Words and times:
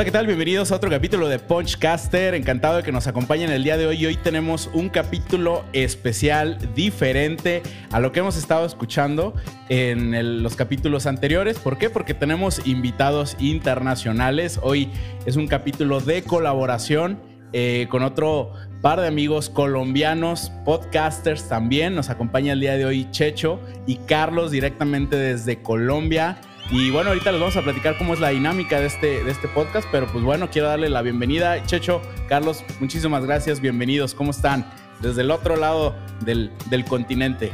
Hola, 0.00 0.06
¿qué 0.06 0.12
tal? 0.12 0.26
Bienvenidos 0.26 0.72
a 0.72 0.76
otro 0.76 0.88
capítulo 0.88 1.28
de 1.28 1.38
Punchcaster. 1.38 2.34
Encantado 2.34 2.78
de 2.78 2.82
que 2.82 2.90
nos 2.90 3.06
acompañen 3.06 3.50
el 3.50 3.62
día 3.62 3.76
de 3.76 3.84
hoy. 3.84 4.06
Hoy 4.06 4.16
tenemos 4.16 4.70
un 4.72 4.88
capítulo 4.88 5.62
especial, 5.74 6.56
diferente 6.74 7.62
a 7.92 8.00
lo 8.00 8.10
que 8.10 8.20
hemos 8.20 8.38
estado 8.38 8.64
escuchando 8.64 9.34
en 9.68 10.42
los 10.42 10.56
capítulos 10.56 11.04
anteriores. 11.04 11.58
¿Por 11.58 11.76
qué? 11.76 11.90
Porque 11.90 12.14
tenemos 12.14 12.66
invitados 12.66 13.36
internacionales. 13.40 14.58
Hoy 14.62 14.88
es 15.26 15.36
un 15.36 15.46
capítulo 15.46 16.00
de 16.00 16.22
colaboración 16.22 17.20
eh, 17.52 17.86
con 17.90 18.02
otro 18.02 18.54
par 18.80 19.02
de 19.02 19.06
amigos 19.06 19.50
colombianos, 19.50 20.50
podcasters 20.64 21.46
también. 21.46 21.94
Nos 21.94 22.08
acompaña 22.08 22.54
el 22.54 22.60
día 22.60 22.78
de 22.78 22.86
hoy 22.86 23.10
Checho 23.10 23.60
y 23.86 23.96
Carlos 23.96 24.50
directamente 24.50 25.16
desde 25.16 25.60
Colombia. 25.60 26.38
Y 26.72 26.90
bueno, 26.90 27.08
ahorita 27.08 27.32
les 27.32 27.40
vamos 27.40 27.56
a 27.56 27.62
platicar 27.62 27.98
cómo 27.98 28.14
es 28.14 28.20
la 28.20 28.28
dinámica 28.28 28.78
de 28.78 28.86
este, 28.86 29.24
de 29.24 29.30
este 29.32 29.48
podcast, 29.48 29.88
pero 29.90 30.06
pues 30.06 30.22
bueno, 30.22 30.50
quiero 30.50 30.68
darle 30.68 30.88
la 30.88 31.02
bienvenida. 31.02 31.60
Checho, 31.66 32.00
Carlos, 32.28 32.64
muchísimas 32.78 33.24
gracias, 33.24 33.60
bienvenidos, 33.60 34.14
¿cómo 34.14 34.30
están? 34.30 34.70
Desde 35.00 35.22
el 35.22 35.32
otro 35.32 35.56
lado 35.56 35.96
del, 36.20 36.52
continente. 36.88 37.50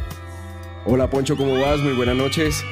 Hola 0.85 1.09
Poncho, 1.09 1.35
¿cómo 1.35 1.59
vas? 1.59 1.81
Muy 1.81 1.95
buenas 1.95 2.15
noches. 2.15 2.63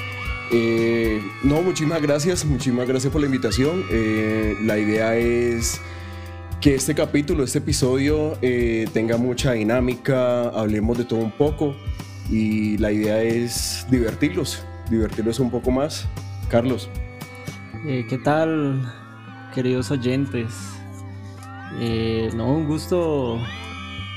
Eh, 0.53 1.23
no, 1.43 1.63
muchísimas 1.63 2.03
gracias, 2.03 2.45
muchísimas 2.45 2.87
gracias 2.87 3.11
por 3.11 3.23
la 3.23 3.27
invitación. 3.27 3.83
Eh, 3.91 4.55
la 4.65 4.77
idea 4.79 5.17
es 5.17 5.81
que 6.61 6.75
este 6.75 6.95
capítulo, 6.95 7.43
este 7.45 7.61
episodio 7.61 8.37
eh, 8.43 8.87
tenga 8.93 9.17
mucha 9.17 9.53
dinámica, 9.53 10.51
hablemos 10.51 10.99
de 10.99 11.05
todo 11.07 11.21
un 11.21 11.33
poco 11.33 11.75
y 12.29 12.77
la 12.77 12.93
idea 12.93 13.23
es 13.23 13.87
divertirlos, 13.91 14.63
divertirlos 14.91 15.41
un 15.41 15.51
poco 15.51 15.71
más. 15.71 16.07
Carlos. 16.49 16.89
Eh, 17.87 18.07
¿Qué 18.09 18.19
tal, 18.19 18.93
queridos 19.55 19.91
oyentes? 19.91 20.53
Eh, 21.79 22.31
no, 22.35 22.55
un 22.55 22.67
gusto 22.67 23.41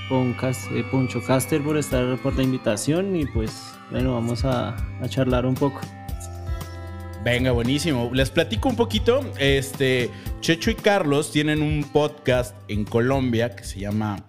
con 0.09 0.35
eh, 0.41 0.83
Poncho 0.91 1.21
Caster 1.21 1.61
por 1.63 1.77
estar 1.77 2.17
por 2.19 2.35
la 2.35 2.43
invitación 2.43 3.15
y 3.15 3.25
pues 3.25 3.73
bueno, 3.91 4.13
vamos 4.13 4.45
a, 4.45 4.75
a, 5.01 5.09
charlar 5.09 5.45
un 5.45 5.55
poco. 5.55 5.81
Venga, 7.23 7.51
buenísimo. 7.51 8.09
Les 8.13 8.29
platico 8.29 8.69
un 8.69 8.75
poquito. 8.75 9.21
Este, 9.37 10.09
Checho 10.39 10.71
y 10.71 10.75
Carlos 10.75 11.31
tienen 11.31 11.61
un 11.61 11.83
podcast 11.83 12.55
en 12.67 12.85
Colombia 12.85 13.55
que 13.55 13.63
se 13.63 13.79
llama 13.79 14.23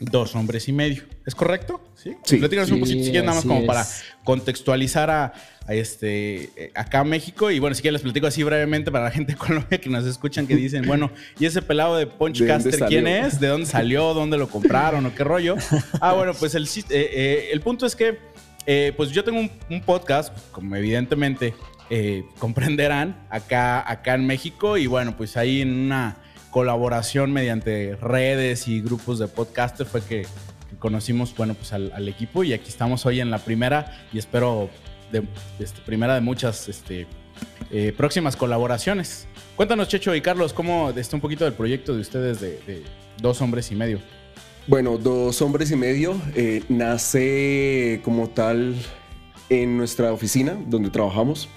Dos 0.00 0.34
Hombres 0.34 0.68
y 0.68 0.72
Medio. 0.72 1.04
¿Es 1.26 1.34
correcto? 1.34 1.80
Sí. 2.04 2.14
sí. 2.22 2.36
un 2.36 2.80
poquito, 2.80 3.12
nada 3.22 3.34
más 3.34 3.44
como 3.44 3.64
para 3.64 3.86
contextualizar 4.24 5.08
a, 5.10 5.32
este, 5.68 6.50
eh, 6.56 6.72
acá 6.74 7.00
a 7.00 7.04
México. 7.04 7.50
Y 7.50 7.58
bueno, 7.58 7.74
si 7.74 7.80
quieren 7.80 7.94
les 7.94 8.02
platico 8.02 8.26
así 8.26 8.42
brevemente 8.42 8.92
para 8.92 9.04
la 9.04 9.10
gente 9.10 9.32
de 9.32 9.38
Colombia 9.38 9.78
que 9.80 9.88
nos 9.88 10.04
escuchan, 10.04 10.46
que 10.46 10.54
dicen, 10.54 10.86
bueno, 10.86 11.10
¿y 11.38 11.46
ese 11.46 11.62
pelado 11.62 11.96
de 11.96 12.06
Punchcaster 12.06 12.84
quién 12.88 13.06
es? 13.06 13.40
¿De 13.40 13.48
dónde 13.48 13.66
salió? 13.66 14.12
¿Dónde 14.12 14.36
lo 14.36 14.48
compraron? 14.50 15.06
¿O 15.06 15.14
qué 15.14 15.24
rollo? 15.24 15.56
Ah, 16.00 16.12
bueno, 16.12 16.34
pues 16.34 16.54
el, 16.54 16.64
eh, 16.64 16.84
eh, 16.90 17.48
el 17.52 17.62
punto 17.62 17.86
es 17.86 17.96
que, 17.96 18.18
pues 18.94 19.10
yo 19.10 19.24
tengo 19.24 19.40
un, 19.70 19.80
podcast, 19.80 20.36
como 20.50 20.76
evidentemente 20.76 21.54
comprenderán, 22.38 23.26
acá, 23.30 23.90
acá 23.90 24.14
en 24.14 24.26
México. 24.26 24.76
Y 24.76 24.86
bueno, 24.86 25.16
pues 25.16 25.38
ahí 25.38 25.62
en 25.62 25.72
una 25.72 26.18
colaboración 26.50 27.32
mediante 27.32 27.96
redes 27.96 28.68
y 28.68 28.80
grupos 28.80 29.18
de 29.18 29.26
podcasters 29.26 29.90
fue 29.90 30.02
que, 30.02 30.26
conocimos, 30.78 31.34
bueno, 31.36 31.54
pues 31.54 31.72
al, 31.72 32.08
equipo 32.08 32.44
y 32.44 32.52
aquí 32.52 32.68
estamos 32.68 33.06
hoy 33.06 33.20
en 33.20 33.30
la 33.30 33.38
primera 33.38 34.06
y 34.12 34.18
espero 34.18 34.68
de, 35.12 35.22
este, 35.58 35.80
primera 35.82 36.14
de 36.14 36.20
muchas 36.20 36.68
este, 36.68 37.06
eh, 37.70 37.92
próximas 37.96 38.36
colaboraciones. 38.36 39.26
Cuéntanos, 39.56 39.88
Checho 39.88 40.14
y 40.14 40.20
Carlos, 40.20 40.52
¿cómo 40.52 40.90
está 40.90 41.16
un 41.16 41.20
poquito 41.20 41.44
del 41.44 41.54
proyecto 41.54 41.94
de 41.94 42.00
ustedes 42.00 42.40
de, 42.40 42.82
Dos 43.20 43.40
Hombres 43.40 43.70
y 43.70 43.76
Medio? 43.76 44.00
Bueno, 44.66 44.98
Dos 44.98 45.40
Hombres 45.42 45.70
y 45.70 45.76
Medio 45.76 46.16
eh, 46.34 46.62
nace 46.68 48.00
como 48.04 48.28
tal 48.28 48.74
en 49.48 49.76
nuestra 49.76 50.12
oficina 50.12 50.56
donde 50.66 50.90
trabajamos. 50.90 51.48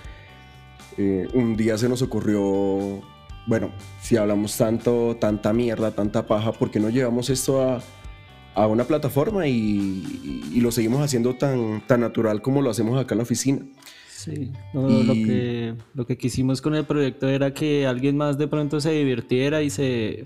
Eh, 0.97 1.28
un 1.34 1.56
día 1.56 1.78
se 1.78 1.88
nos 1.89 2.01
ocurrió 2.01 3.01
bueno, 3.47 3.72
si 4.01 4.18
hablamos 4.18 4.57
tanto, 4.57 5.16
tanta 5.19 5.53
mierda, 5.53 5.91
tanta 5.91 6.28
paja, 6.28 6.51
¿por 6.51 6.69
qué 6.69 6.81
no 6.81 6.89
llevamos 6.89 7.29
esto 7.29 7.62
a, 7.62 7.81
una 8.66 8.85
plataforma 8.85 9.47
y, 9.47 10.59
lo 10.59 10.72
seguimos 10.72 11.01
haciendo 11.01 11.35
tan, 11.35 11.85
tan 11.85 12.00
natural 12.01 12.41
como 12.41 12.63
lo 12.63 12.72
hacemos 12.72 13.00
acá 13.00 13.13
en 13.13 13.18
la 13.18 13.23
oficina? 13.23 13.59
Sí, 14.09 14.51
lo, 14.73 15.13
que, 15.13 15.75
lo 15.94 16.07
que 16.07 16.18
quisimos 16.18 16.59
con 16.59 16.73
el 16.73 16.85
proyecto 16.85 17.29
era 17.29 17.53
que 17.53 17.85
alguien 17.85 18.18
más 18.18 18.40
de 18.40 18.47
pronto 18.47 18.81
se 18.81 18.91
divirtiera 18.91 19.62
y 19.62 19.69
se 19.69 20.25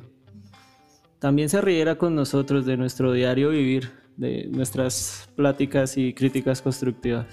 también 1.19 1.49
se 1.49 1.61
riera 1.61 1.97
con 1.97 2.15
nosotros 2.15 2.65
de 2.65 2.77
nuestro 2.77 3.11
diario 3.11 3.49
vivir, 3.49 3.91
de 4.15 4.47
nuestras 4.49 5.29
pláticas 5.35 5.97
y 5.97 6.13
críticas 6.13 6.61
constructivas. 6.61 7.27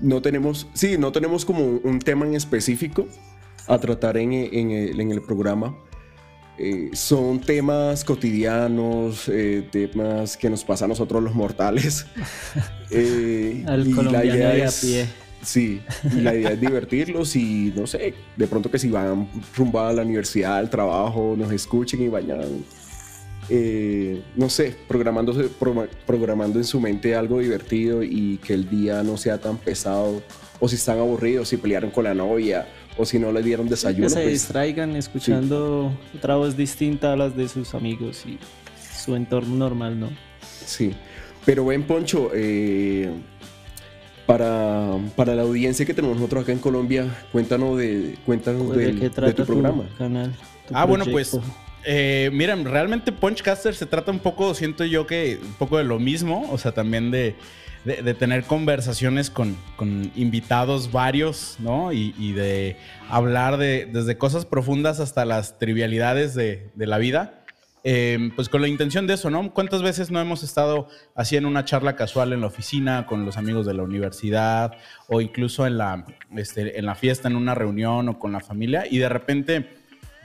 No 0.00 0.22
tenemos, 0.22 0.68
sí, 0.74 0.96
no 0.98 1.10
tenemos 1.10 1.44
como 1.44 1.64
un 1.64 1.98
tema 1.98 2.26
en 2.26 2.34
específico, 2.34 3.08
a 3.66 3.78
tratar 3.78 4.16
en, 4.16 4.32
el, 4.32 5.22
programa. 5.22 5.76
Eh, 6.62 6.90
son 6.92 7.40
temas 7.40 8.04
cotidianos, 8.04 9.30
eh, 9.30 9.66
temas 9.72 10.36
que 10.36 10.50
nos 10.50 10.62
pasan 10.62 10.86
a 10.86 10.88
nosotros 10.90 11.22
los 11.22 11.34
mortales. 11.34 12.06
Eh, 12.92 13.62
Al 13.68 13.86
y 13.86 13.92
la 13.92 14.24
idea 14.24 14.56
es, 14.56 14.78
a 14.78 14.80
pie. 14.80 15.06
Sí, 15.42 15.80
la 16.12 16.34
idea 16.34 16.50
es 16.50 16.60
divertirlos 16.60 17.36
y 17.36 17.72
no 17.76 17.86
sé, 17.86 18.14
de 18.36 18.46
pronto 18.48 18.68
que 18.68 18.80
si 18.80 18.90
van 18.90 19.28
rumbo 19.56 19.78
a 19.78 19.92
la 19.92 20.02
universidad, 20.02 20.56
al 20.56 20.68
trabajo, 20.70 21.36
nos 21.38 21.52
escuchen 21.52 22.02
y 22.02 22.08
vayan, 22.08 22.64
no 24.34 24.50
sé, 24.50 24.74
programándose, 24.88 25.48
programando 26.04 26.58
en 26.58 26.64
su 26.64 26.80
mente 26.80 27.14
algo 27.14 27.38
divertido 27.38 28.02
y 28.02 28.40
que 28.44 28.54
el 28.54 28.68
día 28.68 29.04
no 29.04 29.16
sea 29.16 29.38
tan 29.38 29.56
pesado. 29.56 30.20
O 30.58 30.68
si 30.68 30.74
están 30.74 30.98
aburridos, 30.98 31.48
si 31.48 31.58
pelearon 31.58 31.92
con 31.92 32.02
la 32.02 32.12
novia, 32.12 32.66
o 33.00 33.06
si 33.06 33.18
no 33.18 33.32
le 33.32 33.42
dieron 33.42 33.68
desayuno. 33.68 34.06
Que 34.06 34.10
se 34.10 34.20
pues, 34.20 34.32
distraigan 34.32 34.94
escuchando 34.96 35.92
otra 36.14 36.36
voz 36.36 36.56
distinta 36.56 37.14
a 37.14 37.16
las 37.16 37.34
de 37.36 37.48
sus 37.48 37.74
amigos 37.74 38.24
y 38.26 38.38
su 38.94 39.16
entorno 39.16 39.56
normal, 39.56 39.98
¿no? 39.98 40.10
Sí, 40.42 40.92
pero 41.46 41.64
ven 41.64 41.84
Poncho, 41.84 42.30
eh, 42.34 43.10
para, 44.26 44.98
para, 45.16 45.34
la 45.34 45.42
audiencia 45.42 45.86
que 45.86 45.94
tenemos 45.94 46.16
nosotros 46.16 46.42
acá 46.44 46.52
en 46.52 46.58
Colombia, 46.58 47.06
cuéntanos 47.32 47.78
de, 47.78 48.16
cuéntanos 48.26 48.66
pues, 48.66 49.00
de, 49.00 49.32
tu 49.32 49.44
programa. 49.44 49.88
canal, 49.96 50.34
ah, 50.72 50.84
bueno, 50.84 51.04
pues 51.06 51.36
eh, 51.84 52.30
miren, 52.32 52.64
realmente 52.66 53.10
Punchcaster 53.10 53.74
se 53.74 53.86
trata 53.86 54.10
un 54.10 54.18
poco, 54.18 54.54
siento 54.54 54.84
yo 54.84 55.06
que 55.06 55.38
un 55.42 55.54
poco 55.54 55.78
de 55.78 55.84
lo 55.84 55.98
mismo, 55.98 56.46
o 56.50 56.58
sea, 56.58 56.72
también 56.72 57.10
de 57.10 57.34
de, 57.84 58.14
tener 58.14 58.44
conversaciones 58.44 59.30
con, 59.30 59.56
invitados 60.14 60.92
varios, 60.92 61.56
¿no? 61.58 61.92
Y, 61.92 62.32
de 62.32 62.76
hablar 63.08 63.56
de, 63.56 63.88
desde 63.90 64.18
cosas 64.18 64.44
profundas 64.44 65.00
hasta 65.00 65.24
las 65.24 65.58
trivialidades 65.58 66.34
de, 66.34 66.70
la 66.76 66.98
vida. 66.98 67.36
Em, 67.82 68.30
pues 68.36 68.50
con 68.50 68.60
la 68.60 68.68
intención 68.68 69.06
de 69.06 69.14
eso, 69.14 69.30
¿no? 69.30 69.54
¿Cuántas 69.54 69.80
veces 69.80 70.10
no 70.10 70.20
hemos 70.20 70.42
estado 70.42 70.88
así 71.14 71.38
en 71.38 71.46
una 71.46 71.64
charla 71.64 71.96
casual 71.96 72.34
en 72.34 72.42
la 72.42 72.48
oficina 72.48 73.06
con 73.06 73.24
los 73.24 73.38
amigos 73.38 73.64
de 73.64 73.72
la 73.72 73.82
universidad 73.82 74.72
o 75.08 75.22
incluso 75.22 75.66
en 75.66 75.78
la, 75.78 76.04
este, 76.36 76.78
en 76.78 76.84
la 76.84 76.94
fiesta, 76.94 77.28
en 77.28 77.36
una 77.36 77.54
reunión 77.54 78.10
o 78.10 78.18
con 78.18 78.32
la 78.32 78.40
familia 78.40 78.84
y 78.90 78.98
de 78.98 79.08
repente 79.08 79.79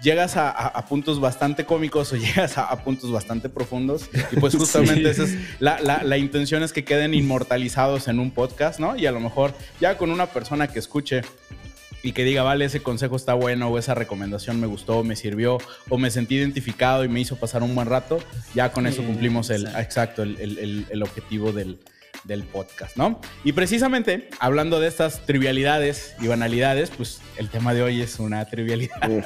llegas 0.05 0.37
a, 0.37 0.85
puntos 0.87 1.19
bastante 1.19 1.65
cómicos 1.65 2.13
o 2.13 2.15
llegas 2.15 2.57
a, 2.57 2.83
puntos 2.83 3.11
bastante 3.11 3.49
profundos. 3.49 4.09
Y 4.31 4.37
pues 4.37 4.55
justamente 4.57 5.09
esa 5.09 5.23
es 5.23 5.35
la, 5.59 6.17
intención 6.17 6.63
es 6.63 6.71
que 6.71 6.85
queden 6.85 7.13
inmortalizados 7.13 8.07
en 8.07 8.19
un 8.19 8.31
podcast, 8.31 8.79
¿no? 8.79 8.95
Y 8.95 9.07
a 9.07 9.11
lo 9.11 9.19
mejor 9.19 9.53
ya 9.81 9.97
con 9.97 10.11
una 10.11 10.27
persona 10.27 10.67
que 10.67 10.79
escuche 10.79 11.23
y 12.03 12.11
que 12.11 12.23
diga, 12.23 12.43
vale, 12.43 12.65
ese 12.65 12.83
consejo 12.83 13.15
está 13.15 13.33
bueno 13.33 13.67
o 13.67 13.79
esa 13.79 13.95
recomendación 13.95 14.61
me 14.61 14.67
gustó, 14.67 15.03
me 15.03 15.15
sirvió 15.15 15.57
o 15.89 15.97
me 15.97 16.11
sentí 16.11 16.35
identificado 16.35 17.03
y 17.03 17.09
me 17.09 17.19
hizo 17.19 17.35
pasar 17.35 17.63
un 17.63 17.73
buen 17.73 17.87
rato, 17.87 18.19
ya 18.53 18.71
con 18.71 18.85
eso 18.85 19.03
cumplimos 19.03 19.49
el, 19.49 19.65
exacto, 19.65 20.21
el 20.21 21.01
objetivo 21.01 21.51
del, 21.51 21.79
del 22.25 22.43
podcast, 22.43 22.97
¿no? 22.97 23.19
Y 23.43 23.53
precisamente, 23.53 24.29
hablando 24.39 24.79
de 24.79 24.87
estas 24.87 25.25
trivialidades 25.25 26.15
y 26.19 26.27
banalidades, 26.27 26.91
pues 26.91 27.21
el 27.37 27.49
tema 27.49 27.73
de 27.73 27.83
hoy 27.83 28.01
es 28.01 28.19
una 28.19 28.43
trivialidad. 28.45 28.99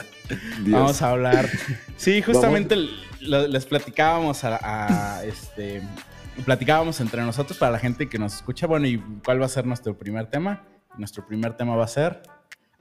Vamos 0.59 1.01
a 1.01 1.11
hablar. 1.11 1.49
Sí, 1.97 2.21
justamente 2.21 2.75
les 3.21 3.65
platicábamos 3.65 4.43
a, 4.43 5.23
este. 5.25 5.81
Platicábamos 6.45 7.01
entre 7.01 7.21
nosotros 7.21 7.57
para 7.57 7.73
la 7.73 7.79
gente 7.79 8.07
que 8.07 8.17
nos 8.17 8.35
escucha. 8.35 8.67
Bueno, 8.67 8.87
¿y 8.87 9.01
cuál 9.25 9.41
va 9.41 9.45
a 9.45 9.49
ser 9.49 9.65
nuestro 9.65 9.97
primer 9.97 10.27
tema? 10.27 10.63
Nuestro 10.97 11.25
primer 11.25 11.57
tema 11.57 11.75
va 11.75 11.83
a 11.83 11.89
ser 11.89 12.21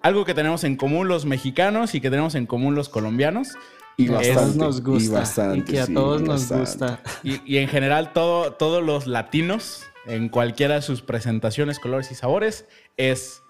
algo 0.01 0.25
que 0.25 0.35
tenemos 0.35 0.63
en 0.63 0.77
común 0.77 1.09
los 1.09 1.25
mexicanos 1.25 1.95
y 1.95 2.01
que 2.01 2.09
tenemos 2.11 2.35
en 2.37 2.47
común 2.47 2.75
los 2.75 2.89
colombianos. 2.89 3.55
Y 3.97 4.07
bastante, 4.07 4.59
nos 4.59 4.81
gusta. 4.81 5.57
Y, 5.57 5.63
que 5.63 5.81
a 5.81 5.87
todos 5.89 6.23
nos 6.23 6.49
gusta. 6.53 7.03
Y, 7.25 7.41
y, 7.45 7.59
en 7.59 7.67
general 7.67 8.13
todo, 8.13 8.53
todos 8.53 8.81
los 8.81 9.09
latinos 9.09 9.83
en 10.07 10.29
cualquiera 10.29 10.77
de 10.77 10.83
sus 10.83 11.03
presentaciones, 11.03 11.79
colores 11.79 12.11
y 12.11 12.15
sabores, 12.15 12.67
es 12.97 13.43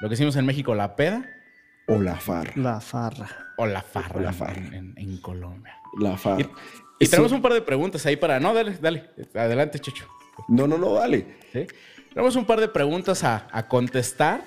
lo 0.00 0.08
que 0.08 0.14
decimos 0.14 0.36
en 0.36 0.46
México, 0.46 0.74
la 0.74 0.96
peda. 0.96 1.28
O 1.86 1.96
la 2.00 2.16
farra. 2.16 2.52
La 2.56 2.80
farra. 2.80 3.28
o 3.56 3.66
la 3.66 3.82
farra, 3.82 4.20
La 4.20 4.32
farra. 4.32 4.56
En, 4.76 4.94
en 4.96 5.16
Colombia. 5.18 5.76
La 5.98 6.16
farra. 6.16 6.42
Y 7.00 7.04
Eso- 7.04 7.10
tenemos 7.12 7.32
un 7.32 7.40
par 7.42 7.52
de 7.54 7.62
preguntas 7.62 8.04
ahí 8.06 8.16
para... 8.16 8.38
No, 8.40 8.52
dale, 8.52 8.76
dale. 8.80 9.10
Adelante, 9.34 9.78
Chucho. 9.78 10.06
No, 10.48 10.66
no, 10.66 10.76
no, 10.78 10.92
dale. 10.94 11.26
¿sí? 11.52 11.66
Tenemos 12.12 12.36
un 12.36 12.44
par 12.44 12.60
de 12.60 12.68
preguntas 12.68 13.24
a, 13.24 13.48
a 13.50 13.66
contestar 13.68 14.42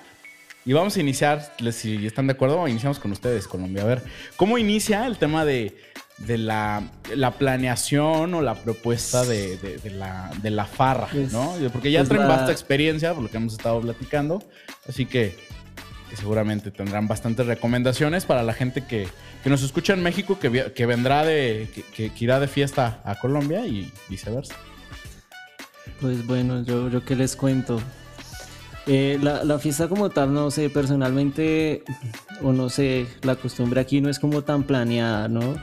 y 0.64 0.72
vamos 0.72 0.96
a 0.96 1.00
iniciar, 1.00 1.52
si 1.72 2.06
están 2.06 2.26
de 2.28 2.34
acuerdo, 2.34 2.66
iniciamos 2.68 2.98
con 3.00 3.10
ustedes, 3.12 3.48
Colombia. 3.48 3.82
A 3.82 3.86
ver, 3.86 4.02
¿cómo 4.36 4.56
inicia 4.58 5.06
el 5.06 5.18
tema 5.18 5.44
de, 5.44 5.76
de 6.18 6.38
la, 6.38 6.82
la 7.16 7.32
planeación 7.32 8.34
o 8.34 8.42
la 8.42 8.54
propuesta 8.54 9.24
de, 9.24 9.56
de- 9.56 9.78
de 9.78 9.90
la, 9.90 10.30
de 10.42 10.50
la 10.50 10.66
farra? 10.66 11.08
¿no? 11.32 11.54
Porque 11.72 11.90
ya 11.90 12.04
traen 12.04 12.28
la- 12.28 12.36
vasta 12.36 12.52
experiencia 12.52 13.12
por 13.14 13.22
lo 13.24 13.30
que 13.30 13.36
hemos 13.38 13.54
estado 13.54 13.80
platicando, 13.80 14.42
así 14.88 15.06
que, 15.06 15.36
que 16.10 16.16
seguramente 16.16 16.70
tendrán 16.70 17.08
bastantes 17.08 17.46
recomendaciones 17.46 18.24
para 18.24 18.42
la 18.42 18.52
gente 18.52 18.84
que, 18.84 19.08
que 19.42 19.50
nos 19.50 19.62
escucha 19.62 19.94
en 19.94 20.02
México, 20.02 20.38
que, 20.38 20.72
que 20.72 20.86
vendrá 20.86 21.24
de, 21.24 21.68
que 21.94 22.12
irá 22.20 22.38
de 22.38 22.46
fiesta 22.48 23.00
a 23.04 23.16
Colombia 23.18 23.66
y 23.66 23.90
viceversa. 24.08 24.54
Pues 26.00 26.26
bueno, 26.26 26.62
yo, 26.64 26.88
yo 26.88 27.04
qué 27.04 27.16
les 27.16 27.36
cuento. 27.36 27.80
Eh, 28.86 29.18
la, 29.22 29.44
la 29.44 29.58
fiesta 29.60 29.88
como 29.88 30.10
tal, 30.10 30.34
no 30.34 30.50
sé, 30.50 30.68
personalmente, 30.68 31.84
o 32.42 32.52
no 32.52 32.68
sé, 32.68 33.06
la 33.22 33.36
costumbre 33.36 33.80
aquí 33.80 34.00
no 34.00 34.08
es 34.10 34.18
como 34.18 34.42
tan 34.42 34.64
planeada, 34.64 35.28
¿no? 35.28 35.54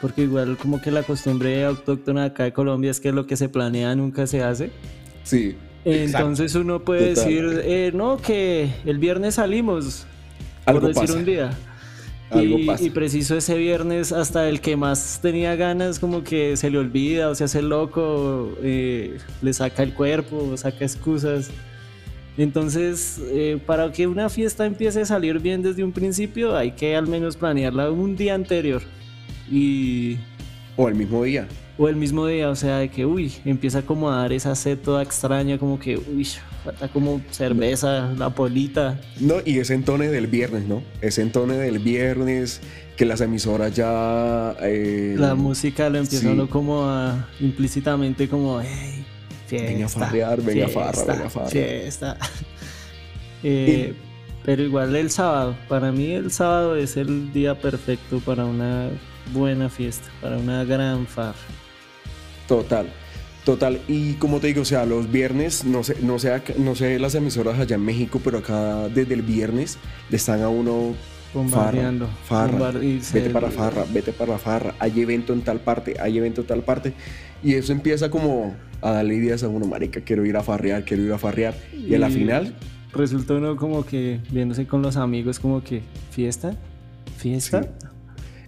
Porque 0.00 0.22
igual 0.22 0.56
como 0.56 0.80
que 0.80 0.90
la 0.90 1.02
costumbre 1.02 1.64
autóctona 1.64 2.24
acá 2.24 2.44
de 2.44 2.52
Colombia 2.52 2.90
es 2.90 3.00
que 3.00 3.12
lo 3.12 3.26
que 3.26 3.36
se 3.36 3.48
planea 3.48 3.94
nunca 3.94 4.26
se 4.26 4.42
hace. 4.42 4.70
Sí. 5.24 5.56
Entonces 5.84 6.54
uno 6.54 6.80
puede 6.84 7.14
Total. 7.14 7.24
decir, 7.24 7.60
eh, 7.64 7.90
no, 7.94 8.16
que 8.18 8.70
el 8.84 8.98
viernes 8.98 9.34
salimos, 9.36 10.06
Algo 10.66 10.80
por 10.80 10.88
decir 10.88 11.06
pasa. 11.06 11.18
un 11.18 11.24
día. 11.24 11.50
Algo 12.30 12.58
y, 12.58 12.66
pasa. 12.66 12.84
y 12.84 12.90
preciso 12.90 13.36
ese 13.36 13.56
viernes, 13.56 14.12
hasta 14.12 14.48
el 14.48 14.60
que 14.60 14.76
más 14.76 15.18
tenía 15.20 15.56
ganas, 15.56 15.98
como 15.98 16.22
que 16.22 16.56
se 16.56 16.70
le 16.70 16.78
olvida 16.78 17.28
o 17.28 17.34
se 17.34 17.44
hace 17.44 17.60
loco, 17.60 18.52
eh, 18.62 19.18
le 19.42 19.52
saca 19.52 19.82
el 19.82 19.94
cuerpo, 19.94 20.56
saca 20.56 20.84
excusas. 20.84 21.50
Entonces, 22.38 23.20
eh, 23.32 23.58
para 23.66 23.90
que 23.90 24.06
una 24.06 24.28
fiesta 24.28 24.64
empiece 24.64 25.00
a 25.00 25.04
salir 25.04 25.40
bien 25.40 25.62
desde 25.62 25.82
un 25.82 25.92
principio, 25.92 26.56
hay 26.56 26.72
que 26.72 26.94
al 26.94 27.06
menos 27.06 27.36
planearla 27.36 27.90
un 27.90 28.16
día 28.16 28.34
anterior. 28.34 28.82
Y, 29.50 30.16
O 30.76 30.88
el 30.88 30.94
mismo 30.94 31.24
día. 31.24 31.46
o 31.78 31.88
el 31.88 31.96
mismo 31.96 32.26
día, 32.26 32.48
o 32.50 32.54
sea, 32.56 32.78
de 32.78 32.88
que, 32.90 33.04
uy, 33.06 33.32
empieza 33.44 33.82
como 33.82 34.10
a 34.10 34.16
dar 34.16 34.32
esa 34.32 34.54
sed 34.54 34.78
toda 34.78 35.02
extraña, 35.02 35.58
como 35.58 35.78
que, 35.78 35.96
uy, 35.96 36.26
falta 36.64 36.88
como 36.88 37.20
cerveza, 37.30 38.12
la 38.16 38.30
polita. 38.30 39.00
No, 39.18 39.36
y 39.44 39.58
ese 39.58 39.74
entone 39.74 40.08
del 40.08 40.26
viernes, 40.26 40.64
¿no? 40.66 40.82
Ese 41.00 41.22
entone 41.22 41.54
del 41.54 41.78
viernes, 41.78 42.60
que 42.96 43.04
las 43.06 43.20
emisoras 43.22 43.74
ya... 43.74 44.54
eh, 44.60 45.16
La 45.18 45.34
música 45.34 45.88
lo 45.88 45.98
empieza 45.98 46.22
sí. 46.24 46.28
uno 46.28 46.48
como 46.50 46.84
a 46.84 47.26
implícitamente 47.40 48.28
como, 48.28 48.60
hey, 48.60 49.04
fiesta. 49.46 49.68
Venga 49.72 49.86
a 49.86 49.88
farrear, 49.88 50.42
venga 50.42 50.66
a 50.66 50.68
farra, 50.68 51.04
venga 51.14 51.26
a 51.26 51.30
farra". 51.30 51.48
Fiesta. 51.50 52.16
Eh, 53.42 53.94
pero 54.44 54.62
igual 54.62 54.94
el 54.94 55.10
sábado, 55.10 55.56
para 55.66 55.92
mí 55.92 56.10
el 56.12 56.30
sábado 56.30 56.76
es 56.76 56.98
el 56.98 57.32
día 57.32 57.58
perfecto 57.58 58.18
para 58.20 58.44
una 58.44 58.90
buena 59.32 59.68
fiesta, 59.68 60.08
para 60.20 60.38
una 60.38 60.64
gran 60.64 61.06
farra. 61.06 61.38
Total, 62.48 62.88
total. 63.44 63.80
Y 63.88 64.14
como 64.14 64.40
te 64.40 64.48
digo, 64.48 64.62
o 64.62 64.64
sea, 64.64 64.84
los 64.86 65.10
viernes, 65.10 65.64
no 65.64 65.82
sé, 65.82 65.96
no 66.02 66.18
sé, 66.18 66.42
no 66.58 66.74
sé 66.74 66.98
las 66.98 67.14
emisoras 67.14 67.58
allá 67.58 67.76
en 67.76 67.84
México, 67.84 68.20
pero 68.22 68.38
acá 68.38 68.88
desde 68.88 69.14
el 69.14 69.22
viernes 69.22 69.78
le 70.08 70.16
están 70.16 70.42
a 70.42 70.48
uno 70.48 70.94
Bombardeando. 71.32 72.08
farra, 72.24 72.72
farra, 72.72 72.80
vete 73.12 73.30
para 73.30 73.50
farra, 73.50 73.84
vete 73.92 74.12
para 74.12 74.32
la 74.32 74.38
farra, 74.38 74.74
hay 74.80 75.00
evento 75.00 75.32
en 75.32 75.42
tal 75.42 75.60
parte, 75.60 75.96
hay 76.00 76.18
evento 76.18 76.40
en 76.40 76.46
tal 76.46 76.62
parte. 76.62 76.92
Y 77.42 77.54
eso 77.54 77.72
empieza 77.72 78.10
como 78.10 78.54
a 78.82 78.90
darle 78.90 79.14
ideas 79.14 79.42
a 79.42 79.48
uno, 79.48 79.66
marica, 79.66 80.00
quiero 80.00 80.26
ir 80.26 80.36
a 80.36 80.42
farrear, 80.42 80.84
quiero 80.84 81.04
ir 81.04 81.12
a 81.12 81.18
farrear. 81.18 81.54
Y 81.72 81.94
a 81.94 81.98
la 81.98 82.10
final, 82.10 82.54
Resulta 82.92 83.34
uno 83.34 83.56
como 83.56 83.84
que 83.84 84.20
viéndose 84.30 84.66
con 84.66 84.82
los 84.82 84.96
amigos, 84.96 85.38
como 85.38 85.62
que, 85.62 85.82
¿fiesta? 86.10 86.56
¿Fiesta? 87.16 87.62
Sí. 87.62 87.68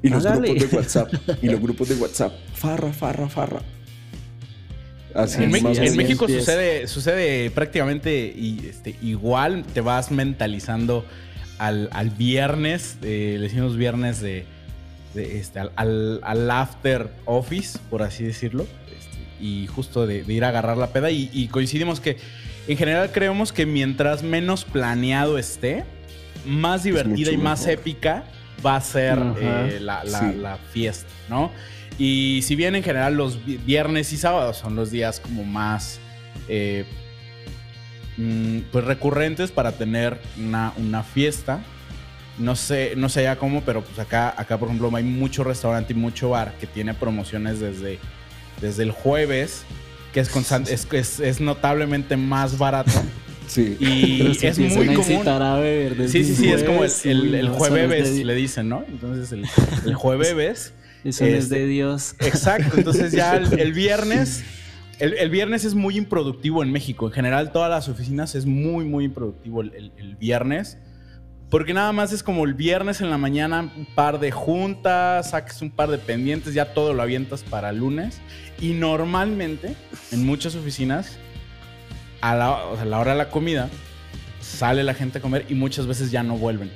Y 0.02 0.08
los 0.08 0.24
grupos 0.24 0.58
de 0.70 0.76
WhatsApp, 0.76 1.12
y 1.42 1.46
los 1.48 1.60
grupos 1.66 1.88
de 1.88 1.94
WhatsApp, 1.96 2.32
farra, 2.54 2.92
farra, 2.92 3.28
farra. 3.28 3.62
Así 5.14 5.42
En, 5.42 5.50
más 5.50 5.78
en. 5.78 5.96
México 5.96 6.26
sucede, 6.26 6.86
sucede 6.88 7.50
prácticamente 7.50 8.32
y, 8.34 8.66
este, 8.68 8.96
igual, 9.02 9.64
te 9.74 9.82
vas 9.82 10.10
mentalizando 10.10 11.04
al, 11.58 11.90
al 11.92 12.10
viernes, 12.10 12.96
eh, 13.02 13.34
le 13.38 13.42
decimos 13.44 13.76
viernes 13.76 14.20
de, 14.22 14.46
de, 15.14 15.38
este, 15.38 15.60
al, 15.60 15.70
al- 15.76 16.20
al 16.22 16.50
after 16.50 17.10
office, 17.26 17.78
por 17.90 18.02
así 18.02 18.24
decirlo, 18.24 18.62
este, 18.86 19.18
y 19.44 19.66
justo 19.66 20.06
de, 20.06 20.24
de 20.24 20.32
ir 20.32 20.44
a 20.44 20.48
agarrar 20.48 20.78
la 20.78 20.88
peda 20.94 21.10
y, 21.10 21.28
y 21.32 21.48
coincidimos 21.48 22.00
que 22.00 22.16
en 22.66 22.76
general 22.78 23.10
creemos 23.12 23.52
que 23.52 23.66
mientras 23.66 24.22
menos 24.22 24.64
planeado 24.64 25.36
esté, 25.36 25.84
más 26.46 26.84
divertida 26.84 27.30
y 27.32 27.36
más 27.36 27.60
mejor. 27.66 27.74
épica 27.74 28.24
va 28.64 28.76
a 28.76 28.80
ser 28.80 29.18
eh, 29.40 29.78
la, 29.80 30.04
la- 30.04 30.20
Sí. 30.20 30.36
la 30.38 30.56
fiesta, 30.56 31.08
¿no? 31.28 31.50
Y 31.98 32.40
si 32.42 32.56
bien 32.56 32.74
en 32.74 32.82
general 32.82 33.14
los 33.14 33.44
vi- 33.44 33.58
viernes 33.58 34.12
y 34.12 34.16
sábados 34.16 34.56
son 34.56 34.74
los 34.76 34.90
días 34.90 35.20
como 35.20 35.44
más 35.44 36.00
eh, 36.48 36.84
mm, 38.16 38.58
pues 38.72 38.84
recurrentes 38.84 39.50
para 39.50 39.72
tener 39.72 40.20
una, 40.38 40.72
una 40.76 41.02
fiesta. 41.02 41.60
No 42.38 42.56
sé, 42.56 42.94
no 42.96 43.08
sé 43.10 43.24
ya 43.24 43.36
cómo, 43.36 43.60
pero 43.60 43.82
pues 43.84 43.98
acá, 43.98 44.34
acá 44.36 44.58
por 44.58 44.68
ejemplo 44.68 44.90
hay 44.96 45.04
mucho 45.04 45.44
restaurante 45.44 45.92
y 45.92 45.96
mucho 45.96 46.30
bar 46.30 46.54
que 46.58 46.66
tiene 46.66 46.94
promociones 46.94 47.60
desde, 47.60 47.98
desde 48.60 48.84
el 48.84 48.90
jueves, 48.90 49.64
que 50.14 50.20
es, 50.20 50.30
es, 50.92 51.20
es 51.20 51.40
notablemente 51.40 52.16
más 52.16 52.56
barato. 52.58 52.90
Sí. 53.46 53.76
Y 53.80 54.38
es 54.46 54.58
muy 54.58 54.70
común. 54.86 54.92
incitar 54.94 55.42
a 55.42 55.56
beber 55.56 55.96
desde 55.96 56.12
Sí, 56.12 56.24
sí, 56.24 56.34
sí, 56.34 56.48
es 56.50 56.62
como 56.64 56.84
el, 56.84 56.90
jueves, 56.90 57.04
el, 57.04 57.34
el 58.10 58.16
de- 58.18 58.24
le 58.24 58.34
dicen, 58.34 58.68
¿no? 58.68 58.84
Entonces 58.88 59.32
el, 59.32 59.44
el 59.86 59.94
jueves. 59.94 60.72
Eso 61.04 61.24
es 61.24 61.48
de 61.48 61.66
Dios. 61.66 62.14
Exacto, 62.20 62.76
entonces 62.78 63.10
ya 63.12 63.36
el, 63.36 63.58
el 63.58 63.72
viernes, 63.72 64.44
el, 65.00 65.14
el 65.14 65.30
viernes 65.30 65.64
es 65.64 65.74
muy 65.74 65.96
improductivo 65.96 66.62
en 66.62 66.70
México. 66.70 67.06
En 67.08 67.12
general, 67.12 67.50
todas 67.50 67.70
las 67.70 67.88
oficinas 67.88 68.34
es 68.36 68.46
muy, 68.46 68.84
muy 68.84 69.04
improductivo 69.06 69.62
el, 69.62 69.72
el- 69.74 69.92
el 69.96 70.16
viernes. 70.16 70.78
Porque 71.50 71.74
nada 71.74 71.92
más 71.92 72.12
es 72.14 72.22
como 72.22 72.46
el 72.46 72.54
viernes 72.54 73.02
en 73.02 73.10
la 73.10 73.18
mañana, 73.18 73.70
un 73.76 73.84
par 73.94 74.18
de 74.20 74.30
juntas, 74.30 75.30
saques 75.32 75.60
un 75.60 75.70
par 75.70 75.90
de 75.90 75.98
pendientes, 75.98 76.54
ya 76.54 76.72
todo 76.72 76.94
lo 76.94 77.02
avientas 77.02 77.42
para 77.42 77.68
el 77.68 77.76
lunes. 77.78 78.22
Y 78.58 78.72
normalmente, 78.72 79.74
en 80.12 80.24
muchas 80.24 80.54
oficinas, 80.54 81.18
a 82.22 82.34
la, 82.34 82.50
o 82.52 82.74
sea, 82.74 82.82
a 82.82 82.86
la 82.86 82.98
hora 82.98 83.12
de 83.12 83.18
la 83.18 83.28
comida, 83.28 83.68
sale 84.40 84.82
la 84.82 84.94
gente 84.94 85.18
a 85.18 85.20
comer 85.20 85.44
y 85.50 85.54
muchas 85.54 85.86
veces 85.86 86.10
ya 86.10 86.22
no 86.22 86.36
vuelven. 86.38 86.70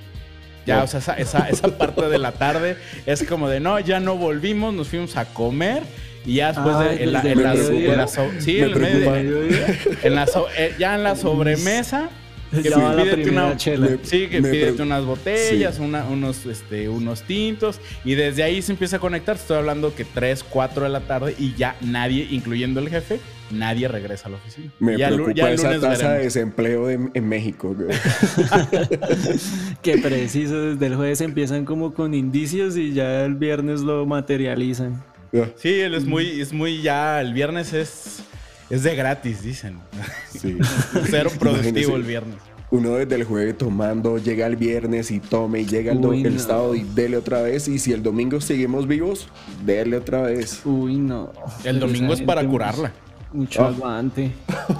Ya, 0.67 0.79
No. 0.79 0.83
o 0.85 0.87
sea, 0.89 0.99
esa, 1.01 1.15
esa, 1.15 1.49
esa 1.49 1.69
parte 1.79 2.03
de 2.09 2.19
la 2.19 2.33
tarde 2.33 2.77
es 3.07 3.23
como 3.25 3.49
de, 3.49 3.61
no, 3.61 3.79
ya 3.81 4.01
no 4.01 4.17
volvimos, 4.17 4.75
nos 4.75 4.89
fuimos 4.89 5.17
a 5.17 5.25
comer 5.27 5.83
y 6.25 6.35
ya 6.35 6.49
después 6.53 6.75
Ay, 6.77 6.99
de... 6.99 7.05
En 7.05 7.13
la, 7.13 7.21
desde 7.23 7.33
en 7.33 7.39
el 7.39 7.45
la- 7.45 7.55
mediodía. 7.55 7.93
en 7.93 7.97
la 7.99 8.09
so- 8.09 8.31
sí, 8.41 8.53
Me 8.55 8.59
en 8.59 8.65
el 8.73 8.77
medio 8.81 9.11
preocupa. 9.13 9.17
de- 9.17 9.99
en 10.03 10.15
la 10.17 10.27
so- 10.27 10.47
eh, 10.59 10.75
ya 10.79 10.95
en 10.97 11.05
la 11.05 11.15
sobremesa, 11.15 12.09
que 12.51 12.63
Ya 12.71 12.79
va 12.79 12.95
la 12.95 13.05
primera 13.13 13.47
una- 13.47 13.57
chela. 13.57 13.87
Me- 13.89 13.99
sí, 14.03 14.27
que 14.29 14.41
pídete 14.43 14.83
unas 14.83 15.05
botellas, 15.05 15.79
una- 15.79 16.05
unos, 16.07 16.47
este, 16.47 16.89
unos 16.89 17.23
tintos 17.23 17.81
y 18.05 18.15
desde 18.15 18.43
ahí 18.43 18.63
se 18.63 18.73
empieza 18.73 18.97
a 18.97 19.01
conectar. 19.01 19.37
Estoy 19.37 19.59
hablando 19.59 19.95
que 19.95 20.05
3, 20.05 20.43
4 20.45 20.85
de 20.85 20.91
la 20.91 21.01
tarde 21.01 21.35
y 21.39 21.55
ya 21.55 21.77
nadie, 21.81 22.27
incluyendo 22.31 22.81
el 22.81 22.89
jefe, 22.89 23.21
nadie 23.51 23.89
regresa 23.89 24.29
a 24.29 24.33
la 24.33 24.37
oficina. 24.39 24.73
Me 24.81 24.97
ya, 24.99 25.09
preocupa 25.09 25.33
ya 25.35 25.51
esa 25.53 25.81
tasa 25.81 26.13
de 26.13 26.25
desempleo 26.25 26.87
de- 26.87 27.09
en 27.15 27.29
México. 27.29 27.75
Que 29.83 29.99
preciso, 29.99 30.61
desde 30.73 30.87
el 30.87 30.97
jueves 30.97 31.21
empiezan 31.21 31.65
como 31.65 31.95
con 31.95 32.15
indicios 32.15 32.77
y 32.77 32.93
ya 32.93 33.25
el 33.25 33.35
viernes 33.35 33.81
lo 33.81 34.05
materializan. 34.07 35.03
Sí, 35.57 35.81
él 35.81 35.95
es 35.95 36.05
muy, 36.07 36.41
es 36.41 36.53
muy 36.53 36.81
ya, 36.83 37.21
el 37.21 37.35
viernes 37.35 37.73
es, 37.73 38.21
es 38.71 38.83
de 38.83 38.95
gratis, 38.97 39.43
dicen. 39.43 39.79
Sí. 40.39 40.59
Cero 41.11 41.31
productivo 41.39 41.69
Imagínese. 41.71 41.95
el 41.95 42.03
viernes. 42.03 42.37
Uno 42.71 42.91
desde 42.95 43.15
el 43.15 43.25
jueves 43.25 43.57
tomando, 43.57 44.19
llega 44.19 44.45
el 44.47 44.57
viernes 44.57 45.11
y 45.13 45.21
tome, 45.21 45.61
y 45.61 45.67
llega 45.67 45.93
el, 45.93 46.05
Uy, 46.05 46.25
el 46.25 46.41
sábado 46.41 46.75
y 46.75 46.83
dele 46.83 47.17
otra 47.17 47.41
vez. 47.43 47.69
Y 47.69 47.79
si 47.79 47.93
el 47.93 48.03
domingo 48.03 48.41
seguimos 48.41 48.89
vivos, 48.89 49.29
dele 49.65 49.97
otra 49.97 50.23
vez. 50.23 50.61
Uy, 50.65 50.97
no. 50.97 51.33
El 51.65 51.79
domingo 51.79 52.13
es 52.13 52.21
para 52.23 52.45
curarla. 52.45 52.93
Mucho 53.33 53.63
Ah. 53.65 53.69
aguante. 53.69 54.33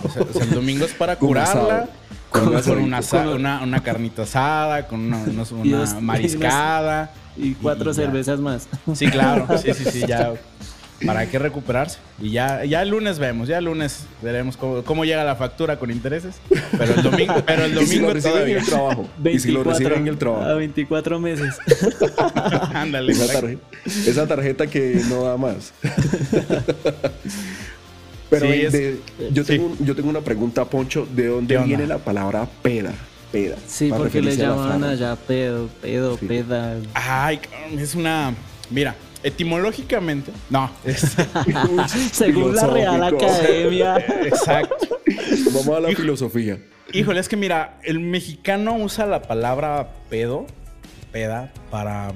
O 0.05 0.09
sea, 0.11 0.23
o 0.23 0.33
sea, 0.33 0.43
el 0.43 0.51
domingo 0.51 0.85
es 0.85 0.95
para 0.95 1.17
curarla. 1.19 1.89
Con, 2.29 2.43
Con 2.43 2.51
con 2.53 2.57
asadito. 2.57 2.83
una, 2.85 2.99
asa- 2.99 3.25
Con- 3.25 3.35
una, 3.35 3.63
una 3.63 3.83
carnita 3.83 4.23
asada, 4.23 4.89
con 4.89 5.01
una, 5.01 5.25
mariscada. 6.01 7.13
Y 7.37 7.53
cuatro 7.55 7.93
Y 7.93 7.95
ya. 7.95 8.03
cervezas 8.03 8.41
más. 8.41 8.69
Sí, 8.95 9.07
claro. 9.09 9.47
Sí, 9.59 9.73
sí, 9.75 9.85
sí, 9.91 10.01
ya. 10.07 10.33
Para 11.05 11.29
que 11.29 11.39
recuperarse. 11.39 11.99
Y 12.23 12.31
ya, 12.31 12.65
ya 12.65 12.81
el 12.83 12.89
lunes 12.89 13.19
vemos, 13.19 13.49
ya 13.49 13.59
el 13.59 13.67
lunes 13.67 14.07
veremos 14.23 14.57
cómo, 14.57 14.83
cómo 14.83 15.05
llega 15.05 15.25
la 15.25 15.37
factura 15.37 15.79
con 15.79 15.91
intereses. 15.91 16.37
Pero 16.79 16.95
el 16.95 17.03
domingo, 17.03 17.35
pero 17.47 17.65
el 17.65 17.73
Y 17.83 17.87
si 17.87 17.99
domingo 17.99 18.09
lo 18.09 18.15
reciben 18.15 18.49
en 18.49 18.57
el 18.57 18.65
trabajo. 18.67 19.09
Y 19.25 19.39
si 19.39 19.51
lo 19.53 19.63
reciben 19.65 19.93
en 19.95 20.09
el 20.09 20.15
a 20.15 20.19
trabajo. 20.19 20.57
24 20.57 21.21
meses. 21.21 21.55
Ándale. 22.75 23.13
Esa 23.13 23.33
tarjeta, 23.33 23.63
esa 23.85 24.27
tarjeta 24.27 24.67
que 24.69 25.01
no 25.09 25.25
da 25.25 25.37
más. 25.37 25.73
Pero 28.29 28.47
Sí, 28.47 28.53
ven, 28.53 28.67
es- 28.67 28.73
de- 28.73 29.01
yo, 29.33 29.45
sí. 29.45 29.49
tengo, 29.53 29.77
yo 29.81 29.95
tengo 29.95 30.09
una 30.09 30.21
pregunta, 30.21 30.65
Poncho. 30.65 31.07
¿De 31.15 31.27
dónde 31.27 31.55
¿Qué 31.55 31.59
onda? 31.59 31.67
viene 31.69 31.87
la 31.87 31.99
palabra 31.99 32.49
peda? 32.63 32.93
Peda. 33.31 33.57
Sí, 33.67 33.91
porque 33.97 34.21
le 34.23 34.37
llamaban 34.37 34.83
allá 34.83 35.15
pedo, 35.17 35.69
pedo, 35.81 36.17
Sí. 36.19 36.27
peda. 36.27 36.77
Ay, 36.95 37.39
es 37.79 37.95
una. 37.95 38.35
Mira, 38.71 38.97
etimológicamente. 39.23 40.33
No, 40.51 40.71
es- 40.85 41.01
Según 42.13 42.55
la 42.55 42.67
Real. 42.67 43.03
Academia. 43.03 43.97
exacto. 44.25 45.01
Vamos 45.53 45.69
a 45.77 45.81
la 45.81 45.89
filosofía. 45.91 46.59
Híjole, 46.93 47.21
es 47.21 47.29
que 47.29 47.37
mira, 47.37 47.79
el 47.83 47.99
mexicano 48.01 48.77
usa 48.77 49.07
la 49.07 49.23
palabra 49.23 49.91
pedo, 50.09 50.47
peda, 51.13 51.53
para 51.71 52.13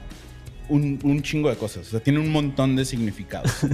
un, 0.68 0.98
un 1.02 1.22
chingo 1.22 1.50
de 1.50 1.56
cosas. 1.56 1.88
O 1.88 1.90
sea, 1.90 2.00
tiene 2.00 2.20
un 2.20 2.30
montón 2.30 2.76
de 2.76 2.84
significados. 2.84 3.50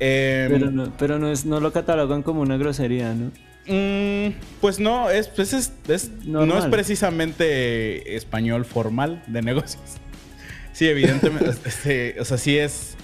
Em, 0.00 0.50
Pero, 0.50 0.70
no, 0.72 0.92
pero 0.98 1.18
no, 1.20 1.30
es, 1.30 1.46
no 1.46 1.60
lo 1.60 1.72
catalogan 1.72 2.22
como 2.22 2.40
una 2.42 2.56
grosería, 2.56 3.14
¿no? 3.14 3.30
mm, 3.66 4.34
pues 4.60 4.80
no, 4.80 5.08
es, 5.08 5.28
pues 5.28 5.52
es, 5.54 5.72
es- 5.88 6.10
no 6.26 6.58
es 6.58 6.66
precisamente 6.66 8.16
español 8.16 8.64
formal 8.64 9.22
de 9.28 9.40
negocios. 9.42 9.80
Sí, 10.74 10.86
evidentemente. 10.86 11.50
este, 11.64 12.20
o 12.20 12.24
sea, 12.26 12.36
sí 12.36 12.58
es. 12.58 12.96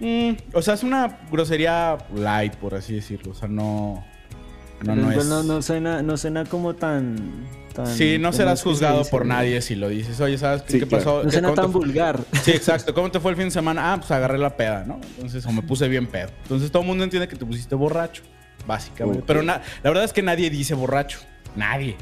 mm, 0.00 0.32
o 0.52 0.60
sea, 0.60 0.74
es 0.74 0.82
una 0.82 1.20
grosería 1.32 1.96
light, 2.14 2.54
por 2.56 2.74
así 2.74 2.94
decirlo. 2.94 3.32
O 3.32 3.34
sea, 3.34 3.48
no. 3.48 4.04
No, 4.84 4.94
no 4.94 5.10
es. 5.10 5.24
no, 5.24 5.42
no 5.42 5.62
suena, 5.62 6.02
no 6.02 6.18
suena 6.18 6.44
como 6.44 6.74
tan... 6.74 7.16
tan 7.74 7.86
Sí, 7.86 8.18
no 8.18 8.28
¿cómo 8.28 8.36
serás 8.36 8.62
juzgado 8.62 9.04
por 9.06 9.24
nadie 9.24 9.62
si 9.62 9.74
lo 9.74 9.88
dices. 9.88 10.20
Oye, 10.20 10.36
¿sabes 10.36 10.60
qué, 10.62 10.72
Sí, 10.72 10.80
qué 10.80 10.86
claro. 10.86 11.02
pasó? 11.04 11.18
No 11.20 11.24
¿Qué- 11.24 11.32
suena 11.32 11.54
tan 11.54 11.72
vulgar. 11.72 12.20
Sí, 12.42 12.50
exacto. 12.50 12.92
¿Cómo 12.92 13.10
te 13.10 13.18
fue 13.18 13.30
el 13.30 13.38
fin 13.38 13.46
de 13.46 13.52
semana? 13.52 13.94
Ah, 13.94 13.96
pues 13.96 14.10
agarré 14.10 14.36
la 14.36 14.54
peda, 14.54 14.84
¿no? 14.86 15.00
Entonces, 15.14 15.46
o 15.46 15.52
me 15.52 15.62
puse 15.62 15.88
bien 15.88 16.06
pedo. 16.06 16.28
Entonces 16.42 16.70
todo 16.70 16.82
el 16.82 16.88
mundo 16.88 17.04
entiende 17.04 17.26
que 17.26 17.36
te 17.36 17.46
pusiste 17.46 17.74
borracho, 17.74 18.22
básicamente. 18.66 19.22
Pero 19.26 19.40
la 19.40 19.62
verdad 19.82 20.04
es 20.04 20.12
que 20.12 20.20
nadie 20.22 20.50
dice 20.50 20.74
borracho. 20.74 21.20
Nadie. 21.56 21.96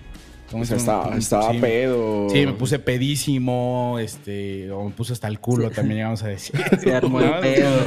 O 0.53 0.57
Entonces, 0.59 0.83
sea, 0.83 0.99
estaba, 1.01 1.17
estaba 1.17 1.53
sí, 1.53 1.59
pedo. 1.59 2.29
Sí, 2.31 2.47
me 2.47 2.53
puse 2.53 2.79
pedísimo, 2.79 3.97
este, 3.99 4.71
o 4.71 4.85
me 4.85 4.91
puse 4.91 5.13
hasta 5.15 5.27
el 5.27 5.41
culo, 5.41 5.71
también 5.71 5.97
llegamos 5.99 6.23
a 6.23 6.29
decir. 6.29 6.55
Se 6.81 6.95
armó 6.95 7.21
el 7.21 7.41
pedo. 7.41 7.81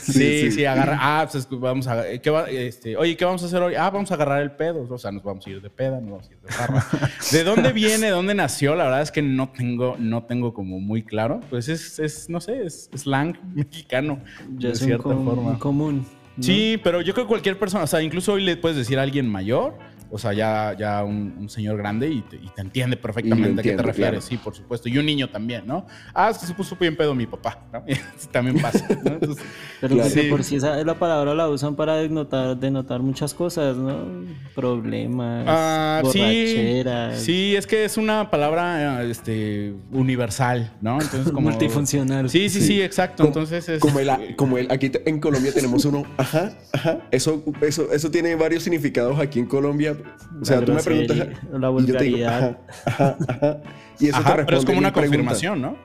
Sí, 0.00 0.12
Sí, 0.12 0.52
sí, 0.52 0.64
agarra. 0.64 0.96
Ah, 1.00 1.28
pues 1.30 1.46
vamos 1.50 1.86
a. 1.86 2.04
¿qué 2.20 2.30
va- 2.30 2.48
este, 2.48 2.96
oye, 2.96 3.16
¿qué 3.16 3.24
vamos 3.24 3.42
a 3.42 3.46
hacer 3.46 3.60
hoy? 3.60 3.74
Ah, 3.74 3.90
vamos 3.90 4.10
a 4.10 4.14
agarrar 4.14 4.42
el 4.42 4.52
pedo. 4.52 4.86
O 4.88 4.98
sea, 4.98 5.10
nos 5.10 5.22
vamos 5.22 5.46
a 5.46 5.50
ir 5.50 5.60
de 5.60 5.70
peda, 5.70 6.00
nos 6.00 6.10
vamos 6.10 6.28
a 6.28 6.32
ir 6.32 6.38
de 6.40 6.48
farra. 6.52 6.86
¿De 7.32 7.44
dónde 7.44 7.72
viene? 7.72 8.06
¿De 8.06 8.12
dónde 8.12 8.34
nació? 8.34 8.74
La 8.76 8.84
verdad 8.84 9.02
es 9.02 9.10
que 9.10 9.20
no 9.20 9.48
tengo, 9.50 9.96
no 9.98 10.22
tengo 10.24 10.54
como 10.54 10.78
muy 10.80 11.02
claro. 11.02 11.40
Pues 11.50 11.68
es, 11.68 11.98
es 11.98 12.28
no 12.30 12.40
sé, 12.40 12.64
es 12.64 12.88
slang 12.96 13.36
mexicano. 13.54 14.20
Ya 14.56 14.68
de 14.70 14.76
cierta 14.76 15.02
com- 15.02 15.24
forma. 15.24 15.58
común. 15.58 16.06
¿no? 16.36 16.42
Sí, 16.42 16.80
pero 16.82 17.00
yo 17.00 17.12
creo 17.14 17.26
que 17.26 17.28
cualquier 17.28 17.58
persona, 17.58 17.84
o 17.84 17.86
sea, 17.86 18.02
incluso 18.02 18.32
hoy 18.32 18.42
le 18.44 18.56
puedes 18.56 18.76
decir 18.76 18.98
a 18.98 19.02
alguien 19.02 19.28
mayor, 19.28 19.76
o 20.14 20.18
sea, 20.18 20.32
ya, 20.32 20.76
ya 20.78 21.02
un, 21.02 21.34
un 21.40 21.48
señor 21.48 21.76
grande 21.76 22.08
y 22.08 22.20
te, 22.22 22.36
y 22.36 22.48
te 22.54 22.60
entiende 22.62 22.96
perfectamente 22.96 23.60
a 23.60 23.64
qué 23.64 23.72
te 23.72 23.82
refieres, 23.82 24.10
claro. 24.10 24.20
sí, 24.22 24.36
por 24.36 24.54
supuesto. 24.54 24.88
Y 24.88 24.96
un 24.96 25.04
niño 25.06 25.28
también, 25.28 25.66
¿no? 25.66 25.86
Ah, 26.14 26.30
es 26.30 26.38
que 26.38 26.46
se 26.46 26.54
puso 26.54 26.76
bien 26.76 26.96
pedo 26.96 27.14
mi 27.16 27.26
papá, 27.26 27.58
¿no? 27.72 27.82
También 28.32 28.60
pasa, 28.62 28.86
¿no? 29.04 29.10
Entonces, 29.20 29.44
Pero 29.80 29.94
Claro. 29.96 30.02
pues 30.08 30.14
de 30.14 30.22
Sí. 30.22 30.28
por 30.30 30.44
sí 30.44 30.56
esa, 30.56 30.82
la 30.84 30.94
palabra 30.98 31.34
la 31.34 31.48
usan 31.48 31.74
para 31.74 31.96
denotar, 31.96 32.56
denotar 32.56 33.00
muchas 33.00 33.34
cosas, 33.34 33.76
¿no? 33.76 34.24
Problemas, 34.54 35.44
Ah, 35.48 36.02
sí, 36.12 36.18
borracheras, 36.20 37.20
sí, 37.20 37.56
es 37.56 37.66
que 37.66 37.84
es 37.84 37.96
una 37.96 38.30
palabra 38.30 39.02
eh, 39.02 39.10
este, 39.10 39.74
universal, 39.90 40.72
¿no? 40.80 41.00
Entonces, 41.00 41.32
como. 41.32 41.48
multifuncional. 41.50 42.30
Sí, 42.30 42.48
sí, 42.48 42.60
sí, 42.60 42.80
exacto. 42.80 43.24
Como- 43.24 43.28
Entonces 43.28 43.68
es. 43.68 43.80
Como 43.80 43.98
el, 43.98 44.36
como 44.36 44.58
el, 44.58 44.70
aquí 44.70 44.90
te- 44.90 45.08
en 45.08 45.18
Colombia 45.20 45.52
tenemos 45.52 45.84
uno, 45.84 46.04
ajá, 46.16 46.52
ajá. 46.72 46.98
Eso, 47.10 47.42
eso, 47.62 47.90
eso 47.92 48.10
tiene 48.10 48.34
varios 48.36 48.62
significados 48.62 49.18
aquí 49.18 49.40
en 49.40 49.46
Colombia. 49.46 49.96
O 50.40 50.44
sea, 50.44 50.60
La 50.60 50.66
tú 50.66 50.72
me 50.72 50.82
preguntas. 50.82 51.16
la 51.16 51.24
y 51.24 51.28
yo 51.28 51.96
te 51.96 52.04
digo, 52.04 52.16
vulgaridad. 52.18 52.58
ajá, 52.86 53.16
ajá, 53.16 53.16
ajá. 53.28 53.58
Y 54.00 54.08
eso 54.08 54.16
Ajá, 54.16 54.36
te 54.36 54.44
pero 54.44 54.58
es 54.58 54.64
responde 54.64 54.66
como 54.66 54.78
una 54.78 54.92
pregunta. 54.92 55.16
confirmación, 55.16 55.62
¿no? 55.62 55.76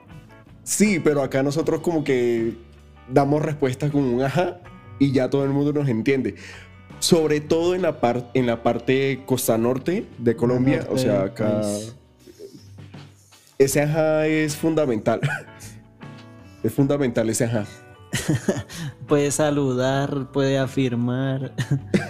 Sí, 0.64 1.00
pero 1.02 1.22
acá 1.22 1.42
nosotros 1.42 1.80
como 1.80 2.02
que 2.04 2.54
damos 3.08 3.42
respuestas 3.42 3.90
con 3.90 4.02
un 4.04 4.22
ajá 4.22 4.58
y 4.98 5.12
ya 5.12 5.30
todo 5.30 5.44
el 5.44 5.50
mundo 5.50 5.72
nos 5.72 5.88
entiende. 5.88 6.34
Sobre 6.98 7.40
todo 7.40 7.74
en 7.74 7.82
la, 7.82 8.00
par- 8.00 8.30
en 8.34 8.46
la 8.46 8.62
parte 8.62 9.22
costa 9.24 9.56
norte 9.56 10.06
de 10.18 10.36
Colombia, 10.36 10.86
o 10.90 10.98
sea, 10.98 11.22
acá 11.22 11.62
ese 13.58 13.82
ajá 13.82 14.26
es 14.26 14.56
fundamental. 14.56 15.20
es 16.62 16.72
fundamental 16.74 17.28
ese 17.30 17.44
ajá. 17.44 17.64
Puede 19.06 19.30
saludar, 19.30 20.30
puede 20.32 20.58
afirmar. 20.58 21.52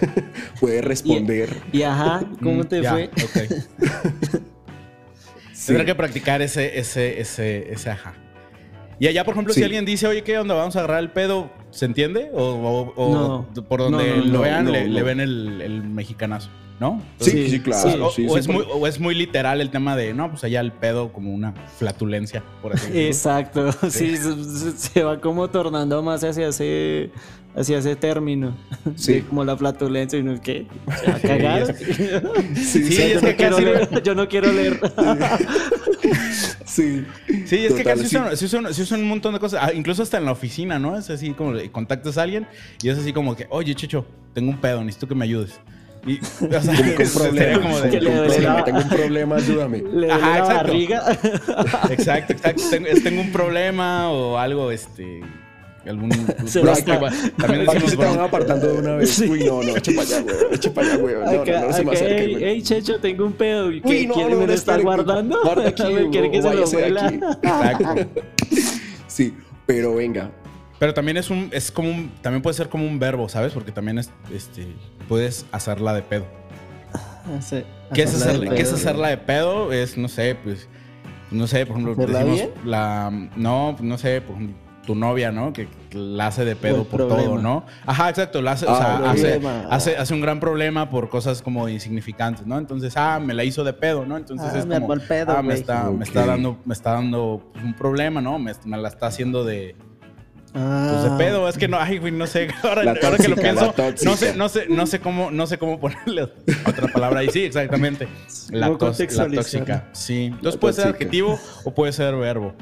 Puede 0.61 0.83
responder. 0.83 1.50
Y 1.73 1.83
ajá, 1.83 2.23
¿cómo 2.42 2.62
Mm, 2.62 2.66
te 2.69 2.83
ya, 2.83 2.92
fue? 2.92 3.11
ok. 3.23 4.40
Sí. 5.52 5.66
Tendrá 5.66 5.85
que 5.85 5.95
practicar 5.95 6.40
ese, 6.40 6.78
ese, 6.78 7.21
ese, 7.21 7.71
ese 7.71 7.90
ajá. 7.90 8.14
Y 8.99 9.09
allá, 9.09 9.25
por 9.25 9.35
ejemplo, 9.35 9.52
Sí. 9.52 9.61
si 9.61 9.64
alguien 9.64 9.85
dice, 9.85 10.07
oye, 10.07 10.23
¿qué 10.23 10.38
onda? 10.38 10.54
¿Vamos 10.54 10.75
a 10.76 10.78
agarrar 10.78 11.00
el 11.00 11.11
pedo? 11.11 11.50
¿Se 11.71 11.85
entiende? 11.85 12.30
¿O, 12.33 12.42
o- 12.42 12.95
o 12.97 13.47
No. 13.54 13.64
por 13.64 13.80
donde 13.80 14.09
No, 14.09 14.16
no, 14.25 14.33
lo 14.33 14.40
vean, 14.40 14.64
no, 14.64 14.71
le, 14.71 14.88
le 14.88 15.00
no. 15.00 15.04
ven 15.07 15.21
el, 15.21 15.61
el 15.61 15.83
mexicanazo? 15.83 16.49
¿No? 16.80 17.02
Sí, 17.20 17.30
Sí, 17.30 17.50
sí, 17.50 17.60
claro. 17.60 17.90
sí. 17.90 17.99
o, 18.00 18.10
sí, 18.10 18.26
o 18.26 18.32
sí, 18.32 18.38
es 18.40 18.49
muy, 18.49 18.64
o 18.72 18.87
es 18.87 18.99
muy 18.99 19.14
literal 19.14 19.60
el 19.60 19.68
tema 19.70 19.96
de, 19.96 20.14
no, 20.14 20.30
pues 20.30 20.42
allá 20.44 20.60
el 20.60 20.72
pedo 20.72 21.12
como 21.12 21.30
una 21.34 21.52
flatulencia, 21.76 22.42
por 22.62 22.72
así 22.72 22.87
decirlo. 22.87 23.06
Exacto, 23.06 23.72
sí, 23.90 24.16
se, 24.16 24.44
se- 24.44 24.76
se 24.78 25.02
va 25.02 25.20
como 25.20 25.49
tornando 25.50 26.02
más 26.02 26.25
hacia 26.25 26.49
ese, 26.49 27.10
hacia 27.54 27.76
ese 27.78 27.96
término. 27.96 28.56
Sí. 28.96 29.12
De 29.12 29.22
como 29.28 29.44
la 29.44 29.58
flatulencia 29.58 30.18
y 30.18 30.22
no 30.22 30.32
es 30.34 30.40
que 30.40 30.66
se 31.04 31.20
cagar. 31.28 31.76
Sí, 31.76 32.64
Sí, 32.64 32.84
sí, 32.92 33.02
es 33.02 33.20
yo, 33.20 33.20
que 33.20 33.26
no 33.30 33.37
quiero 33.37 33.56
casi- 33.56 33.64
leer, 33.66 34.02
yo 34.02 34.14
no 34.14 34.28
quiero 34.28 34.52
leer. 34.52 34.80
sí. 36.64 37.04
Sí, 37.46 37.56
es 37.66 37.75
que 37.75 37.84
casi 37.84 38.06
sí. 38.06 38.16
usan, 38.16 38.37
sí 38.37 38.44
usan- 38.46 38.72
sí 38.72 38.82
usan 38.82 39.00
un 39.02 39.08
montón 39.08 39.34
de 39.34 39.40
cosas. 39.40 39.60
Ah, 39.62 39.72
incluso 39.75 40.02
hasta 40.02 40.18
en 40.18 40.25
la 40.25 40.32
oficina, 40.32 40.78
¿no? 40.78 40.96
Es 40.96 41.10
así 41.10 41.32
como 41.32 41.52
contactas 41.72 42.18
a 42.18 42.22
alguien 42.22 42.46
y 42.82 42.88
es 42.88 42.99
así 42.99 43.12
como 43.12 43.37
que, 43.37 43.46
oye, 43.50 43.75
Chicho, 43.75 44.06
tengo 44.32 44.50
un 44.50 44.58
pedo, 44.60 44.80
necesito 44.82 45.08
que 45.08 45.14
me 45.14 45.25
ayudes. 45.25 45.60
Y, 46.07 46.19
o 46.21 46.61
sea, 46.61 46.61
Como 46.97 47.11
problema. 47.14 47.61
como 47.62 47.80
de- 47.80 47.90
Tengo 48.64 48.78
un 48.78 48.88
problema, 48.88 49.37
ayúdame. 49.37 49.83
Le 49.92 50.11
Ajá, 50.11 50.21
la 50.30 50.38
exacto. 50.38 50.54
barriga. 50.54 51.02
Exacto, 51.90 52.33
exacto. 52.33 52.62
Tengo, 53.02 53.21
un 53.21 53.33
problema 53.33 54.11
o 54.11 54.38
algo, 54.38 54.71
este. 54.71 55.21
Algún. 55.87 56.11
Se 56.47 56.61
bro- 56.62 56.75
También 57.38 57.64
decimos 57.66 57.90
se 57.90 57.97
te 57.97 58.04
van 58.04 58.14
bro- 58.16 58.25
apartando 58.25 58.66
de 58.73 58.78
una 58.78 58.97
vez. 58.97 59.11
Sí. 59.11 59.25
Uy, 59.28 59.45
no, 59.45 59.62
no, 59.62 59.76
eche 59.76 59.92
para 59.92 60.07
allá, 60.09 60.23
weón. 60.23 60.54
Eche 60.54 60.71
para 60.71 60.87
allá, 60.92 61.02
weón. 61.02 61.25
No, 61.25 61.33
no, 61.33 61.42
Acá- 61.42 61.61
no, 61.61 61.73
se 61.73 61.85
me 61.85 61.90
acá, 61.92 62.00
acerque, 62.04 62.50
"Ey, 62.50 62.62
Checho, 62.62 62.99
tengo 63.00 63.25
un 63.26 63.33
pedo. 63.33 63.71
¿Y 63.71 63.76
Uy, 63.76 63.80
qué 63.83 64.07
no, 64.07 64.14
quiere? 64.14 64.30
no, 64.30 64.40
¿Me 64.40 64.47
lo 64.47 64.52
está 64.52 64.76
guardando? 64.78 65.38
guarda 65.42 65.69
aquí, 65.69 65.83
¿Me 65.92 66.09
quiere 66.11 66.30
que 66.30 66.42
se 66.42 66.54
lo 66.54 66.66
vuela? 66.66 67.07
aquí. 67.07 67.21
Exacto. 67.42 68.11
Sí, 69.07 69.35
pero 69.66 69.95
venga. 69.95 70.30
Pero 70.80 70.92
también 70.94 71.16
es 71.18 71.30
un. 71.30 71.49
Es 71.52 71.70
como 71.70 71.90
un. 71.90 72.10
También 72.22 72.42
puede 72.42 72.54
ser 72.54 72.68
como 72.68 72.84
un 72.87 72.99
verbo, 72.99 73.28
¿sabes? 73.28 73.52
Porque 73.52 73.70
también 73.70 73.99
es. 73.99 74.10
Este. 74.34 74.66
Puedes 75.08 75.46
hacerla 75.52 75.92
de 75.94 76.02
pedo. 76.02 76.25
Sí, 77.40 77.62
¿Qué 77.94 78.02
es, 78.02 78.14
hacerla 78.14 78.32
de 78.32 78.38
hacerla, 78.38 78.54
¿Qué 78.56 78.62
es 78.62 78.68
pedo. 78.68 78.76
hacerla 78.76 79.08
de 79.08 79.16
pedo? 79.18 79.72
Es, 79.72 79.96
no 79.99 80.08
sé, 80.08 80.37
pues. 80.42 80.68
No 81.30 81.46
sé, 81.46 81.64
por 81.66 81.76
ejemplo, 81.78 81.92
¿Hacerla 81.92 82.18
decimos 82.25 82.37
bien? 82.40 82.50
la. 82.64 83.28
No, 83.37 83.76
no 83.80 83.99
sé, 83.99 84.20
por 84.22 84.34
ejemplo, 84.37 84.56
tu 84.87 84.94
novia, 84.94 85.30
¿no? 85.30 85.52
Que, 85.52 85.68
la 85.92 86.28
hace 86.28 86.44
de 86.44 86.56
pedo 86.56 86.84
por 86.84 87.06
todo. 87.08 87.37
¿no? 87.38 87.66
Ajá, 87.84 88.08
exacto. 88.08 88.40
La 88.40 88.52
hace, 88.52 88.64
o 88.66 88.70
Ah, 88.70 88.76
sea, 88.78 89.10
hace, 89.10 89.30
problema. 89.38 89.68
hace, 89.70 89.96
hace 89.99 90.14
un 90.14 90.20
gran 90.22 90.40
problema 90.40 90.88
por 90.88 91.08
cosas 91.10 91.42
como 91.42 91.68
insignificantes, 91.68 92.46
¿no? 92.46 92.56
Entonces, 92.58 92.94
ah, 92.96 93.20
me 93.20 93.34
la 93.34 93.44
hizo 93.44 93.64
de 93.64 93.75
pedo, 93.75 94.06
¿no? 94.06 94.16
Entonces 94.16 94.49
Ah, 94.54 94.58
es 94.58 94.66
me 94.66 94.80
como, 94.80 94.94
pedo, 95.06 95.37
ah, 95.37 95.42
me 95.42 95.54
está, 95.54 95.90
me 95.90 96.04
está 96.04 96.25
dando, 96.25 96.56
me 96.64 96.72
está 96.72 96.92
dando 96.92 97.50
pues, 97.52 97.64
un 97.64 97.75
problema, 97.75 98.20
¿no? 98.22 98.38
Me, 98.38 98.52
me 98.64 98.78
la 98.78 98.88
está 98.88 99.06
haciendo 99.08 99.44
de, 99.44 99.76
pues, 100.52 100.64
Ah, 100.64 101.09
de 101.16 101.25
pedo. 101.25 101.49
Es 101.49 101.57
que 101.59 101.69
no, 101.69 101.78
ay, 101.78 101.99
güey, 101.99 102.12
no 102.12 102.26
sé. 102.26 102.49
Ahora, 102.62 102.83
La 102.85 102.92
ahora 103.02 103.16
que 103.19 103.28
lo 103.28 103.37
pienso, 103.37 103.75
no 104.04 104.16
sé, 104.16 104.35
no 104.35 104.49
sé, 104.49 104.66
no 104.69 104.87
sé 104.87 105.00
cómo, 105.00 105.30
no 105.30 105.47
sé 105.47 105.59
cómo 105.59 105.78
ponerle 105.80 106.23
otra 106.66 106.88
palabra 106.92 107.21
ahí. 107.21 107.28
Sí, 107.30 107.45
exactamente. 107.45 108.09
La, 108.50 108.66
¿Cómo 108.66 108.78
tos- 108.78 108.99
la 109.16 109.28
tóxica. 109.28 109.88
Sí. 109.92 110.25
Entonces 110.26 110.54
La 110.54 110.61
puede 110.61 110.75
ser 110.75 110.87
adjetivo 110.88 111.38
o 111.64 111.73
puede 111.75 111.92
ser 111.92 112.14
verbo. 112.16 112.52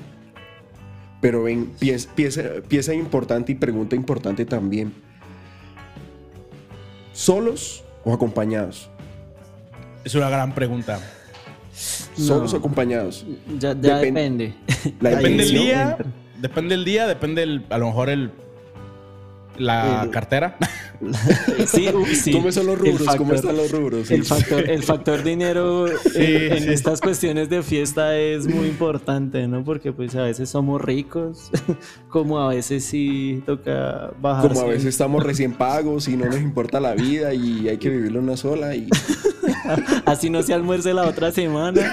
Pero 1.21 1.43
ven, 1.45 1.67
pieza, 1.79 2.09
pieza, 2.15 2.43
pieza 2.69 2.95
importante 2.95 3.53
y 3.53 3.55
pregunta 3.57 3.97
importante 3.97 4.45
también. 4.45 4.93
¿Solos 7.13 7.83
o 8.05 8.13
acompañados? 8.13 8.91
Es 10.05 10.15
una 10.15 10.31
gran 10.31 10.55
pregunta. 10.55 11.01
¿Solos 12.17 12.53
No. 12.53 12.57
o 12.57 12.61
acompañados? 12.61 13.25
ya, 13.59 13.73
ya 13.73 13.75
Depen- 13.75 14.01
depende. 14.15 14.55
La 15.01 15.11
Depende 15.11 15.39
del 15.39 15.47
sí 15.49 15.57
intención. 15.57 15.65
día, 15.65 15.83
entra. 15.91 16.07
Depende 16.39 16.77
del 16.77 16.85
día, 16.85 17.07
depende 17.07 17.43
el, 17.43 17.65
a 17.71 17.79
lo 17.79 17.87
mejor 17.87 18.11
el, 18.11 18.31
La 19.57 20.09
cartera. 20.11 20.57
sí, 21.67 21.89
sí. 22.15 22.33
¿Cómo 22.33 22.51
son 22.53 22.67
los 22.67 22.79
rubros? 22.79 23.17
¿Cómo 23.17 23.35
están 23.35 23.57
los 23.57 23.71
rubros? 23.71 24.11
El, 24.11 24.25
factor, 24.25 24.69
el 24.69 24.83
factor 24.83 25.23
dinero 25.23 25.87
en, 26.15 26.71
estas 26.71 27.01
cuestiones 27.01 27.49
de 27.49 27.63
fiesta 27.63 28.17
es 28.17 28.47
muy 28.47 28.69
importante, 28.69 29.47
¿no? 29.47 29.65
Porque 29.65 29.93
pues 29.93 30.15
a 30.17 30.23
veces 30.23 30.51
somos 30.51 30.81
ricos, 30.81 31.51
como 32.09 32.41
a 32.41 32.49
veces 32.49 32.85
sí 32.85 33.43
toca 33.47 34.11
bajar. 34.21 34.49
Como 34.49 34.61
a 34.63 34.67
veces 34.67 34.87
estamos 34.87 35.23
recién 35.23 35.53
pagos 35.55 36.09
y 36.09 36.17
no 36.17 36.27
nos 36.27 36.41
importa 36.41 36.81
la 36.81 36.95
vida 36.95 37.35
y 37.35 37.69
hay 37.69 37.79
que 37.79 37.91
vivirlo 37.91 38.21
una 38.21 38.37
sola 38.37 38.75
y... 38.75 38.89
Así 40.07 40.31
no 40.31 40.43
se 40.43 40.55
almuerce 40.55 40.95
la 40.95 41.07
otra 41.07 41.31
semana. 41.31 41.93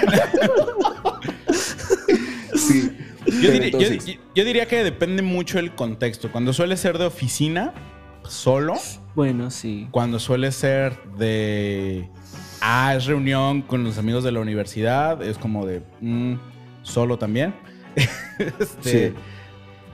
sí. 2.54 2.95
Yo 3.40 4.44
diría, 4.44 4.66
que 4.66 4.84
depende 4.84 5.22
mucho 5.22 5.58
el 5.58 5.74
contexto. 5.74 6.30
Cuando 6.30 6.52
suele 6.52 6.76
ser 6.76 6.98
de 6.98 7.06
oficina, 7.06 7.74
solo. 8.28 8.74
Bueno, 9.14 9.50
sí. 9.50 9.88
Cuando 9.90 10.18
suele 10.18 10.52
ser 10.52 10.96
de. 11.18 12.08
Ah, 12.60 12.94
es 12.96 13.06
reunión 13.06 13.62
con 13.62 13.84
los 13.84 13.98
amigos 13.98 14.24
de 14.24 14.32
la 14.32 14.40
universidad. 14.40 15.22
Es 15.22 15.38
como 15.38 15.66
de. 15.66 15.82
Mm, 16.00 16.34
solo 16.82 17.18
también. 17.18 17.54
este, 18.60 19.14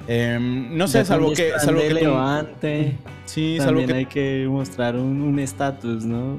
em, 0.08 0.76
no 0.76 0.88
sé, 0.88 1.04
salvo 1.04 1.32
que. 1.32 1.52
Salvo 1.58 1.80
que 1.80 1.94
levante. 1.94 2.98
Sí, 3.26 3.58
salvo 3.58 3.86
que. 3.86 3.92
hay 3.94 4.06
que 4.06 4.46
mostrar 4.48 4.96
un 4.96 5.38
estatus, 5.38 6.04
¿no? 6.04 6.38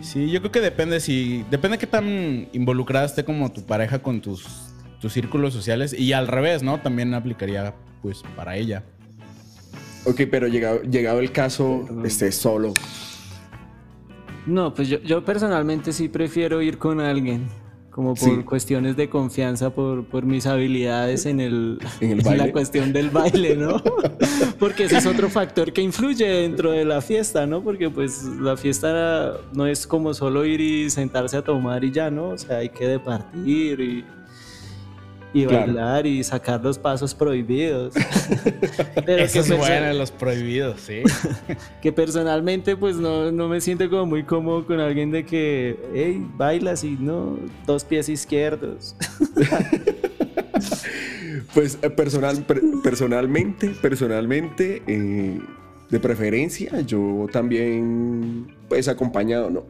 Sí, 0.00 0.30
yo 0.30 0.40
creo 0.40 0.52
que 0.52 0.60
depende 0.60 1.00
si. 1.00 1.44
Depende 1.50 1.78
qué 1.78 1.86
tan 1.86 2.48
involucrada 2.52 3.06
esté 3.06 3.24
como 3.24 3.50
tu 3.52 3.64
pareja 3.64 4.00
con 4.00 4.20
tus 4.20 4.65
tus 5.00 5.12
círculos 5.12 5.52
sociales 5.52 5.92
y 5.92 6.12
al 6.12 6.28
revés, 6.28 6.62
¿no? 6.62 6.80
También 6.80 7.14
aplicaría 7.14 7.74
pues 8.02 8.22
para 8.34 8.56
ella. 8.56 8.84
Ok, 10.04 10.22
pero 10.30 10.46
llegado, 10.46 10.82
llegado 10.82 11.20
el 11.20 11.32
caso, 11.32 11.86
esté 12.04 12.30
solo. 12.30 12.74
No, 14.46 14.72
pues 14.72 14.88
yo, 14.88 15.00
yo 15.00 15.24
personalmente 15.24 15.92
sí 15.92 16.08
prefiero 16.08 16.62
ir 16.62 16.78
con 16.78 17.00
alguien 17.00 17.48
como 17.96 18.14
por 18.14 18.44
cuestiones 18.44 18.94
de 18.94 19.08
confianza, 19.08 19.70
por, 19.70 20.04
por 20.04 20.26
mis 20.26 20.46
habilidades 20.46 21.24
en, 21.24 21.40
el, 21.40 21.78
¿En, 22.02 22.18
la 22.36 22.52
cuestión 22.52 22.92
del 22.92 23.08
baile, 23.08 23.56
¿no? 23.56 23.82
Porque 24.58 24.84
ese 24.84 24.98
es 24.98 25.06
otro 25.06 25.30
factor 25.30 25.72
que 25.72 25.80
influye 25.80 26.26
dentro 26.26 26.72
de 26.72 26.84
la 26.84 27.00
fiesta, 27.00 27.46
¿no? 27.46 27.64
Porque 27.64 27.88
pues 27.88 28.22
la 28.38 28.54
fiesta 28.58 29.38
no 29.54 29.66
es 29.66 29.86
como 29.86 30.12
solo 30.12 30.44
ir 30.44 30.60
y 30.60 30.90
sentarse 30.90 31.38
a 31.38 31.42
tomar 31.42 31.84
y 31.84 31.90
ya, 31.90 32.10
¿no? 32.10 32.28
O 32.28 32.38
sea, 32.38 32.58
hay 32.58 32.68
que 32.68 32.86
departir 32.86 33.80
y 33.80 34.04
y 35.32 35.44
bailar 35.44 36.06
y 36.06 36.22
sacar 36.24 36.62
los 36.62 36.78
pasos 36.78 37.14
prohibidos. 37.14 37.94
Pero 39.06 39.24
Eso 39.24 39.40
es 39.40 39.56
bueno, 39.56 39.92
los 39.92 40.10
prohibidos, 40.10 40.80
sí. 40.80 41.02
que 41.82 41.92
personalmente 41.92 42.76
pues 42.76 42.96
no, 42.96 43.30
no, 43.32 43.48
me 43.48 43.60
siento 43.60 43.88
como 43.90 44.06
muy 44.06 44.24
cómodo 44.24 44.66
con 44.66 44.80
alguien 44.80 45.10
de 45.10 45.24
que, 45.24 45.78
hey, 45.94 46.26
bailas 46.36 46.84
y 46.84 46.96
no, 46.98 47.38
dos 47.66 47.84
pies 47.84 48.08
izquierdos. 48.08 48.96
pues 51.54 51.78
eh, 51.82 51.90
personal, 51.90 52.44
personalmente, 52.82 53.68
personalmente, 53.80 54.82
eh, 54.86 55.40
de 55.90 56.00
preferencia, 56.00 56.80
yo 56.80 57.26
también 57.30 58.54
pues 58.68 58.88
acompañado, 58.88 59.50
¿no? 59.50 59.64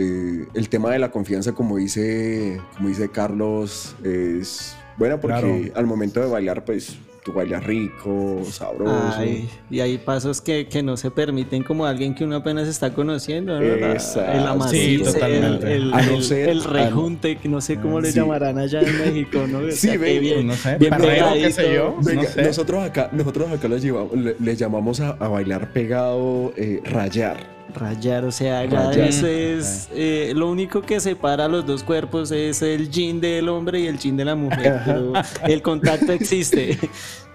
Eh, 0.00 0.46
el 0.54 0.68
tema 0.68 0.92
de 0.92 1.00
la 1.00 1.10
confianza, 1.10 1.52
como 1.52 1.76
dice, 1.76 2.60
como 2.76 2.88
dice 2.88 3.08
Carlos, 3.08 3.96
es 4.04 4.76
bueno, 4.96 5.20
porque 5.20 5.72
al 5.74 5.86
momento 5.86 6.20
de 6.20 6.26
bailar, 6.26 6.64
pues 6.64 6.96
tú 7.24 7.32
bailas 7.32 7.64
rico, 7.64 8.40
sabroso. 8.50 9.22
y 9.70 9.80
hay 9.80 9.98
pasos 9.98 10.40
que, 10.40 10.66
que, 10.66 10.82
no 10.82 10.96
se 10.96 11.10
permiten 11.10 11.62
como 11.62 11.84
alguien 11.84 12.14
que 12.14 12.24
uno 12.24 12.36
apenas 12.36 12.68
está 12.68 12.94
conociendo, 12.94 13.60
¿no? 13.60 13.66
el 13.66 14.46
amacizo, 14.46 15.26
el, 15.26 15.92
el, 16.32 16.64
rejunte, 16.64 17.36
que 17.36 17.48
no 17.48 17.60
sé 17.60 17.76
cómo 17.76 18.00
le 18.00 18.12
llamarán 18.12 18.58
allá 18.58 18.82
en 18.82 18.98
México, 18.98 19.46
¿no? 19.48 19.60
sí, 19.72 19.96
bien, 19.96 20.46
no 20.46 20.54
sé, 20.54 20.78
bien 20.78 20.94
qué 20.98 21.52
sé 21.52 21.74
yo. 21.74 21.96
Nosotros 22.42 22.84
acá, 22.84 23.10
nosotros 23.12 23.50
acá 23.50 23.68
les, 23.68 23.82
llevamos, 23.82 24.12
les 24.14 24.58
llamamos 24.58 25.00
a, 25.00 25.12
bailar 25.12 25.72
pegado, 25.72 26.52
eh, 26.56 26.80
rayar. 26.84 27.57
Rayar, 27.74 28.24
o 28.24 28.32
sea, 28.32 28.64
ya 28.64 28.90
eso 28.92 29.26
es 29.26 29.88
eh, 29.92 30.32
lo 30.34 30.50
único 30.50 30.80
que 30.82 31.00
separa 31.00 31.48
los 31.48 31.66
dos 31.66 31.82
cuerpos 31.82 32.30
es 32.30 32.62
el 32.62 32.90
jean 32.90 33.20
del 33.20 33.48
hombre 33.48 33.80
y 33.80 33.86
el 33.86 33.98
jean 33.98 34.16
de 34.16 34.24
la 34.24 34.34
mujer, 34.34 34.80
pero 34.84 35.12
el 35.46 35.62
contacto 35.62 36.12
existe. 36.12 36.78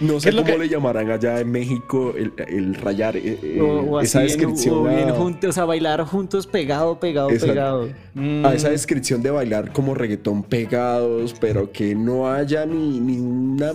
No 0.00 0.20
sé 0.20 0.32
cómo 0.32 0.58
le 0.58 0.68
llamarán 0.68 1.10
allá 1.10 1.40
en 1.40 1.50
México 1.50 2.14
el, 2.16 2.74
rayar 2.74 3.16
eh, 3.16 3.38
eh, 3.42 3.90
esa 4.02 4.20
descripción. 4.20 4.86
o, 4.86 5.52
sea, 5.52 5.64
bailar 5.64 6.04
juntos 6.04 6.46
pegado, 6.46 7.00
pegado, 7.00 7.28
pegado. 7.28 7.88
A 8.44 8.54
esa 8.54 8.70
descripción 8.70 9.22
de 9.22 9.30
bailar 9.30 9.72
como 9.72 9.94
reggaetón 9.94 10.42
pegados, 10.42 11.34
pero 11.40 11.72
que 11.72 11.94
no 11.94 12.30
haya 12.30 12.66
ni, 12.66 13.00
ni 13.00 13.18
una... 13.18 13.72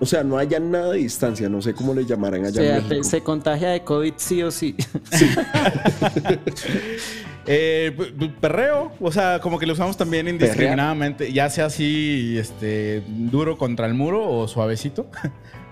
o 0.00 0.06
sea, 0.06 0.22
no 0.22 0.38
haya 0.38 0.60
nada 0.60 0.92
de 0.92 0.98
distancia. 0.98 1.48
No 1.48 1.62
sé 1.62 1.74
cómo 1.74 1.94
le 1.94 2.04
llamarán 2.04 2.44
allá 2.44 2.78
en 2.78 2.88
México. 2.88 3.04
Se 3.04 3.22
contagia 3.22 3.70
de 3.70 3.82
COVID 3.82 4.14
sí 4.16 4.42
o 4.42 4.50
sí. 4.50 4.76
Sí. 5.12 5.26
Eh, 7.46 7.96
perreo, 8.40 8.92
o 9.00 9.12
sea, 9.12 9.38
como 9.40 9.58
que 9.58 9.66
lo 9.66 9.72
usamos 9.72 9.96
también 9.96 10.26
indiscriminadamente, 10.26 11.32
ya 11.32 11.48
sea 11.48 11.66
así, 11.66 12.36
este, 12.38 13.02
duro 13.06 13.56
contra 13.56 13.86
el 13.86 13.94
muro 13.94 14.28
o 14.28 14.48
suavecito. 14.48 15.06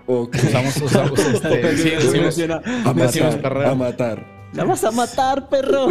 Usamos, 0.06 0.76
usamos 0.82 1.18
este, 1.18 1.76
sí, 1.78 1.88
decimos, 1.88 2.38
a, 2.38 2.92
matar, 2.92 3.40
perreo. 3.40 3.70
a 3.70 3.74
matar. 3.74 4.22
La 4.52 4.64
vas 4.64 4.84
a 4.84 4.90
matar, 4.90 5.48
perro. 5.48 5.88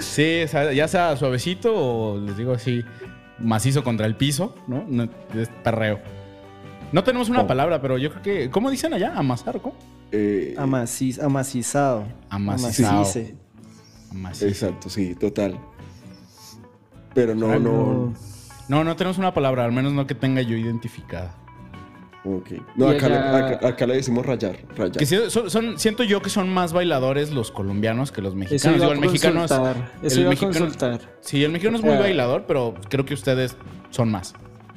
sí, 0.00 0.42
ya 0.74 0.88
sea 0.88 1.16
suavecito 1.16 1.72
o 1.72 2.18
les 2.18 2.36
digo 2.36 2.52
así, 2.52 2.84
macizo 3.38 3.84
contra 3.84 4.06
el 4.06 4.16
piso, 4.16 4.56
¿no? 4.66 4.84
es 5.40 5.48
perreo. 5.62 6.00
No 6.92 7.04
tenemos 7.04 7.28
una 7.28 7.42
oh. 7.42 7.46
palabra, 7.46 7.80
pero 7.80 7.96
yo 7.96 8.10
creo 8.10 8.22
que. 8.22 8.50
¿Cómo 8.50 8.70
dicen 8.70 8.92
allá? 8.92 9.14
¿Amasar? 9.16 9.60
¿Cómo? 9.60 9.74
Eh, 10.12 10.54
amacizado. 10.58 12.06
Amacizado. 12.30 13.04
Exacto, 14.40 14.88
sí, 14.88 15.14
total. 15.14 15.58
Pero 17.14 17.34
no, 17.34 17.58
no. 17.58 18.14
No, 18.68 18.84
no 18.84 18.96
tenemos 18.96 19.18
una 19.18 19.34
palabra, 19.34 19.64
al 19.64 19.72
menos 19.72 19.92
no 19.92 20.06
que 20.06 20.14
tenga 20.14 20.42
yo 20.42 20.56
identificada. 20.56 21.36
Ok. 22.24 22.52
No, 22.76 22.88
acá, 22.88 23.86
le, 23.86 23.94
decimos 23.96 24.24
rayar. 24.24 24.56
son, 25.28 25.78
siento 25.78 26.04
yo 26.04 26.22
que 26.22 26.30
son 26.30 26.48
más 26.48 26.72
bailadores 26.72 27.30
los 27.32 27.50
colombianos 27.50 28.12
que 28.12 28.22
los 28.22 28.34
mexicanos. 28.34 28.80
Digo, 28.80 28.92
el 28.92 29.00
mexicano 29.00 29.44
es. 29.44 29.50
Eso 30.02 30.20
el 30.20 30.28
mexicano, 30.28 30.68
Sí, 31.20 31.44
el 31.44 31.52
mexicano 31.52 31.76
es 31.76 31.84
muy 31.84 31.96
bailador, 31.96 32.44
pero 32.46 32.74
creo 32.88 33.04
que 33.04 33.12
ustedes 33.12 33.56
son 33.90 34.10
más. 34.10 34.34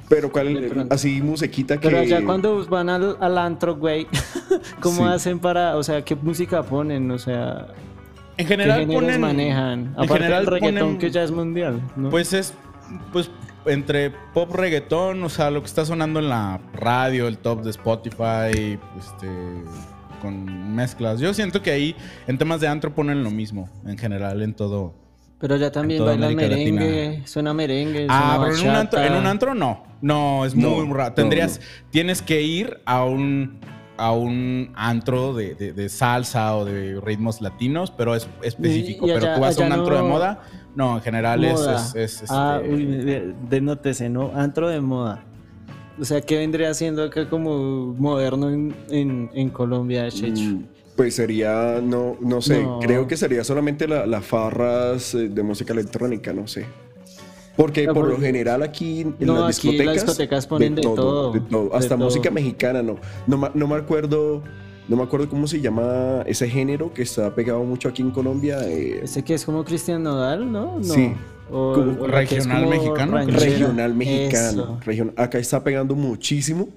Pero 0.08 0.32
cuál, 0.32 0.86
así 0.90 1.20
musiquita 1.20 1.78
que... 1.78 1.88
Pero 1.88 2.02
ya 2.02 2.24
cuando 2.24 2.64
van 2.66 2.88
al, 2.88 3.16
al 3.20 3.38
antro, 3.38 3.76
güey, 3.76 4.06
¿cómo 4.80 5.06
hacen 5.06 5.38
para, 5.38 5.76
o 5.76 5.82
sea, 5.82 6.02
qué 6.04 6.14
música 6.16 6.62
ponen? 6.62 7.10
O 7.10 7.18
sea... 7.18 7.68
En 8.36 8.46
general 8.46 8.86
¿qué 8.86 8.94
ponen... 8.94 9.20
manejan? 9.20 9.92
Aparte 9.96 10.14
general 10.14 10.44
del 10.44 10.54
reggaetón 10.54 10.98
que 10.98 11.10
ya 11.10 11.22
es 11.24 11.30
mundial, 11.30 11.82
¿no? 11.96 12.08
Pues 12.08 12.32
es, 12.32 12.54
pues 13.12 13.30
entre 13.66 14.10
pop 14.32 14.54
reggaetón, 14.54 15.22
o 15.22 15.28
sea, 15.28 15.50
lo 15.50 15.60
que 15.60 15.66
está 15.66 15.84
sonando 15.84 16.20
en 16.20 16.28
la 16.28 16.60
radio, 16.72 17.28
el 17.28 17.38
top 17.38 17.62
de 17.62 17.70
Spotify, 17.70 18.78
este, 18.98 19.28
con 20.22 20.74
mezclas. 20.74 21.20
Yo 21.20 21.34
siento 21.34 21.62
que 21.62 21.70
ahí 21.70 21.96
en 22.26 22.38
temas 22.38 22.60
de 22.60 22.68
antro 22.68 22.94
ponen 22.94 23.22
lo 23.22 23.30
mismo, 23.30 23.68
en 23.84 23.98
general, 23.98 24.40
en 24.42 24.54
todo 24.54 24.94
pero 25.38 25.56
ya 25.56 25.70
también 25.70 26.04
bailan 26.04 26.34
merengue, 26.34 27.22
suena 27.26 27.54
merengue. 27.54 28.06
Ah, 28.08 28.38
pero 28.42 28.56
en 28.56 28.68
un, 28.68 28.76
antro, 28.76 29.00
en 29.00 29.12
un, 29.14 29.26
antro, 29.26 29.54
no. 29.54 29.84
No, 30.00 30.44
es 30.44 30.54
muy 30.54 30.92
raro. 30.92 31.14
Tendrías, 31.14 31.60
tienes 31.90 32.22
que 32.22 32.42
ir 32.42 32.80
a 32.84 33.04
un 33.04 33.60
a 33.98 34.12
un 34.12 34.72
antro 34.76 35.34
de, 35.34 35.54
de, 35.56 35.88
salsa 35.88 36.56
o 36.56 36.64
de 36.64 37.00
ritmos 37.00 37.40
latinos, 37.40 37.90
pero 37.90 38.14
es 38.14 38.28
específico. 38.42 39.06
pero 39.06 39.34
tú 39.34 39.40
vas 39.40 39.58
a 39.58 39.66
un 39.66 39.72
antro 39.72 39.96
de 39.96 40.02
moda, 40.02 40.40
no, 40.76 40.96
en 40.96 41.02
general 41.02 41.44
es, 41.44 41.94
es, 41.96 42.24
Ah, 42.30 42.60
este... 42.62 42.74
uy, 42.74 43.34
denótese, 43.50 44.08
¿no? 44.08 44.30
Antro 44.34 44.68
de 44.68 44.80
moda. 44.80 45.24
O 46.00 46.04
sea, 46.04 46.20
¿qué 46.20 46.38
vendría 46.38 46.72
siendo 46.74 47.02
acá 47.02 47.28
como 47.28 47.92
moderno 47.94 48.50
en, 48.50 48.72
en, 48.88 49.30
en 49.34 49.50
Colombia, 49.50 50.08
Checho? 50.10 50.42
Mm, 50.44 50.64
pues 50.98 51.14
sería, 51.14 51.80
no, 51.80 52.16
no 52.20 52.42
sé, 52.42 52.66
creo 52.80 53.06
que 53.06 53.16
sería 53.16 53.44
solamente 53.44 53.86
las 53.86 54.24
farras 54.26 55.14
eh, 55.14 55.28
de 55.28 55.42
música 55.44 55.72
electrónica, 55.72 56.32
no 56.32 56.48
sé. 56.48 56.66
Porque 57.56 57.86
por 57.86 58.08
lo 58.08 58.18
general 58.18 58.64
aquí 58.64 59.02
en 59.02 59.14
las, 59.20 59.46
discotecas, 59.46 59.86
las 59.86 59.94
discotecas 59.94 60.46
ponen 60.48 60.74
de, 60.74 60.82
todo, 60.82 61.30
de 61.32 61.38
todo, 61.38 61.72
hasta 61.72 61.96
música 61.96 62.32
mexicana, 62.32 62.82
no. 62.82 62.96
no. 63.28 63.48
No 63.54 63.68
me 63.68 63.76
acuerdo, 63.76 64.42
no 64.88 64.96
me 64.96 65.04
acuerdo 65.04 65.28
cómo 65.28 65.46
se 65.46 65.60
llama 65.60 66.24
ese 66.26 66.50
género 66.50 66.92
que 66.92 67.02
está 67.02 67.32
pegado 67.32 67.62
mucho 67.62 67.88
aquí 67.88 68.02
en 68.02 68.10
Colombia. 68.10 68.58
Eh. 68.64 68.98
Ese 69.04 69.22
que 69.22 69.34
es 69.34 69.44
como 69.44 69.64
Cristian 69.64 70.02
Nodal, 70.02 70.50
¿no? 70.50 70.82
Sí. 70.82 71.12
O, 71.48 71.76
regional 72.08 72.66
mexicano. 72.66 73.18
Regional 73.24 73.94
mexicano. 73.94 74.80
acá 75.14 75.38
está 75.38 75.62
pegando 75.62 75.94
muchísimo. 75.94 76.68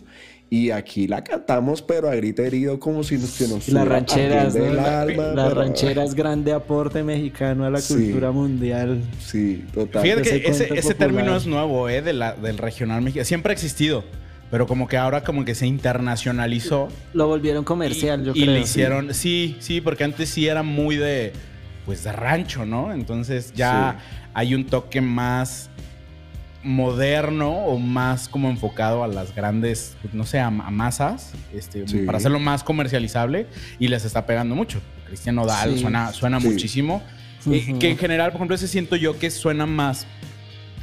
Y 0.53 0.71
aquí 0.71 1.07
la 1.07 1.23
cantamos, 1.23 1.81
pero 1.81 2.09
a 2.09 2.15
grito 2.15 2.41
herido, 2.43 2.77
como 2.77 3.05
si 3.05 3.15
nos, 3.17 3.39
nos 3.39 3.69
Las 3.69 3.87
rancheras, 3.87 4.53
¿no? 4.53 4.65
La- 4.73 5.01
alma, 5.03 5.23
Las 5.27 5.47
pero- 5.47 5.61
rancheras, 5.61 6.13
grande 6.13 6.51
aporte 6.51 7.03
mexicano 7.03 7.63
a 7.63 7.69
la 7.69 7.79
Sí. 7.79 7.93
cultura 7.93 8.31
mundial. 8.31 9.01
Sí, 9.25 9.63
total. 9.73 10.01
Fíjate 10.03 10.23
que 10.23 10.49
ese, 10.49 10.77
ese 10.77 10.93
término 10.93 11.37
es 11.37 11.47
nuevo, 11.47 11.87
¿eh? 11.87 12.01
De 12.01 12.11
la, 12.11 12.33
del 12.33 12.57
regional 12.57 13.01
mexicano. 13.01 13.23
Siempre 13.23 13.51
ha 13.51 13.53
existido. 13.53 14.03
Pero 14.51 14.67
como 14.67 14.89
que 14.89 14.97
ahora 14.97 15.23
como 15.23 15.45
que 15.45 15.55
se 15.55 15.65
internacionalizó. 15.67 16.89
Lo 17.13 17.27
volvieron 17.27 17.63
comercial, 17.63 18.19
y, 18.19 18.25
yo 18.25 18.31
y 18.35 18.41
creo. 18.41 18.53
le 18.55 18.59
hicieron, 18.59 19.13
sí, 19.13 19.55
sí, 19.61 19.79
porque 19.79 20.03
antes 20.03 20.27
sí 20.27 20.49
era 20.49 20.63
muy 20.63 20.97
de, 20.97 21.31
pues 21.85 22.03
de 22.03 22.11
rancho, 22.11 22.65
¿no? 22.65 22.91
Entonces 22.93 23.53
ya 23.55 23.99
hay 24.33 24.53
un 24.53 24.65
toque 24.65 24.99
más 24.99 25.69
moderno 26.63 27.51
o 27.51 27.77
más 27.79 28.27
como 28.27 28.49
enfocado 28.49 29.03
a 29.03 29.07
las 29.07 29.33
grandes, 29.35 29.95
pues, 30.01 30.13
no 30.13 30.25
sé, 30.25 30.39
a, 30.39 30.47
a 30.47 30.51
masas, 30.51 31.33
este, 31.53 31.87
Sí. 31.87 31.99
para 31.99 32.17
hacerlo 32.17 32.39
más 32.39 32.63
comercializable 32.63 33.47
y 33.79 33.87
les 33.87 34.05
está 34.05 34.25
pegando 34.25 34.55
mucho. 34.55 34.79
Cristiano 35.07 35.45
Dal 35.45 35.73
Sí. 35.75 35.79
suena, 35.81 36.13
suena 36.13 36.39
Sí. 36.39 36.47
muchísimo. 36.47 37.01
Eh, 37.51 37.65
Ujú. 37.69 37.79
que 37.79 37.89
en 37.89 37.97
general, 37.97 38.31
por 38.31 38.37
ejemplo, 38.37 38.55
ese 38.55 38.67
siento 38.67 38.95
yo 38.95 39.17
que 39.17 39.31
suena 39.31 39.65
más 39.65 40.05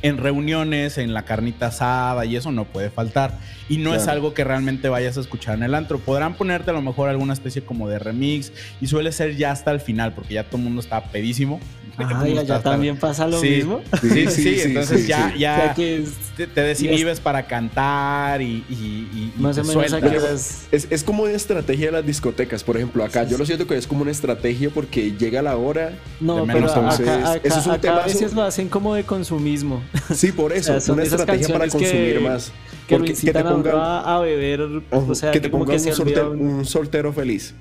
en 0.02 0.16
reuniones, 0.18 0.96
en 0.98 1.12
la 1.12 1.24
carnita 1.24 1.66
asada 1.68 2.24
y 2.24 2.36
eso 2.36 2.52
no 2.52 2.64
puede 2.64 2.88
faltar. 2.90 3.36
Y 3.68 3.78
no 3.78 3.94
es 3.94 4.06
algo 4.06 4.32
que 4.32 4.44
realmente 4.44 4.88
vayas 4.88 5.16
a 5.16 5.20
escuchar 5.20 5.56
en 5.56 5.64
el 5.64 5.74
antro. 5.74 5.98
Podrán 5.98 6.34
ponerte 6.34 6.70
a 6.70 6.72
lo 6.72 6.82
mejor 6.82 7.08
alguna 7.08 7.32
especie 7.32 7.62
como 7.62 7.88
de 7.88 7.98
remix 7.98 8.52
y 8.80 8.86
suele 8.86 9.10
ser 9.12 9.36
ya 9.36 9.50
hasta 9.50 9.70
el 9.72 9.80
final 9.80 10.12
porque 10.14 10.34
ya 10.34 10.44
todo 10.44 10.58
el 10.58 10.62
mundo 10.64 10.80
está 10.80 11.02
pedísimo. 11.04 11.58
Ay, 11.98 12.38
allá 12.38 12.60
también 12.62 12.96
pasa 12.98 13.26
lo 13.26 13.40
Sí. 13.40 13.48
mismo. 13.50 13.80
Sí, 14.00 14.26
sí, 14.28 14.42
Sí, 14.42 14.60
entonces 14.62 15.02
sí, 15.02 15.06
ya, 15.08 15.30
sí. 15.32 15.38
ya 15.38 15.54
O 15.54 15.60
sea 15.64 15.74
que 15.74 15.96
es- 16.02 16.10
te, 16.36 16.46
te 16.46 16.60
desinhibes 16.60 17.18
para 17.20 17.46
cantar 17.46 18.40
y, 18.40 18.64
y- 18.68 19.08
y- 19.12 19.32
y 19.36 19.40
más 19.40 19.56
te 19.56 19.62
o 19.62 19.64
menos 19.64 19.92
aquí 19.92 20.06
es- 20.14 20.68
Es, 20.70 20.86
es 20.90 21.02
como 21.02 21.24
una 21.24 21.32
estrategia 21.32 21.86
de 21.86 21.92
las 21.92 22.06
discotecas, 22.06 22.62
por 22.62 22.76
ejemplo. 22.76 23.02
Acá 23.04 23.24
yo 23.24 23.36
lo 23.38 23.44
siento 23.44 23.66
que 23.66 23.76
es 23.76 23.86
como 23.86 24.02
una 24.02 24.10
estrategia 24.12 24.70
porque 24.70 25.12
llega 25.18 25.42
la 25.42 25.56
hora. 25.56 25.92
No, 26.20 26.36
de 26.36 26.42
pero 26.42 26.54
menos 26.60 26.70
acá, 26.72 26.80
entonces, 26.80 27.08
acá- 27.08 27.40
eso 27.42 27.58
es 27.58 27.66
un 27.66 27.72
acá 27.72 27.96
a 28.02 28.06
veces 28.06 28.32
lo 28.34 28.42
hacen 28.42 28.68
como 28.68 28.94
de 28.94 29.02
consumismo. 29.04 29.82
Sí, 30.14 30.30
por 30.32 30.52
eso. 30.52 30.72
sea, 30.72 30.80
son 30.80 30.94
una 30.94 31.02
estrategia 31.04 31.48
para 31.48 31.60
canciones 31.68 31.90
consumir 31.90 32.14
que- 32.14 32.20
más. 32.20 32.52
Que 32.86 32.94
Porque- 32.96 33.10
incitan 33.10 33.46
a 33.46 33.54
uno 33.54 33.76
a, 33.76 34.16
a 34.16 34.20
beber. 34.20 34.60
O 34.92 35.14
sea, 35.14 35.30
que 35.32 35.38
que, 35.40 35.42
te 35.42 35.50
pongan 35.50 35.76
que 35.76 35.90
un, 35.90 35.94
soltero, 35.96 36.30
un 36.30 36.64
soltero 36.64 37.12
feliz. 37.12 37.52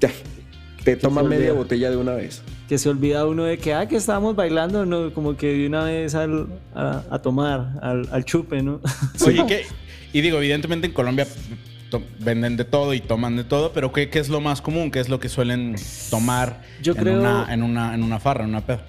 Ya. 0.00 0.10
Te 0.84 0.96
toma 0.96 1.22
media 1.22 1.52
botella 1.54 1.90
de 1.90 1.96
una 1.96 2.12
vez. 2.14 2.42
Que 2.74 2.78
se 2.78 2.88
olvida 2.88 3.24
uno 3.24 3.44
de 3.44 3.56
que, 3.56 3.72
ah, 3.72 3.86
que 3.86 3.94
estábamos 3.94 4.34
bailando, 4.34 4.84
no, 4.84 5.12
como 5.14 5.36
que 5.36 5.46
de 5.52 5.68
una 5.68 5.84
vez 5.84 6.16
al, 6.16 6.48
a, 6.74 7.04
a 7.08 7.20
tomar, 7.22 7.78
al, 7.80 8.08
al 8.10 8.24
chupe, 8.24 8.64
¿no? 8.64 8.80
Oye, 9.24 9.44
¿qué? 9.46 9.62
Y 10.12 10.22
digo, 10.22 10.38
evidentemente 10.38 10.88
en 10.88 10.92
Colombia 10.92 11.24
venden 12.18 12.56
de 12.56 12.64
todo 12.64 12.92
y 12.92 12.98
toman 13.00 13.36
de 13.36 13.44
todo, 13.44 13.70
pero 13.72 13.92
¿qué, 13.92 14.10
qué 14.10 14.18
es 14.18 14.28
lo 14.28 14.40
más 14.40 14.60
común? 14.60 14.90
¿Qué 14.90 14.98
es 14.98 15.08
lo 15.08 15.20
que 15.20 15.28
suelen 15.28 15.76
tomar 16.10 16.62
Yo 16.82 16.94
en, 16.94 16.98
creo- 16.98 17.20
una, 17.20 17.46
en, 17.54 17.62
una, 17.62 17.94
en 17.94 18.02
una 18.02 18.18
farra, 18.18 18.42
en 18.42 18.50
una 18.50 18.60
peda? 18.66 18.84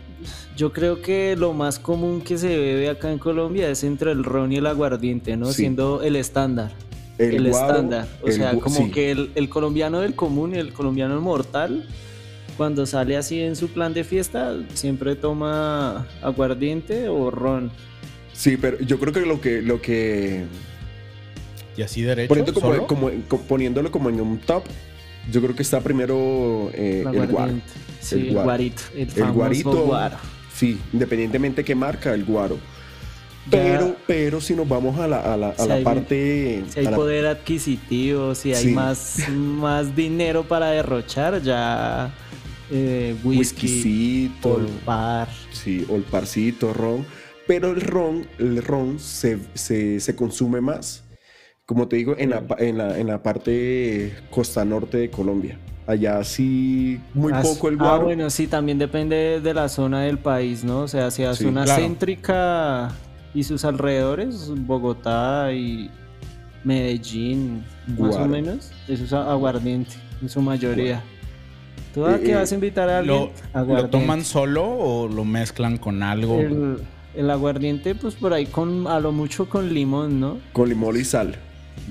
Yo 0.57 0.73
creo 0.73 1.03
que 1.03 1.35
lo 1.37 1.53
más 1.53 1.77
común 1.77 2.21
que 2.21 2.39
se 2.39 2.47
bebe 2.57 2.89
acá 2.89 3.11
en 3.11 3.19
Colombia 3.19 3.69
es 3.69 3.83
entre 3.83 4.13
el 4.13 4.23
ron 4.23 4.51
y 4.51 4.55
el 4.55 4.65
aguardiente, 4.65 5.37
¿no? 5.37 5.45
Sí. 5.45 5.57
Siendo 5.57 6.01
el 6.01 6.15
estándar. 6.15 6.71
El 7.19 7.35
El, 7.35 7.49
guaro, 7.51 7.67
estándar. 7.67 8.07
O 8.23 8.27
el 8.29 8.33
sea, 8.33 8.55
como 8.55 8.77
sí. 8.77 8.89
que 8.89 9.11
el, 9.11 9.29
el 9.35 9.47
colombiano 9.47 9.99
del 9.99 10.15
común 10.15 10.55
y 10.55 10.57
el 10.57 10.73
colombiano 10.73 11.21
mortal, 11.21 11.87
cuando 12.57 12.85
sale 12.85 13.17
así 13.17 13.41
en 13.41 13.55
su 13.55 13.69
plan 13.69 13.93
de 13.93 14.03
fiesta, 14.03 14.55
siempre 14.73 15.15
toma 15.15 16.07
aguardiente 16.21 17.07
o 17.09 17.31
ron. 17.31 17.71
Sí, 18.33 18.57
pero 18.57 18.79
yo 18.79 18.99
creo 18.99 19.13
que 19.13 19.21
lo 19.21 19.39
que. 19.41 19.61
Lo 19.61 19.81
que 19.81 20.45
Y 21.77 21.81
así 21.81 22.01
derecho, 22.01 22.29
poniendo 22.29 22.53
como, 22.53 22.67
solo. 22.67 22.87
como- 22.87 23.11
co- 23.27 23.41
poniéndolo 23.41 23.91
como 23.91 24.09
en 24.09 24.21
un 24.21 24.37
top, 24.39 24.63
yo 25.31 25.41
creo 25.41 25.55
que 25.55 25.63
está 25.63 25.81
primero 25.81 26.69
eh, 26.73 27.01
El 27.01 27.07
aguardiente. 27.07 27.63
Sí, 27.99 28.27
El 28.29 28.33
guarito. 28.33 28.81
El, 28.95 29.31
guarito. 29.33 29.71
guaro. 29.85 30.17
Sí, 30.53 30.79
independientemente 30.93 31.63
qué 31.65 31.75
marca, 31.75 32.13
el 32.13 32.23
guaro. 32.23 32.57
Ya- 33.51 33.61
Pero, 33.61 33.95
pero 34.07 34.41
si 34.41 34.55
nos 34.55 34.67
vamos 34.67 34.97
a 34.99 35.07
la, 35.07 35.19
a 35.33 35.37
la, 35.37 35.49
a 35.49 35.55
Si 35.57 35.67
la 35.67 35.73
hay- 35.75 35.83
parte. 35.83 36.63
Si 36.69 36.79
hay 36.79 36.85
a 36.87 36.91
la- 36.91 36.97
poder 36.97 37.25
adquisitivo, 37.27 38.33
si 38.35 38.53
hay 38.53 38.63
Sí. 38.63 38.71
más, 38.71 39.17
más 39.29 39.95
dinero 39.95 40.43
para 40.43 40.67
derrochar, 40.71 41.41
ya 41.41 42.11
eh, 42.71 43.15
whisky, 43.23 44.31
polvar. 44.41 45.27
sí, 45.51 45.85
olparcito, 45.89 46.73
ron. 46.73 47.05
Pero 47.47 47.71
el 47.71 47.81
ron, 47.81 48.25
el 48.39 48.61
ron 48.63 48.99
se, 48.99 49.37
se, 49.53 49.99
se 49.99 50.15
consume 50.15 50.61
más, 50.61 51.03
como 51.65 51.87
te 51.87 51.95
digo, 51.97 52.15
en 52.17 52.31
la, 52.31 52.43
en 52.57 52.77
la, 52.79 52.97
en 52.99 53.07
la 53.07 53.21
parte 53.21 54.15
costa 54.31 54.65
norte 54.65 54.97
de 54.97 55.09
Colombia. 55.11 55.59
Allá 55.87 56.23
sí, 56.23 56.99
muy 57.13 57.31
Ah, 57.31 57.43
poco 57.43 57.69
el 57.69 57.75
Ah, 57.75 57.83
guaro. 57.83 58.05
bueno, 58.05 58.29
sí, 58.31 58.47
también 58.47 58.79
depende 58.79 59.39
de 59.39 59.53
la 59.53 59.69
zona 59.69 60.01
del 60.01 60.17
país, 60.17 60.63
¿no? 60.63 60.79
O 60.81 60.87
sea, 60.87 61.11
Sí, 61.11 61.23
zona 61.35 61.63
claro. 61.65 61.83
céntrica 61.83 62.91
y 63.35 63.43
sus 63.43 63.63
alrededores, 63.63 64.49
Bogotá 64.65 65.53
y 65.53 65.91
Medellín, 66.63 67.63
más 67.99 68.15
o 68.15 68.25
menos, 68.25 68.71
eso 68.87 69.03
es 69.03 69.13
aguardiente, 69.13 69.91
en 70.19 70.29
su 70.29 70.41
mayoría. 70.41 71.03
¿Tú 71.95 72.05
a 72.05 72.17
Eh, 72.17 72.21
qué 72.23 72.31
eh, 72.33 72.35
vas 72.35 72.51
a 72.51 72.55
invitar 72.55 72.89
a 72.89 72.99
alguien? 72.99 73.17
¿Lo, 73.17 73.25
¿Lo 73.25 73.59
Aguardiente. 73.59 73.97
toman 73.97 74.23
solo 74.23 74.63
o 74.67 75.07
lo 75.07 75.25
mezclan 75.25 75.77
con 75.77 76.03
algo? 76.03 76.39
El, 76.39 76.77
el 77.15 77.29
aguardiente, 77.31 77.95
pues 77.95 78.13
por 78.13 78.33
ahí 78.33 78.45
con 78.45 78.85
a 78.85 78.99
lo 78.99 79.11
mucho 79.11 79.49
con 79.49 79.73
limón, 79.73 80.19
¿no? 80.19 80.37
Con 80.53 80.69
limón 80.69 80.97
y 80.99 81.05
sal. 81.05 81.35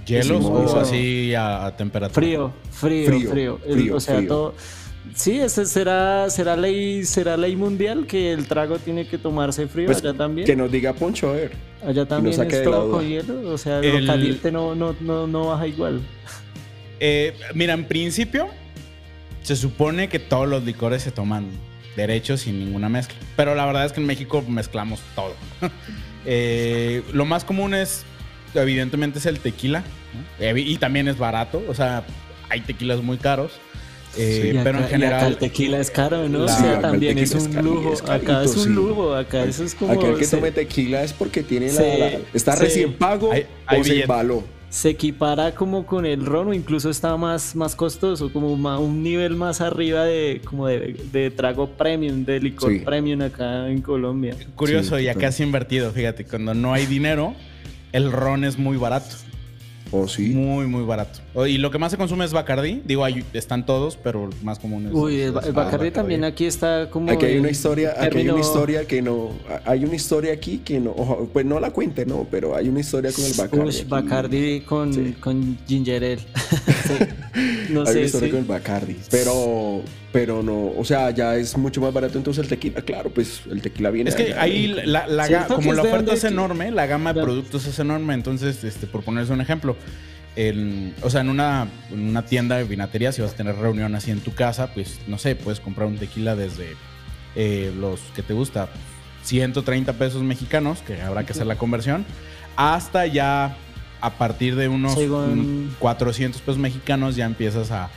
¿Hielos 0.06 0.44
o 0.44 0.78
así 0.80 1.34
a, 1.34 1.66
a 1.66 1.76
temperatura? 1.76 2.14
Frío, 2.14 2.52
frío, 2.70 3.06
Frío, 3.06 3.30
frío. 3.30 3.60
El- 3.66 3.72
frío, 3.80 3.96
o 3.96 4.00
sea, 4.00 4.16
frío. 4.16 4.28
todo. 4.28 4.54
Sí, 5.14 5.38
ese 5.38 5.64
será, 5.66 6.28
será 6.30 6.56
ley, 6.56 7.04
será 7.04 7.36
ley 7.36 7.56
mundial 7.56 8.06
que 8.06 8.32
el 8.32 8.46
trago 8.46 8.78
tiene 8.78 9.06
que 9.06 9.16
tomarse 9.18 9.66
frío 9.68 9.86
Pues, 9.86 9.98
allá 9.98 10.12
también. 10.14 10.46
Que 10.46 10.56
nos 10.56 10.70
diga 10.72 10.92
Poncho, 10.92 11.28
a 11.30 11.32
ver. 11.32 11.52
allá 11.86 12.06
también 12.06 12.34
saque 12.34 12.56
es 12.56 12.64
todo 12.64 12.90
con 12.90 13.06
hielo. 13.08 13.50
O 13.52 13.56
sea, 13.58 13.78
El- 13.80 14.06
lo 14.06 14.12
caliente 14.12 14.50
no, 14.52 14.74
no, 14.74 14.94
no, 15.00 15.26
no 15.26 15.46
baja 15.48 15.66
igual. 15.66 16.00
Eh, 17.00 17.34
mira, 17.54 17.74
en 17.74 17.84
principio 17.86 18.48
se 19.44 19.54
supone 19.56 20.08
que 20.08 20.18
todos 20.18 20.48
los 20.48 20.64
licores 20.64 21.02
se 21.02 21.12
toman 21.12 21.48
derechos 21.96 22.40
sin 22.40 22.58
ninguna 22.58 22.88
mezcla. 22.88 23.16
Pero 23.36 23.54
la 23.54 23.64
verdad 23.66 23.84
es 23.86 23.92
que 23.92 24.00
en 24.00 24.06
México 24.06 24.42
mezclamos 24.48 25.00
todo. 25.14 25.34
Eh, 26.26 27.02
lo 27.12 27.26
más 27.26 27.44
común 27.44 27.74
es, 27.74 28.02
evidentemente, 28.54 29.18
es 29.18 29.26
el 29.26 29.40
tequila. 29.40 29.84
Y 30.56 30.78
también 30.78 31.06
es 31.06 31.18
barato. 31.18 31.62
O 31.68 31.74
sea, 31.74 32.02
hay 32.48 32.62
tequilas 32.62 33.02
muy 33.02 33.18
caros. 33.18 33.52
Eh, 34.16 34.58
pero 34.64 34.78
en 34.78 34.84
acá 34.84 34.90
general... 34.92 35.26
el 35.32 35.36
tequila 35.36 35.78
es 35.80 35.90
caro, 35.90 36.26
¿no? 36.28 36.44
O 36.44 36.48
sea, 36.48 36.80
también 36.80 37.18
es 37.18 37.34
un 37.34 37.54
lujo. 37.62 37.92
es 37.92 38.00
acá 38.08 38.42
es 38.42 38.56
un 38.56 38.62
sí. 38.64 38.68
lujo. 38.70 39.14
Acá 39.14 39.44
eso 39.44 39.64
es 39.64 39.74
como. 39.74 39.92
Aquel 39.92 40.16
que 40.16 40.24
se, 40.24 40.36
tome 40.38 40.50
tequila 40.50 41.02
es 41.02 41.12
porque 41.12 41.42
tiene 41.42 41.66
la, 41.66 41.72
se- 41.72 41.98
la- 41.98 42.10
está 42.32 42.56
se- 42.56 42.64
recién 42.64 42.94
pago 42.94 43.30
hay- 43.32 43.46
hay 43.66 43.80
o 43.80 43.84
se 43.84 43.90
billete. 43.90 44.04
embaló. 44.04 44.44
Se 44.74 44.88
equipara 44.90 45.54
como 45.54 45.86
con 45.86 46.04
el 46.04 46.26
ron 46.26 46.48
o 46.48 46.52
incluso 46.52 46.90
está 46.90 47.16
más, 47.16 47.54
más 47.54 47.76
costoso, 47.76 48.32
como 48.32 48.52
un 48.54 49.02
nivel 49.04 49.36
más 49.36 49.60
arriba 49.60 50.02
de, 50.04 50.40
como 50.44 50.66
de, 50.66 50.96
de 51.12 51.30
trago 51.30 51.68
premium, 51.70 52.24
de 52.24 52.40
licor 52.40 52.72
Sí. 52.72 52.78
premium 52.80 53.22
acá 53.22 53.68
en 53.70 53.80
Colombia. 53.80 54.34
Curioso, 54.56 54.96
Sí, 54.98 55.04
y 55.04 55.08
acá 55.08 55.14
total. 55.14 55.28
es 55.28 55.40
invertido. 55.40 55.92
Fíjate, 55.92 56.24
cuando 56.24 56.54
no 56.54 56.74
hay 56.74 56.86
dinero, 56.86 57.34
el 57.92 58.10
ron 58.10 58.42
es 58.42 58.58
muy 58.58 58.76
barato. 58.76 59.14
¿O 59.96 60.08
sí? 60.08 60.30
Muy, 60.30 60.66
muy 60.66 60.82
barato. 60.84 61.20
Y 61.46 61.58
lo 61.58 61.70
que 61.70 61.78
más 61.78 61.92
se 61.92 61.96
consume 61.98 62.24
es 62.24 62.32
Bacardi. 62.32 62.82
Digo, 62.84 63.04
hay- 63.04 63.24
están 63.32 63.64
todos, 63.64 63.96
pero 63.96 64.28
más 64.42 64.58
común 64.58 64.86
es. 64.86 64.92
Uy, 64.92 65.20
el, 65.20 65.30
Bacardi 65.32 65.92
también 65.92 66.24
aquí 66.24 66.46
está 66.46 66.90
como... 66.90 67.12
Aquí 67.12 67.26
hay 67.26 67.38
una 67.38 67.50
historia, 67.50 67.94
aquí 67.98 68.18
hay 68.18 68.28
una 68.28 68.40
historia 68.40 68.86
que 68.86 69.00
no, 69.02 69.30
hay 69.64 69.84
una 69.84 69.94
historia 69.94 70.32
aquí 70.32 70.58
que 70.64 70.80
no, 70.80 70.90
ojo, 70.90 71.28
pues 71.32 71.46
no 71.46 71.60
la 71.60 71.70
cuente, 71.70 72.04
no, 72.06 72.26
pero 72.28 72.56
hay 72.56 72.68
una 72.68 72.80
historia 72.80 73.12
con 73.12 73.24
el 73.24 73.34
Bacardi. 73.34 73.84
Bacardi 73.88 74.60
con, 74.62 74.92
Sí. 74.92 75.14
con 75.20 75.58
ginger 75.68 76.02
ale. 76.04 76.18
Sí. 76.18 76.24
No 77.70 77.80
hay 77.80 77.86
una 77.86 77.92
sé, 77.92 78.02
historia 78.02 78.26
sí. 78.28 78.30
con 78.32 78.40
el 78.40 78.46
Bacardi, 78.46 78.96
pero, 79.10 79.80
pero 80.14 80.44
no, 80.44 80.68
o 80.78 80.84
sea, 80.84 81.10
ya 81.10 81.34
es 81.34 81.56
mucho 81.58 81.80
más 81.80 81.92
barato 81.92 82.16
entonces 82.18 82.44
el 82.44 82.48
tequila, 82.48 82.82
claro, 82.82 83.10
pues 83.10 83.40
el 83.50 83.60
tequila 83.60 83.90
viene. 83.90 84.10
Es 84.10 84.14
que 84.16 84.26
allá, 84.32 84.42
ahí 84.42 84.68
¿no? 84.68 84.82
la, 84.84 85.08
la 85.08 85.46
como 85.48 85.72
la 85.72 85.82
oferta 85.82 86.14
es 86.14 86.22
enorme, 86.22 86.70
la 86.70 86.86
gama 86.86 87.12
de 87.12 87.20
productos 87.20 87.66
es 87.66 87.76
enorme. 87.80 88.14
Entonces, 88.14 88.62
este, 88.62 88.86
por 88.86 89.02
ponerse 89.02 89.32
un 89.32 89.40
ejemplo, 89.40 89.76
el- 90.36 90.94
o 91.02 91.10
sea, 91.10 91.22
en 91.22 91.30
una, 91.30 91.66
en 91.90 92.00
una 92.08 92.24
tienda 92.24 92.56
de 92.58 92.62
vinatería, 92.62 93.10
si 93.10 93.22
vas 93.22 93.32
a 93.32 93.36
tener 93.36 93.56
reunión 93.56 93.92
así 93.96 94.12
en 94.12 94.20
tu 94.20 94.32
casa, 94.32 94.72
pues 94.72 95.00
no 95.08 95.18
sé, 95.18 95.34
puedes 95.34 95.58
comprar 95.58 95.88
un 95.88 95.98
tequila 95.98 96.36
desde 96.36 96.76
eh, 97.34 97.72
los 97.76 97.98
que 98.14 98.22
te 98.22 98.34
gusta, 98.34 98.68
130 99.24 99.94
pesos 99.94 100.22
mexicanos, 100.22 100.78
que 100.86 101.02
habrá 101.02 101.26
que 101.26 101.32
hacer 101.32 101.46
la 101.46 101.56
conversión, 101.56 102.04
hasta 102.54 103.04
ya 103.06 103.56
a 104.00 104.10
partir 104.10 104.54
de 104.54 104.68
unos 104.68 104.94
Según- 104.94 105.70
mm, 105.70 105.74
400 105.80 106.40
pesos 106.40 106.58
mexicanos 106.58 107.16
ya 107.16 107.24
empiezas 107.26 107.72
a- 107.72 107.90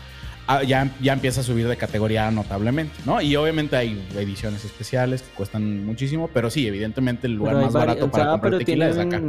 ya, 0.66 0.92
ya 1.02 1.14
empieza 1.14 1.42
a 1.42 1.44
subir 1.44 1.68
de 1.68 1.78
categoría 1.78 2.30
notablemente, 2.32 2.94
¿no? 3.06 3.22
Y 3.22 3.36
obviamente 3.36 3.76
hay 3.76 4.02
ediciones 4.16 4.64
especiales 4.66 5.22
que 5.22 5.30
cuestan 5.36 5.86
muchísimo, 5.86 6.30
pero 6.34 6.50
sí, 6.50 6.68
evidentemente 6.68 7.28
el 7.28 7.34
lugar 7.34 7.56
más 7.56 7.74
barato 7.74 8.06
o 8.06 8.12
para 8.12 8.32
comprar 8.32 8.58
tequila 8.58 8.90
es 8.90 8.98
acá. 8.98 9.22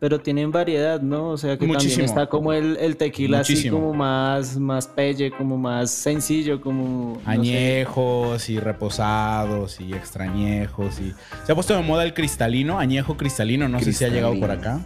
Pero 0.00 0.20
tienen 0.20 0.52
variedad, 0.52 1.00
¿no? 1.00 1.30
O 1.30 1.36
sea 1.36 1.58
que 1.58 1.66
también 1.66 2.00
está 2.02 2.28
como 2.28 2.52
el, 2.52 2.96
tequila 2.96 3.40
así 3.40 3.68
como 3.68 3.92
más, 3.92 4.56
más 4.56 4.86
pelle, 4.86 5.32
como 5.32 5.58
más 5.58 5.90
sencillo, 5.90 6.60
como... 6.60 7.20
Añejos 7.24 8.48
y 8.48 8.60
reposados 8.60 9.80
y 9.80 9.92
extrañejos 9.94 11.00
y... 11.00 11.12
Se 11.44 11.50
ha 11.50 11.54
puesto 11.56 11.74
de 11.74 11.82
moda 11.82 12.04
el 12.04 12.14
cristalino, 12.14 12.78
añejo 12.78 13.16
cristalino, 13.16 13.68
no 13.68 13.80
sé 13.80 13.92
si 13.92 14.04
ha 14.04 14.08
llegado 14.08 14.38
por 14.38 14.52
acá. 14.52 14.80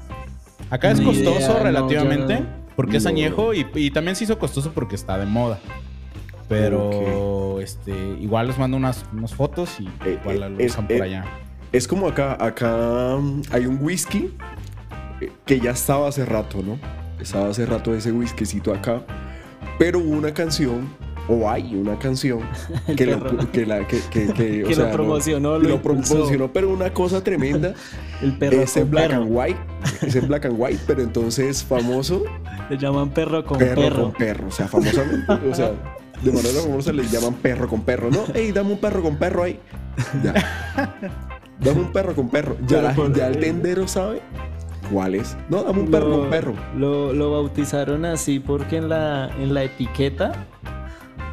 Acá 0.71 0.93
es 0.93 1.03
costoso 1.03 1.59
relativamente, 1.63 2.43
porque 2.77 2.97
es 2.97 3.07
añejo 3.07 3.53
y, 3.55 3.91
también 3.91 4.17
se 4.17 4.25
hizo 4.25 4.39
costoso 4.39 4.73
porque 4.73 4.95
está 4.95 5.19
de 5.19 5.27
moda. 5.27 5.59
Pero 6.49 7.61
este, 7.61 7.93
igual 8.21 8.49
les 8.49 8.59
mando 8.59 8.77
unas, 8.77 9.05
fotos 9.35 9.81
y 9.81 9.87
eh, 10.05 10.19
igual 10.21 10.55
lo 10.55 10.61
eh, 10.61 10.67
usan 10.67 10.87
por 10.87 10.97
eh, 10.97 11.03
allá. 11.03 11.25
Es 11.73 11.89
como 11.89 12.09
acá, 12.09 12.37
acá 12.39 13.17
mm, 13.19 13.43
hay 13.51 13.67
un 13.67 13.79
whisky 13.81 14.35
que 15.47 15.61
ya 15.61 15.71
estaba 15.71 16.09
hace 16.09 16.27
rato, 16.27 16.63
¿no? 16.63 16.79
Estaba 17.21 17.49
hace 17.49 17.65
rato 17.65 17.95
ese 17.95 18.13
whiskycito 18.13 18.75
acá, 18.75 19.03
pero 19.79 20.01
hubo 20.01 20.11
una 20.11 20.35
canción 20.35 20.89
o 21.33 21.49
hay 21.49 21.75
una 21.75 21.99
canción 21.99 22.41
que, 22.97 23.07
lo, 23.07 23.51
que, 23.51 23.67
la, 23.67 23.87
que, 23.87 24.01
que, 24.11 24.65
o 24.69 24.73
sea, 24.73 24.87
lo 24.87 24.93
promocionó, 24.93 25.59
lo, 25.59 25.83
promocionó, 25.83 26.53
pero 26.53 26.71
una 26.71 26.93
cosa 26.93 27.23
tremenda. 27.23 27.75
El 28.23 28.39
perro 28.39 28.63
es 28.63 28.77
en 28.77 28.89
black 28.89 29.13
and 29.13 29.27
white, 29.29 29.59
es 30.01 30.15
en 30.15 30.29
black 30.29 30.45
and 30.45 30.55
white, 30.57 30.81
pero 30.87 31.03
entonces 31.03 31.65
famoso. 31.65 32.23
Le 32.71 32.79
llaman 32.79 33.11
perro 33.11 33.45
con 33.45 33.59
perro. 33.59 33.83
Perro 33.83 34.03
con 34.05 34.13
perro, 34.13 34.47
o 34.47 34.51
sea, 34.53 34.69
famosamente, 34.69 35.33
o 35.51 35.55
sea, 35.55 35.73
de 36.23 36.31
manera 36.31 36.61
famosa 36.61 36.93
le 36.93 37.03
llaman 37.09 37.35
perro 37.35 37.69
con 37.69 37.83
perro, 37.83 38.11
¿no? 38.11 38.25
Ey, 38.33 38.53
dame 38.53 38.73
un 38.73 38.79
perro 38.79 39.03
con 39.03 39.17
perro 39.17 39.43
ahí. 39.43 39.59
Ya. 40.23 40.35
Dame 41.59 41.81
un 41.81 41.93
perro 41.93 42.15
con 42.15 42.29
perro. 42.29 42.57
Ya, 42.67 42.95
ya 43.15 43.27
el 43.27 43.39
tendero 43.39 43.89
sabe 43.89 44.21
cuál 44.93 45.15
es. 45.15 45.37
No, 45.49 45.63
dame 45.65 45.81
un 45.81 45.91
perro 45.91 46.21
con 46.21 46.31
perro. 46.31 46.55
Lo, 46.77 47.13
lo, 47.13 47.33
bautizaron 47.33 48.05
así 48.05 48.41
porque 48.41 48.77
en 48.77 48.89
la, 48.89 49.31
en 49.39 49.55
la 49.55 49.65
etiqueta 49.65 50.47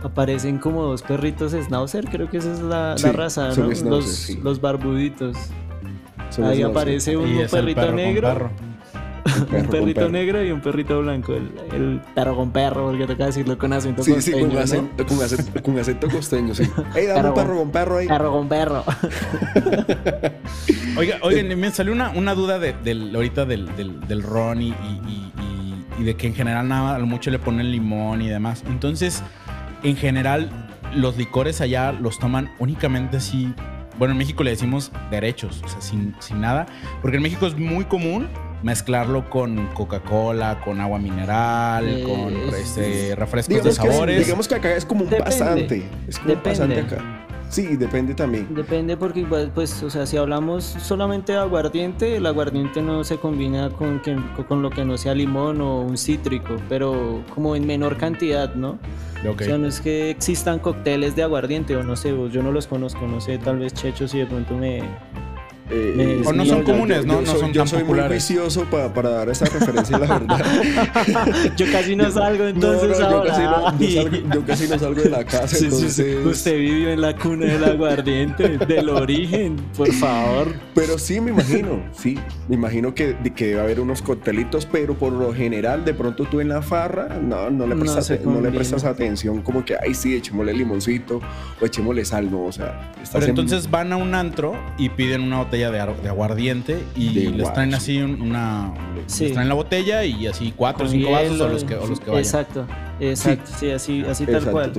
aparecen 0.04 0.58
como 0.58 0.84
dos 0.84 1.02
perritos 1.02 1.54
schnauzer, 1.54 2.06
creo 2.06 2.30
que 2.30 2.38
esa 2.38 2.54
es 2.54 2.62
la, 2.62 2.96
la 2.96 3.12
raza, 3.12 3.50
¿no? 3.56 3.68
los, 3.68 4.30
los 4.44 4.62
barbuditos. 4.62 5.38
Ahí 6.44 6.62
aparece 6.62 7.18
un 7.18 7.48
perrito 7.50 7.92
negro 7.92 8.52
un 9.52 9.68
perrito 9.68 10.10
negro 10.10 10.44
y 10.44 10.52
un 10.52 10.62
perrito 10.62 11.02
blanco. 11.02 11.34
El, 11.34 12.02
perro 12.16 12.36
con 12.36 12.52
perro, 12.52 12.88
porque 12.88 13.08
toca 13.08 13.26
decirlo 13.28 13.58
con 13.58 13.74
acento 13.74 14.04
sí, 14.04 14.14
costeño. 14.14 14.38
Sí, 14.38 14.50
con, 14.50 14.58
acento, 14.58 15.06
con, 15.06 15.22
acento, 15.22 15.64
con 15.64 15.80
acento 15.80 16.10
costeño, 16.10 16.54
sí. 16.56 16.64
Ey, 16.96 17.08
dame 17.08 17.30
un 17.30 17.36
perro 17.36 17.58
con 17.58 17.72
perro 17.72 17.98
ahí. 17.98 18.08
Perro 18.08 18.32
con 18.32 18.48
perro. 18.48 18.84
Oiga, 20.98 21.18
oigan, 21.22 21.58
me 21.58 21.72
salió 21.72 21.94
una, 21.94 22.10
una 22.10 22.36
duda 22.36 22.60
de, 22.60 22.74
del, 22.74 23.16
ahorita 23.16 23.46
del, 23.46 23.74
del, 23.78 24.06
del 24.06 24.22
ron 24.22 24.62
y, 24.62 24.70
y, 24.70 25.32
y, 25.98 26.04
de 26.04 26.16
que 26.16 26.28
en 26.28 26.36
general 26.36 26.68
nada, 26.68 26.96
a 26.96 27.00
lo 27.00 27.06
mucho 27.06 27.32
le 27.32 27.40
ponen 27.40 27.72
limón 27.72 28.22
y 28.22 28.28
demás. 28.28 28.64
Entonces, 28.68 29.24
en 29.84 29.96
general, 29.96 30.50
los 30.94 31.18
licores 31.18 31.62
allá 31.62 31.92
los 31.92 32.20
toman 32.20 32.52
únicamente 32.60 33.18
así. 33.18 33.54
Bueno, 33.98 34.14
en 34.14 34.18
México 34.18 34.44
le 34.44 34.52
decimos 34.52 34.92
derechos, 35.12 35.62
o 35.64 35.68
sea, 35.68 35.82
sin, 35.82 36.16
sin 36.20 36.42
nada. 36.42 36.66
Porque 37.02 37.18
en 37.18 37.24
México 37.24 37.48
es 37.48 37.58
muy 37.58 37.86
común 37.86 38.28
mezclarlo 38.64 39.30
con 39.30 39.68
Coca-Cola, 39.68 40.62
con 40.64 40.80
agua 40.82 41.00
mineral, 41.00 41.88
eh, 41.88 42.04
con 42.04 42.56
este, 42.56 43.16
refrescos 43.16 43.64
de 43.64 43.72
sabores. 43.72 44.26
digamos 44.26 44.48
que 44.48 44.56
acá 44.56 44.76
es 44.76 44.86
como 44.86 45.04
un 45.04 45.10
pasante. 45.10 45.84
Es 46.08 46.20
como 46.20 46.34
un 46.34 46.40
pasante 46.42 46.80
acá. 46.80 47.26
Sí, 47.50 47.76
depende 47.76 48.14
también. 48.14 48.48
Depende 48.54 48.96
porque 48.96 49.22
igual, 49.22 49.52
pues, 49.54 49.82
o 49.82 49.90
sea, 49.90 50.06
si 50.06 50.18
hablamos 50.18 50.64
solamente 50.64 51.32
de 51.32 51.40
aguardiente, 51.40 52.18
el 52.18 52.26
aguardiente 52.28 52.82
no 52.82 53.04
se 53.04 53.18
combina 53.18 53.72
con, 53.72 54.02
con 54.48 54.62
lo 54.62 54.70
que 54.70 54.86
no 54.86 54.98
sea 54.98 55.16
limón 55.16 55.60
o 55.60 55.82
un 55.82 55.98
cítrico, 55.98 56.58
pero 56.70 57.24
como 57.34 57.56
en 57.56 57.66
menor 57.66 57.98
cantidad, 57.98 58.54
¿no? 58.54 58.78
O 59.28 59.44
sea, 59.44 59.58
no 59.58 59.68
es 59.68 59.82
que 59.82 60.12
existan 60.12 60.60
cócteles 60.60 61.16
de 61.16 61.24
aguardiente 61.24 61.76
o 61.76 61.84
no 61.84 61.96
sé, 61.96 62.16
yo 62.32 62.42
no 62.44 62.52
los 62.52 62.68
conozco, 62.68 63.06
no 63.08 63.20
sé, 63.20 63.38
tal 63.38 63.60
vez 63.60 63.74
Checho 63.74 64.08
si 64.08 64.20
de 64.20 64.26
pronto 64.26 64.56
me, 64.56 64.82
eh, 65.72 66.22
o 66.26 66.34
no 66.34 66.46
son 66.46 66.64
comunes, 66.64 67.06
¿no? 67.06 67.22
no 67.22 67.28
soy, 67.28 67.40
son 67.40 67.54
yo 67.54 67.68
soy 67.68 67.84
muy 67.84 68.00
vicioso 68.10 68.66
para, 68.66 68.94
para 68.94 69.10
dar 69.10 69.30
esa 69.30 69.46
referencia, 69.46 69.98
la 70.00 70.20
verdad. 70.20 70.46
yo 71.58 71.66
casi 71.72 71.96
no 71.96 72.10
salgo 72.10 72.46
entonces 72.46 73.00
no, 73.00 73.10
no, 73.10 73.24
Yo 73.24 73.24
casi 73.30 73.44
no, 73.44 74.34
yo, 74.34 74.46
casi 74.46 74.68
no, 74.68 74.80
salgo 74.80 75.02
de 75.02 75.10
la 75.10 75.24
casa, 75.24 75.58
entonces... 75.58 76.26
Usted 76.26 76.58
vivió 76.58 76.90
en 76.90 77.02
la 77.02 77.16
cuna 77.16 77.46
del 77.46 77.64
aguardiente, 77.64 78.58
del 78.58 78.90
origen, 78.90 79.58
por 79.78 79.92
favor. 79.94 80.54
Pero 80.74 80.98
sí, 80.98 81.22
me 81.22 81.32
imagino, 81.32 81.84
sí. 81.92 82.18
Me 82.48 82.56
imagino 82.56 82.96
que, 82.96 83.16
que 83.36 83.48
debe 83.48 83.62
haber 83.62 83.80
unos 83.80 84.02
coctelitos, 84.02 84.66
pero 84.66 84.96
por 84.96 85.14
lo 85.14 85.34
general, 85.34 85.86
de 85.86 85.94
pronto 85.94 86.26
tú 86.26 86.40
en 86.40 86.50
la 86.50 86.62
farra, 86.62 87.20
no, 87.22 87.50
no 87.50 87.68
le 87.68 87.76
prestas, 87.76 88.12
no, 88.26 88.42
le 88.42 88.50
prestas 88.50 88.86
atención 88.86 89.42
como 89.42 89.64
que, 89.64 89.76
ay, 89.80 89.94
sí, 89.94 90.16
echémosle 90.16 90.54
limoncito 90.54 91.22
o 91.62 91.66
echémosle 91.66 92.06
sal, 92.06 92.32
no, 92.32 92.46
o 92.46 92.52
sea... 92.52 92.92
Pero 93.12 93.26
entonces 93.26 93.70
van 93.70 93.94
a 93.94 93.98
un 93.98 94.16
antro 94.16 94.56
y 94.78 94.90
piden 94.90 95.22
una 95.22 95.40
botella 95.40 95.59
de, 95.60 96.10
aguardiente 96.10 96.84
y 96.96 97.10
les 97.10 97.54
traen 97.54 97.74
así 97.74 98.02
una. 98.02 98.74
Les 99.20 99.34
traen 99.34 99.50
la 99.50 99.56
botella 99.56 100.04
y 100.06 100.28
así 100.28 100.54
cuatro 100.56 100.86
o 100.86 100.90
cinco 100.90 101.12
vasos 101.12 101.40
o 101.40 101.48
los 101.50 101.64
que, 101.64 101.76
o 101.76 101.88
los 101.88 102.00
que 102.00 102.10
vayan. 102.10 102.24
Exacto, 102.24 102.66
exacto, 103.00 103.52
sí, 103.60 103.72
así, 103.72 104.04
así 104.08 104.26
tal 104.26 104.46
cual. 104.52 104.72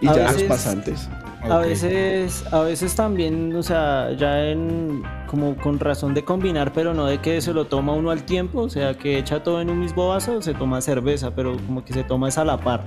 Y 0.00 0.06
ya 0.06 0.32
los 0.32 0.42
pasantes. 0.44 1.08
A 1.42 1.58
veces, 1.58 2.42
a 2.52 2.60
veces 2.60 2.94
también, 2.94 3.54
o 3.54 3.62
sea, 3.62 4.12
ya 4.16 4.46
en 4.46 5.02
como 5.26 5.56
con 5.56 5.78
razón 5.78 6.14
de 6.14 6.24
combinar, 6.24 6.72
pero 6.72 6.94
no 6.94 7.06
de 7.06 7.18
que 7.18 7.40
se 7.42 7.52
lo 7.52 7.66
toma 7.66 7.92
uno 7.92 8.10
al 8.10 8.24
tiempo, 8.24 8.62
o 8.62 8.70
sea, 8.70 8.94
que 8.94 9.18
echa 9.18 9.42
todo 9.42 9.60
en 9.60 9.68
un 9.68 9.80
mismo 9.80 10.08
vaso, 10.08 10.40
se 10.40 10.54
toma 10.54 10.80
cerveza, 10.80 11.34
pero 11.34 11.56
como 11.66 11.84
que 11.84 11.92
se 11.92 12.02
toma 12.02 12.28
esa 12.28 12.42
a 12.42 12.44
la 12.46 12.56
par. 12.56 12.84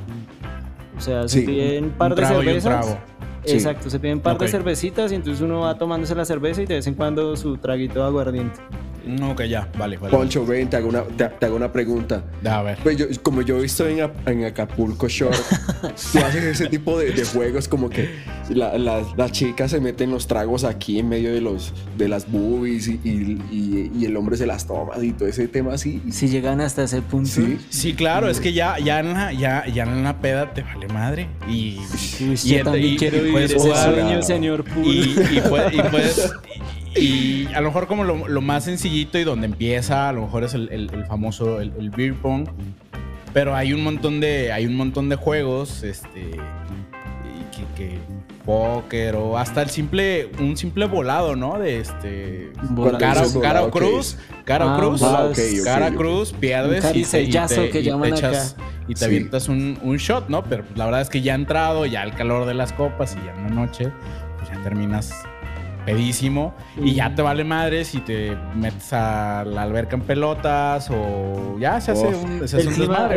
O 0.98 1.02
sea, 1.02 1.28
se 1.28 1.42
piden 1.42 1.86
un 1.86 1.90
par 1.92 2.16
de 2.16 2.26
cervezas. 2.26 2.98
Exacto, 3.54 3.90
se 3.90 4.00
piden 4.00 4.18
un 4.18 4.24
par 4.24 4.38
de 4.38 4.48
cervecitas 4.48 5.12
y 5.12 5.16
entonces 5.16 5.42
uno 5.42 5.62
va 5.62 5.78
tomándose 5.78 6.16
la 6.16 6.26
cerveza 6.26 6.62
y 6.62 6.66
de 6.66 6.76
vez 6.76 6.88
en 6.88 6.94
cuando 6.94 7.36
su 7.36 7.58
traguito 7.58 8.00
de 8.00 8.06
aguardiente. 8.06 8.60
No, 9.08 9.36
que 9.36 9.50
ya, 9.50 9.70
vale, 9.78 9.98
vale. 9.98 10.16
Poncho, 10.16 10.46
ven, 10.46 10.70
te 10.70 10.78
hago 10.78 10.90
una, 10.90 11.04
te, 11.04 11.46
hago 11.46 11.56
una 11.56 11.72
pregunta. 11.72 12.24
A 12.46 12.62
ver. 12.62 12.78
Pues 12.84 12.98
yo, 12.98 13.06
como 13.24 13.42
yo 13.42 13.58
he 13.58 13.62
visto 13.62 13.88
en, 13.88 14.10
en 14.26 14.46
Acapulco 14.46 15.08
Shore, 15.08 15.38
tú 15.82 16.20
haces 16.20 16.44
ese 16.44 16.68
tipo 16.68 16.98
de, 16.98 17.12
de 17.12 17.26
juegos 17.26 17.68
como 17.68 17.90
que 17.90 18.10
la, 18.50 18.78
la, 18.78 19.30
chica 19.32 19.68
se 19.68 19.80
mete 19.80 20.04
en 20.04 20.12
los 20.12 20.28
tragos 20.28 20.64
aquí 20.64 21.00
en 21.00 21.10
medio 21.10 21.34
de 21.34 21.42
los 21.42 21.74
de 21.98 22.08
las 22.08 22.32
boobies 22.32 22.88
y, 22.88 23.00
y, 23.04 23.92
y, 23.94 24.06
el 24.06 24.16
hombre 24.16 24.38
se 24.38 24.46
las 24.46 24.66
toma 24.66 24.94
y 25.02 25.12
todo 25.12 25.28
ese 25.28 25.48
tema 25.48 25.74
así. 25.74 26.02
Si 26.12 26.28
llegan 26.30 26.62
hasta 26.62 26.84
ese 26.84 27.02
punto. 27.02 27.30
Sí, 27.30 27.60
sí 27.70 27.94
claro, 27.94 28.30
es 28.30 28.40
que 28.40 28.54
ya, 28.54 28.80
ya, 28.80 29.00
en 29.00 29.14
la, 29.14 29.34
ya, 29.34 29.66
ya 29.68 29.84
en 29.84 30.04
la 30.04 30.20
peda 30.20 30.54
te 30.54 30.64
vale 30.64 30.88
madre. 30.88 31.30
Y, 31.48 31.80
y, 32.20 32.64
también 32.64 32.98
quiero 32.98 33.22
vivir 33.22 33.44
ese 33.44 33.60
sueño, 33.60 34.22
señor 34.22 34.64
Y, 34.84 35.16
puedes 35.50 36.32
y 37.00 37.48
a 37.54 37.62
lo 37.62 37.68
mejor 37.68 37.88
como 37.88 38.04
lo, 38.04 38.42
más 38.42 38.66
sencillito 38.66 39.18
y 39.18 39.24
donde 39.24 39.46
empieza, 39.46 40.10
a 40.10 40.14
lo 40.14 40.22
mejor 40.22 40.44
es 40.44 40.54
el, 40.54 41.06
famoso, 41.08 41.62
el, 41.62 41.90
beer 41.90 42.16
pong. 42.16 42.48
Pero 43.34 43.56
hay 43.56 43.74
un 43.74 43.84
montón 43.84 44.20
de, 44.20 44.52
hay 44.52 44.66
un 44.66 44.76
montón 44.76 45.10
de 45.10 45.16
juegos, 45.16 45.84
este, 45.84 46.32
que, 47.76 48.00
póker 48.46 49.16
o 49.16 49.38
hasta 49.38 49.62
el 49.62 49.70
simple, 49.70 50.32
un 50.40 50.56
simple 50.56 50.86
volado, 50.86 51.36
¿no? 51.36 51.60
De 51.60 51.80
este, 51.80 52.52
cara, 52.98 53.24
cara 53.42 53.64
o 53.64 53.72
cruz, 53.72 54.18
cara 54.46 54.74
o 54.74 54.80
cruz, 54.80 55.02
cara 55.64 55.92
cruz, 55.92 56.34
pierdes 56.34 56.86
y, 56.96 57.04
te, 57.04 57.24
y 57.24 57.30
te, 57.30 57.70
que 57.70 57.80
echas, 57.80 58.56
y 58.88 58.94
te 58.94 59.06
avientas 59.06 59.50
un, 59.50 59.78
un, 59.84 59.98
shot, 59.98 60.30
¿no? 60.30 60.44
Pero 60.46 60.64
la 60.76 60.86
verdad 60.86 61.02
es 61.02 61.10
que 61.10 61.22
ya 61.22 61.34
ha 61.34 61.36
entrado, 61.36 61.86
ya 61.86 62.04
el 62.04 62.14
calor 62.14 62.46
de 62.46 62.54
las 62.54 62.72
copas 62.72 63.18
y 63.22 63.26
ya 63.26 63.36
en 63.36 63.44
la 63.44 63.50
noche, 63.50 63.92
pues 64.38 64.50
ya 64.50 64.64
terminas 64.64 65.14
pedísimo 65.88 66.54
y 66.84 66.96
ya 66.96 67.16
te 67.16 67.22
vale 67.22 67.46
madre 67.46 67.86
si 67.86 68.02
te 68.02 68.36
metes 68.54 68.92
a 68.92 69.46
la 69.46 69.62
alberca 69.62 69.96
en 69.96 70.02
pelotas 70.02 70.90
o 70.92 71.58
ya 71.58 71.80
se 71.80 71.94
hace 71.94 72.08
un, 72.08 72.42
el, 72.44 72.68
clima, 72.74 73.10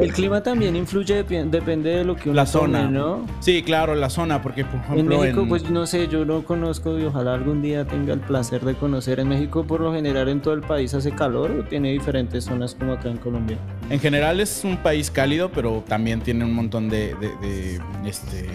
el, 0.00 0.12
clima, 0.12 0.40
también 0.40 0.76
influye, 0.76 1.24
depende 1.24 1.90
de 1.90 2.04
lo 2.04 2.14
que 2.14 2.30
uno 2.30 2.36
La 2.36 2.46
zona, 2.46 2.88
¿no? 2.88 3.26
Sí, 3.40 3.64
claro, 3.64 3.96
la 3.96 4.10
zona, 4.10 4.40
porque 4.40 4.64
por 4.64 4.76
ejemplo... 4.76 5.00
En 5.00 5.20
México, 5.20 5.44
pues 5.48 5.68
no 5.70 5.86
sé, 5.86 6.06
yo 6.06 6.24
no 6.24 6.44
conozco 6.44 6.96
y 7.00 7.04
ojalá 7.04 7.34
algún 7.34 7.62
día 7.62 7.84
tenga 7.84 8.14
el 8.14 8.20
placer 8.20 8.64
de 8.64 8.74
conocer. 8.74 9.18
En 9.18 9.28
México, 9.28 9.64
por 9.64 9.80
lo 9.80 9.92
general, 9.92 10.28
en 10.28 10.40
todo 10.40 10.54
el 10.54 10.60
país 10.60 10.94
hace 10.94 11.10
calor 11.10 11.50
o 11.50 11.64
tiene 11.64 11.90
diferentes 11.90 12.44
zonas 12.44 12.76
como 12.76 12.92
acá 12.92 13.08
en 13.08 13.16
Colombia. 13.16 13.58
En 13.90 13.98
general 13.98 14.38
es 14.38 14.62
un 14.62 14.76
país 14.76 15.10
cálido, 15.10 15.50
pero 15.50 15.82
también 15.88 16.20
tiene 16.20 16.44
un 16.44 16.54
montón 16.54 16.88
de, 16.88 17.16
de 17.16 17.80
este 18.08 18.46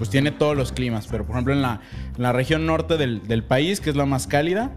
pues 0.00 0.08
tiene 0.08 0.30
todos 0.30 0.56
los 0.56 0.72
climas, 0.72 1.06
pero 1.06 1.26
por 1.26 1.34
ejemplo 1.34 1.52
en 1.52 1.60
la, 1.60 1.82
la 2.16 2.32
región 2.32 2.64
norte 2.64 2.96
del, 2.96 3.28
del, 3.28 3.44
país, 3.44 3.82
que 3.82 3.90
es 3.90 3.96
la 3.96 4.06
más 4.06 4.26
cálida, 4.26 4.70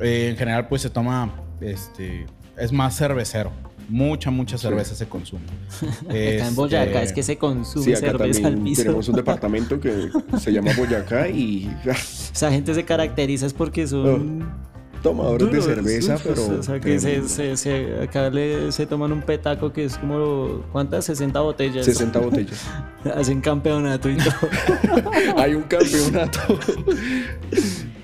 eh, 0.00 0.30
en 0.30 0.36
general 0.36 0.66
pues 0.66 0.82
se 0.82 0.90
toma, 0.90 1.30
este, 1.60 2.26
es 2.58 2.72
más 2.72 2.96
cervecero. 2.96 3.52
Mucha, 3.88 4.32
mucha 4.32 4.58
cerveza 4.58 4.96
se 4.96 5.06
consume. 5.06 5.44
acá 6.08 6.48
en 6.48 6.56
Boyacá 6.56 6.90
este, 6.90 7.04
es 7.04 7.12
que 7.12 7.22
se 7.22 7.38
consume 7.38 7.94
cerveza 7.94 8.48
al 8.48 8.58
piso. 8.58 8.82
Tenemos 8.82 9.08
un 9.08 9.14
departamento 9.14 9.78
que 9.78 10.08
se 10.40 10.52
llama 10.52 10.72
Boyacá 10.76 11.28
y... 11.28 11.72
Esa 11.84 12.50
gente 12.50 12.74
se 12.74 12.84
caracteriza 12.84 13.46
es 13.46 13.54
porque 13.54 13.86
son... 13.86 14.42
Oh 14.42 14.73
tomadores 15.04 15.52
de 15.52 15.62
cerveza, 15.62 16.16
uf, 16.16 16.22
pero. 16.24 16.58
O 16.58 16.62
sea, 16.64 16.80
que 16.80 16.98
se, 16.98 17.06
tremendo. 17.06 17.28
se- 17.28 17.56
se- 17.56 18.02
acá 18.02 18.28
le, 18.30 18.72
se 18.72 18.86
toman 18.86 19.12
un 19.12 19.22
petaco 19.22 19.72
que 19.72 19.84
es 19.84 19.96
como, 19.98 20.62
¿cuántas? 20.72 21.04
60 21.04 21.38
botellas. 21.40 21.84
60 21.84 22.18
botellas. 22.18 22.66
Hacen 23.14 23.40
campeonato 23.40 24.08
y 24.10 24.16
todo. 24.16 24.32
Hay 25.36 25.54
un 25.54 25.62
campeonato. 25.62 26.40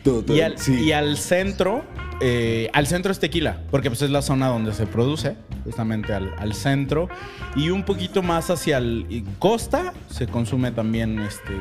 Total, 0.05 0.37
Y 0.37 0.41
al, 0.41 0.59
sí. 0.59 0.75
y 0.85 0.93
al 0.93 1.17
centro, 1.17 1.83
eh, 2.21 2.71
al 2.73 2.87
centro 2.87 3.13
es 3.13 3.19
tequila, 3.19 3.61
porque 3.71 3.91
pues 3.91 4.01
es 4.03 4.11
la 4.11 4.23
zona 4.23 4.49
donde 4.49 4.73
se 4.73 4.87
produce, 4.87 5.37
justamente 5.65 6.15
al, 6.15 6.33
al 6.39 6.55
centro. 6.55 7.09
Y 7.57 7.71
un 7.71 7.83
poquito 7.85 8.23
más 8.23 8.49
hacia 8.51 8.79
el 8.79 9.25
costa 9.39 9.93
se 10.09 10.27
consume 10.27 10.71
también 10.73 11.19
este, 11.19 11.53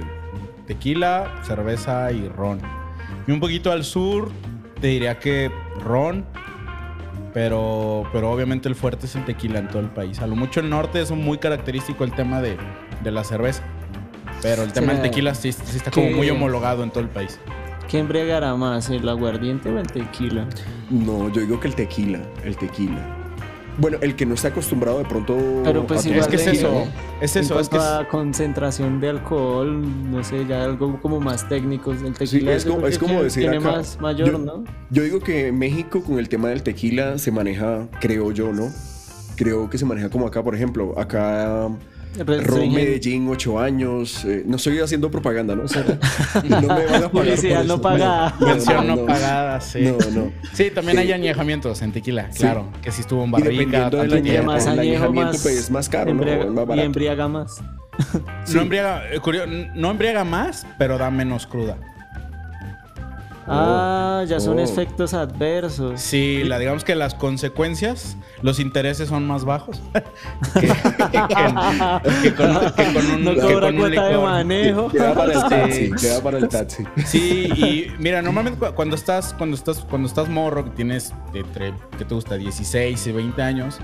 tequila, 0.67 1.41
cerveza 1.45 2.11
y 2.11 2.27
ron. 2.29 2.59
Y 3.27 3.31
un 3.31 3.39
poquito 3.39 3.71
al 3.71 3.83
sur 3.83 4.31
te 4.79 4.87
diría 4.87 5.19
que 5.19 5.51
ron, 5.83 6.25
pero, 7.33 8.03
pero 8.11 8.31
obviamente 8.31 8.67
el 8.67 8.75
fuerte 8.75 9.05
es 9.05 9.15
el 9.15 9.25
tequila 9.25 9.59
en 9.59 9.67
todo 9.67 9.79
el 9.79 9.89
país. 9.89 10.19
A 10.19 10.27
lo 10.27 10.35
mucho 10.35 10.59
el 10.59 10.69
norte 10.69 11.01
es 11.01 11.11
muy 11.11 11.37
característico 11.37 12.03
el 12.03 12.13
tema 12.13 12.41
de, 12.41 12.57
de 13.03 13.11
la 13.11 13.23
cerveza. 13.23 13.63
Pero 14.41 14.63
el 14.63 14.71
tema 14.71 14.87
del 14.87 14.97
¿Será 14.97 15.09
tequila 15.09 15.35
sí, 15.35 15.51
sí 15.51 15.77
está 15.77 15.91
como 15.91 16.09
muy 16.11 16.29
homologado 16.29 16.83
en 16.83 16.91
todo 16.91 17.01
el 17.01 17.09
país. 17.09 17.39
¿Qué 17.89 17.99
embriagará 17.99 18.55
más, 18.55 18.89
el 18.89 19.07
aguardiente 19.09 19.69
o 19.69 19.79
el 19.79 19.87
tequila? 19.87 20.47
No, 20.89 21.29
yo 21.29 21.41
digo 21.41 21.59
que 21.59 21.67
el 21.67 21.75
tequila. 21.75 22.19
El 22.43 22.55
tequila. 22.55 23.18
Bueno, 23.79 23.97
el 24.01 24.15
que 24.15 24.25
no 24.25 24.33
está 24.33 24.49
acostumbrado 24.49 24.97
de 24.99 25.05
pronto. 25.05 25.37
Pero 25.63 25.87
pues 25.87 26.05
igual 26.05 26.21
Es 26.21 26.27
que 26.27 26.35
es 26.35 26.47
eso, 26.47 26.83
es 27.21 27.35
en 27.35 27.43
eso, 27.43 27.59
es 27.59 27.69
que 27.69 27.77
es- 27.77 27.83
a 27.83 28.07
concentración 28.09 28.99
de 28.99 29.09
alcohol, 29.09 29.81
no 30.11 30.23
sé, 30.23 30.45
ya 30.45 30.63
algo 30.63 30.99
como 31.01 31.19
más 31.19 31.47
técnico. 31.47 31.91
El 31.93 32.13
tequila 32.13 32.53
es 32.53 32.65
yo 32.65 32.75
como- 32.75 32.87
es 32.87 32.97
como 32.99 33.09
tiene- 33.09 33.23
decir 33.23 33.43
tiene 33.43 33.57
acá, 33.57 33.71
más 33.77 33.99
mayor, 34.01 34.31
yo- 34.31 34.37
¿no? 34.37 34.63
Yo 34.89 35.03
digo 35.03 35.19
que 35.21 35.51
México 35.51 36.03
con 36.03 36.19
el 36.19 36.27
tema 36.29 36.49
del 36.49 36.61
tequila 36.63 37.17
se 37.17 37.31
maneja, 37.31 37.87
creo 38.01 38.31
yo, 38.31 38.51
¿no? 38.51 38.69
Creo 39.35 39.69
que 39.69 39.77
se 39.77 39.85
maneja 39.85 40.09
como 40.09 40.27
acá, 40.27 40.43
por 40.43 40.53
ejemplo. 40.55 40.93
Acá 40.99 41.69
Medellín, 42.17 43.27
8 43.29 43.59
años. 43.59 44.25
eh, 44.25 44.43
no 44.45 44.55
estoy 44.57 44.79
haciendo 44.79 45.09
propaganda, 45.11 45.55
¿no? 45.55 45.63
no 46.49 46.59
me 46.61 46.67
van 46.67 46.75
a 46.75 46.87
pagar. 46.87 47.11
Publicidad 47.11 47.63
no 47.63 47.81
pagada. 47.81 48.35
Mención 48.39 48.87
no, 48.87 49.05
pagada, 49.05 49.61
sí. 49.61 49.81
No, 49.81 49.97
no. 50.11 50.31
Sí, 50.53 50.71
también 50.71 50.97
hay 50.97 51.11
Eh, 51.11 51.13
añejamientos 51.13 51.81
en 51.81 51.91
tequila, 51.91 52.31
sí. 52.31 52.39
claro. 52.39 52.67
Que 52.81 52.91
si 52.91 53.01
estuvo 53.01 53.23
en 53.23 53.29
Y 53.29 53.31
barrica, 53.31 53.51
dependiendo 53.89 53.97
del 53.97 54.23
tiempo. 54.23 54.51
más 54.51 54.65
el 54.65 54.71
añejo, 54.79 54.81
añejamiento, 55.05 55.31
más, 55.33 55.41
pues, 55.43 55.57
es 55.57 55.71
más 55.71 55.89
caro, 55.89 56.13
¿no? 56.13 56.21
embriaga- 56.23 56.43
Es 56.45 56.51
más 56.51 56.63
y 56.63 56.67
barato. 56.67 56.85
embriaga 56.85 57.27
más. 57.27 57.61
No 58.53 58.61
embriaga, 58.61 59.13
eh, 59.13 59.19
curio- 59.19 59.45
no 59.75 59.91
embriaga 59.91 60.23
más, 60.23 60.65
pero 60.77 60.97
da 60.97 61.11
menos 61.11 61.45
cruda. 61.45 61.77
Ah, 63.51 64.23
ya 64.27 64.39
son 64.39 64.59
oh. 64.59 64.61
efectos 64.61 65.13
adversos. 65.13 65.99
Sí, 66.01 66.43
la, 66.43 66.59
digamos 66.59 66.83
que 66.83 66.95
las 66.95 67.15
consecuencias, 67.15 68.17
los 68.41 68.59
intereses 68.59 69.09
son 69.09 69.25
más 69.27 69.45
bajos. 69.45 69.81
que, 70.53 70.61
que- 70.61 72.21
que 72.21 72.35
con, 72.35 72.59
que 72.75 72.93
con 72.93 73.05
un, 73.11 73.23
No 73.23 73.33
que 73.33 73.39
cobra 73.41 73.67
con 73.67 73.79
un 73.81 73.91
de 73.91 74.17
manejo. 74.17 74.89
Queda 74.89 75.13
para 75.13 75.33
el 75.33 75.39
Sí. 75.41 75.49
taxi, 75.49 75.91
queda 76.07 76.21
para 76.23 76.37
el 76.37 76.47
taxi. 76.49 76.83
Sí, 77.05 77.49
y 77.55 77.91
mira, 77.99 78.21
normalmente 78.21 78.59
cu- 78.59 78.73
cuando 78.75 78.95
estás, 78.95 79.33
cuando 79.33 79.55
estás, 79.55 79.79
cuando 79.89 80.07
estás 80.07 80.29
morro, 80.29 80.65
que 80.65 80.71
tienes 80.71 81.13
entre, 81.33 81.73
¿qué 81.97 82.05
te 82.05 82.13
gusta? 82.15 82.35
16 82.35 83.07
y 83.07 83.11
20 83.11 83.41
años, 83.41 83.77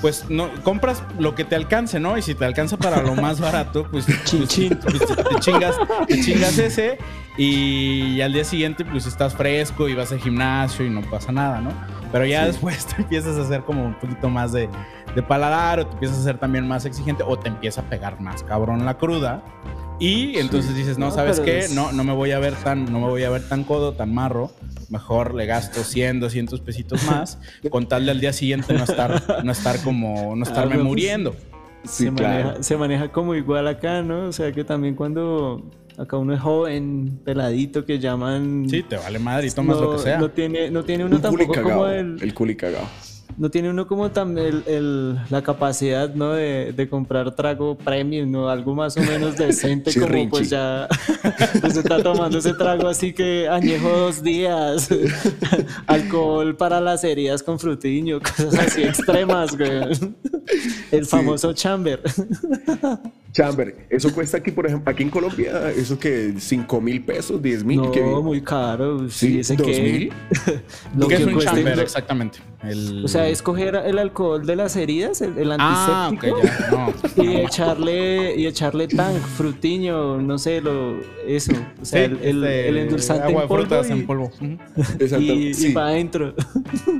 pues 0.00 0.26
no, 0.30 0.48
compras 0.64 1.02
lo 1.18 1.34
que 1.34 1.44
te 1.44 1.56
alcance, 1.56 2.00
¿no? 2.00 2.16
Y 2.16 2.22
si 2.22 2.34
te 2.34 2.44
alcanza 2.44 2.76
para 2.76 3.02
lo 3.02 3.14
más 3.14 3.40
barato, 3.40 3.86
pues, 3.90 4.06
Chin, 4.24 4.38
pues, 4.40 4.48
chin. 4.48 4.78
pues, 4.82 4.98
te, 5.06 5.16
te 5.24 5.34
chingas, 5.40 5.76
te 6.06 6.20
chingas 6.22 6.58
ese 6.58 6.98
y 7.36 8.20
al 8.20 8.32
día 8.32 8.44
siguiente 8.44 8.84
pues 8.84 9.06
estás 9.06 9.34
fresco 9.34 9.88
y 9.88 9.94
vas 9.94 10.12
al 10.12 10.18
gimnasio 10.20 10.84
y 10.84 10.90
no 10.90 11.00
pasa 11.02 11.32
nada, 11.32 11.60
¿no? 11.60 11.70
Pero 12.12 12.24
ya 12.26 12.40
Sí. 12.42 12.46
después 12.48 12.86
te 12.96 13.02
empiezas 13.02 13.38
a 13.38 13.42
hacer 13.42 13.62
como 13.62 13.84
un 13.84 13.94
poquito 13.98 14.28
más 14.28 14.52
de, 14.52 14.68
de 15.14 15.22
paladar 15.22 15.80
o 15.80 15.86
te 15.86 15.92
empiezas 15.94 16.18
a 16.18 16.22
ser 16.22 16.38
también 16.38 16.66
más 16.66 16.84
exigente 16.84 17.22
o 17.26 17.38
te 17.38 17.48
empieza 17.48 17.82
a 17.82 17.84
pegar 17.84 18.20
más 18.20 18.42
cabrón 18.42 18.84
la 18.84 18.96
cruda. 18.98 19.42
Y 20.00 20.38
entonces 20.38 20.74
dices, 20.74 20.96
no, 20.98 21.06
No, 21.06 21.12
¿sabes 21.12 21.38
qué? 21.40 21.58
es- 21.60 21.74
No, 21.74 21.92
no 21.92 22.02
me 22.04 22.12
voy 22.14 22.30
a 22.32 22.38
ver 22.38 22.54
tan, 22.54 22.86
no 22.90 23.00
me 23.00 23.08
voy 23.08 23.22
a 23.22 23.30
ver 23.30 23.46
tan 23.48 23.64
codo, 23.64 23.92
tan 23.92 24.12
marro. 24.14 24.50
Mejor 24.88 25.34
le 25.34 25.46
gasto 25.46 25.84
100, 25.84 26.18
200 26.20 26.60
pesitos 26.62 27.04
más 27.04 27.38
con 27.70 27.86
tal 27.86 28.06
de 28.06 28.10
al 28.10 28.20
día 28.20 28.32
siguiente 28.32 28.72
no 28.74 28.82
estar, 28.84 29.44
no 29.44 29.52
estar 29.52 29.80
como, 29.82 30.34
no 30.34 30.42
estarme 30.42 30.72
Ah, 30.74 30.78
pues, 30.78 30.84
muriendo. 30.86 31.36
Sí, 31.84 32.04
se, 32.06 32.12
claro. 32.12 32.44
maneja, 32.44 32.62
se 32.62 32.76
maneja 32.76 33.12
como 33.12 33.34
igual 33.34 33.68
acá, 33.68 34.02
¿no? 34.02 34.24
O 34.28 34.32
sea 34.32 34.50
que 34.52 34.64
también 34.64 34.94
cuando 34.96 35.70
acá 35.96 36.16
uno 36.16 36.34
es 36.34 36.40
joven, 36.40 37.20
peladito, 37.24 37.84
que 37.86 37.98
llaman... 37.98 38.66
Sí, 38.68 38.82
te 38.82 38.96
vale 38.96 39.18
madre 39.18 39.46
y 39.46 39.50
tomas 39.50 39.76
no, 39.76 39.84
lo 39.84 39.92
que 39.92 39.98
sea. 40.02 40.18
No 40.18 40.30
tiene, 40.30 40.70
no 40.70 40.82
tiene 40.82 41.04
uno 41.04 41.16
Un 41.16 41.22
tampoco 41.22 41.52
como 41.54 41.62
cagado. 41.62 41.90
el, 41.92 42.18
El 42.22 42.34
culi 42.34 42.56
cagado. 42.56 42.86
No 43.40 43.50
tiene 43.50 43.70
uno 43.70 43.86
como 43.86 44.10
tam- 44.12 44.38
el, 44.38 44.62
el- 44.66 45.18
la 45.30 45.42
capacidad, 45.42 46.14
¿no? 46.14 46.32
De, 46.34 46.72
de 46.76 46.88
comprar 46.90 47.34
trago 47.34 47.74
premium, 47.76 48.30
¿no? 48.30 48.50
Algo 48.50 48.74
más 48.74 48.96
o 48.98 49.00
menos 49.00 49.36
decente, 49.38 49.92
como 49.98 50.28
pues 50.28 50.50
ya 50.50 50.86
pues 51.62 51.74
está 51.76 52.02
tomando 52.02 52.38
ese 52.38 52.52
trago 52.52 52.86
así 52.86 53.14
que 53.14 53.48
añejo 53.48 53.88
dos 53.88 54.22
días, 54.22 54.90
alcohol 55.86 56.54
para 56.56 56.80
las 56.82 57.02
heridas 57.02 57.42
con 57.42 57.58
frutiño, 57.58 58.20
cosas 58.20 58.54
así 58.58 58.82
extremas, 58.82 59.56
güey. 59.56 59.70
El 60.90 61.06
famoso 61.06 61.52
chamber. 61.54 62.02
Chamber, 63.32 63.86
eso 63.88 64.12
cuesta 64.12 64.38
aquí, 64.38 64.50
por 64.50 64.66
ejemplo, 64.66 64.90
aquí 64.92 65.02
en 65.04 65.10
Colombia, 65.10 65.70
eso 65.70 65.98
que 65.98 66.34
5 66.36 66.80
mil 66.80 67.02
pesos, 67.04 67.40
10 67.40 67.64
mil. 67.64 67.80
No, 67.80 67.90
que... 67.92 68.00
muy 68.02 68.40
caro. 68.42 69.08
Sí, 69.08 69.28
Sí, 69.34 69.38
ese 69.40 69.56
¿dos 69.56 69.66
que 69.66 69.80
mil? 69.82 70.12
lo 70.96 71.06
¿Qué 71.08 71.14
es 71.14 71.20
que 71.20 71.26
un 71.26 71.32
cuesta- 71.34 71.54
chamber 71.54 71.78
exactamente? 71.78 72.38
El- 72.62 73.04
O 73.04 73.08
sea, 73.08 73.26
escoger 73.28 73.74
el 73.74 73.98
alcohol 73.98 74.44
de 74.44 74.54
las 74.54 74.76
heridas, 74.76 75.22
el, 75.22 75.38
el 75.38 75.50
Ah, 75.58 76.08
antiséptico. 76.08 76.38
No. 76.70 76.92
Y 77.24 77.36
echarle, 77.36 78.34
y 78.36 78.46
echarle 78.46 78.86
tank, 78.86 79.16
frutiño, 79.18 80.20
no 80.20 80.38
sé, 80.38 80.60
lo, 80.60 81.00
eso. 81.26 81.52
O 81.80 81.84
sea, 81.84 82.06
Sí, 82.06 82.12
el, 82.12 82.18
el, 82.22 82.44
este, 82.44 82.68
el 82.68 82.76
endulzante 82.78 83.22
agua 83.24 83.32
en 83.34 83.40
de 83.42 83.48
polvo 83.48 83.64
frutas 83.66 83.88
y, 83.88 83.92
en 83.92 84.06
polvo. 84.06 84.30
Exacto. 84.98 85.18
y, 85.20 85.54
sí, 85.54 85.70
para 85.70 85.86
adentro. 85.88 86.34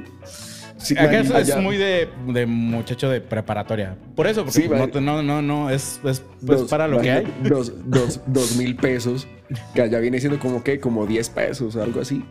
sí, 0.79 0.95
Acá 0.97 1.21
es, 1.21 1.57
muy 1.59 1.77
de, 1.77 2.09
de 2.29 2.47
muchacho 2.47 3.11
de 3.11 3.21
preparatoria. 3.21 3.97
Por 4.15 4.27
eso, 4.27 4.45
porque 4.45 4.63
Sí, 4.63 4.69
pues, 4.69 4.95
no, 4.95 5.01
no, 5.01 5.23
no, 5.23 5.43
no, 5.43 5.71
es, 5.71 6.01
es 6.05 6.23
pues, 6.45 6.61
dos- 6.61 6.71
para 6.71 6.89
lo 6.89 7.01
que 7.01 7.11
hay. 7.11 7.27
Dos, 7.49 7.73
dos, 7.85 8.21
dos 8.27 8.57
mil 8.57 8.77
pesos, 8.77 9.27
que 9.75 9.83
allá 9.83 9.99
viene 9.99 10.19
siendo 10.21 10.39
como 10.39 10.63
que, 10.65 10.81
como 10.81 11.07
10 11.07 11.29
pesos, 11.31 11.77
algo 11.77 12.01
así. 12.01 12.25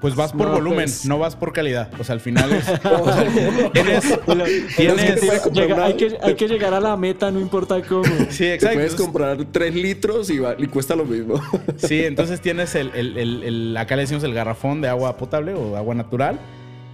Pues 0.00 0.14
vas 0.14 0.32
por 0.32 0.46
No, 0.48 0.52
volumen, 0.54 0.84
pues- 0.84 1.06
no 1.06 1.18
vas 1.18 1.36
por 1.36 1.52
calidad. 1.52 1.90
O 1.98 2.04
sea, 2.04 2.14
al 2.14 2.20
final 2.20 2.52
es. 2.52 2.68
o 2.84 3.12
sea, 3.12 3.26
tienes. 3.72 4.18
tienes 4.76 5.20
puedes 5.20 5.40
comprar 5.42 5.66
Llega- 5.66 5.74
una- 5.76 5.84
hay, 5.86 5.94
que, 5.94 6.16
hay 6.22 6.34
que 6.34 6.48
llegar 6.48 6.74
a 6.74 6.80
la 6.80 6.96
meta, 6.96 7.30
no 7.30 7.40
importa 7.40 7.80
cómo. 7.82 8.04
sí, 8.30 8.38
Te 8.44 8.54
exacto. 8.54 8.74
puedes 8.76 8.94
comprar 8.94 9.38
3 9.50 9.74
litros 9.74 10.30
y, 10.30 10.38
va- 10.38 10.54
y 10.58 10.66
cuesta 10.66 10.94
lo 10.96 11.04
mismo. 11.04 11.40
Sí, 11.76 12.04
entonces 12.04 12.40
tienes 12.40 12.74
el, 12.74 12.90
el- 12.94 13.16
el- 13.18 13.42
el- 13.42 13.76
acá 13.76 13.96
le 13.96 14.02
decimos 14.02 14.22
el 14.24 14.34
garrafón 14.34 14.80
de 14.80 14.88
agua 14.88 15.16
potable 15.16 15.54
o 15.54 15.76
agua 15.76 15.94
natural. 15.94 16.38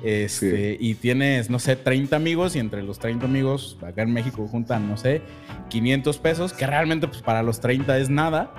Este, 0.04 0.76
Y 0.80 0.94
tienes, 0.94 1.48
no 1.48 1.60
sé, 1.60 1.76
30 1.76 2.16
amigos 2.16 2.56
y 2.56 2.58
entre 2.58 2.82
los 2.82 2.98
30 2.98 3.24
amigos 3.26 3.76
acá 3.86 4.02
en 4.02 4.12
México 4.12 4.48
juntan, 4.50 4.88
no 4.88 4.96
sé, 4.96 5.22
500 5.68 6.18
pesos, 6.18 6.52
que 6.52 6.66
realmente 6.66 7.06
pues 7.06 7.22
para 7.22 7.42
los 7.44 7.60
30 7.60 7.96
es 7.98 8.10
nada. 8.10 8.50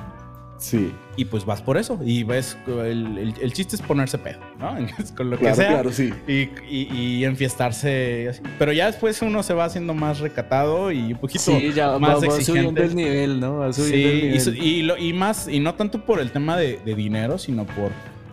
Sí. 0.63 0.93
Y 1.17 1.26
pues 1.26 1.43
vas 1.45 1.62
por 1.62 1.76
eso. 1.76 1.99
Y 2.06 2.23
ves, 2.23 2.58
el, 2.67 3.17
el- 3.17 3.34
el 3.41 3.52
chiste 3.54 3.76
es 3.76 3.82
ponerse 3.82 4.17
pedo, 4.17 4.39
¿no? 4.60 4.73
Con 5.17 5.30
lo 5.30 5.38
Claro, 5.38 5.56
que 5.58 5.62
sea. 5.62 5.67
claro, 5.71 5.91
sí. 5.91 6.10
Y, 6.26 6.49
y, 6.69 6.88
y 7.19 7.26
enfiestarse 7.26 8.30
así. 8.30 8.41
Pero 8.58 8.71
ya 8.71 8.86
después 8.86 9.21
uno 9.21 9.43
se 9.43 9.54
va 9.54 9.65
haciendo 9.65 9.93
más 9.93 10.19
recatado 10.19 10.89
y 10.91 11.12
un 11.12 11.19
poquito 11.19 11.43
Sí, 11.43 11.73
ya 11.73 11.89
va, 11.89 11.99
más 11.99 12.15
va 12.15 12.19
subiendo 12.21 12.82
exigente. 12.82 12.84
el 12.86 12.95
nivel, 12.95 13.39
¿no? 13.41 13.58
Va 13.58 13.73
Sí, 13.73 13.82
subiendo 13.82 14.10
el 14.10 14.17
y, 14.17 14.21
nivel. 14.23 14.41
su- 14.41 14.54
y, 14.54 14.82
lo- 14.84 14.97
y 14.97 15.12
más, 15.12 15.47
y 15.49 15.60
no 15.60 15.76
tanto 15.76 16.06
por 16.06 16.21
el 16.21 16.32
tema 16.32 16.56
de, 16.56 16.80
de 16.86 16.95
dinero, 16.95 17.38
sino 17.38 17.65
por, 17.65 17.91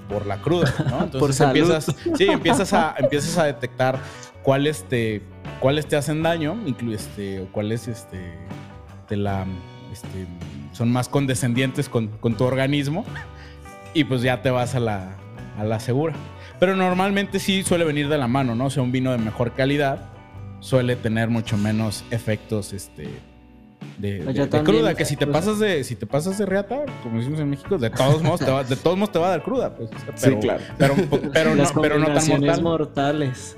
por 0.09 0.25
la 0.27 0.41
cruda, 0.41 0.73
¿no? 0.89 0.99
Entonces 1.03 1.19
Por 1.21 1.33
salud. 1.33 1.57
empiezas, 1.57 1.97
sí, 2.17 2.25
empiezas 2.27 2.73
a, 2.73 2.95
empiezas 2.97 3.37
a 3.39 3.45
detectar 3.47 3.99
cuáles 4.45 4.85
te, 4.85 5.21
cuáles 5.59 5.87
te 5.87 5.97
hacen 5.97 6.23
daño, 6.23 6.55
inclu- 6.65 6.95
este, 6.95 7.41
o 7.41 7.47
cuáles 7.51 7.89
este, 7.89 8.21
te 9.09 9.17
la, 9.17 9.45
este, 9.93 10.09
son 10.81 10.91
más 10.91 11.11
condescendientes 11.11 11.91
con, 11.91 12.09
con 12.09 12.39
tu 12.39 12.45
organismo, 12.45 13.05
y 13.93 14.05
pues 14.05 14.23
ya 14.23 14.41
te 14.41 14.49
vas 14.49 14.75
a 14.75 14.81
la, 14.81 15.11
a 15.59 15.65
la 15.65 15.79
segura. 15.79 16.15
Pero 16.59 16.75
normalmente 16.75 17.39
sí 17.39 17.63
suele 17.63 17.85
venir 17.85 18.09
de 18.09 18.17
la 18.17 18.29
mano, 18.29 18.55
¿no? 18.55 18.65
O 18.65 18.71
sea, 18.71 18.83
un 18.83 18.91
vino 18.91 19.13
de 19.13 19.19
mejor 19.19 19.53
calidad 19.53 20.09
suele 20.61 20.97
tener 20.97 21.29
mucho 21.29 21.59
menos 21.59 22.03
efectos, 22.11 22.73
este, 22.73 23.11
de, 23.99 24.21
de- 24.21 24.29
Allá 24.31 24.45
de 24.45 24.49
también, 24.49 24.79
cruda, 24.79 24.95
que 24.95 25.05
si 25.05 25.17
te 25.17 25.27
pues- 25.27 25.37
pasas 25.37 25.59
de, 25.59 25.85
si 25.85 25.97
te 25.97 26.07
pasas 26.07 26.39
de 26.39 26.47
reata, 26.47 26.87
como 27.03 27.19
decimos 27.19 27.41
en 27.41 27.51
México, 27.51 27.77
de 27.77 27.91
todos 27.91 28.23
modos 28.23 28.41
te 28.41 28.51
va, 28.51 28.65
de 28.65 28.77
todos 28.77 28.97
modos 28.97 29.13
te 29.13 29.19
va 29.19 29.27
a 29.27 29.31
dar 29.33 29.43
cruda, 29.43 29.77
pues. 29.77 29.91
Pero, 30.07 30.17
Sí, 30.17 30.35
claro. 30.41 30.63
Pero, 30.79 30.95
pero, 31.35 31.51
no, 31.51 31.57
Las 31.57 31.73
pero 31.75 31.99
no 31.99 32.07
tan 32.07 32.27
mortal. 32.27 32.63
mortales. 32.63 33.55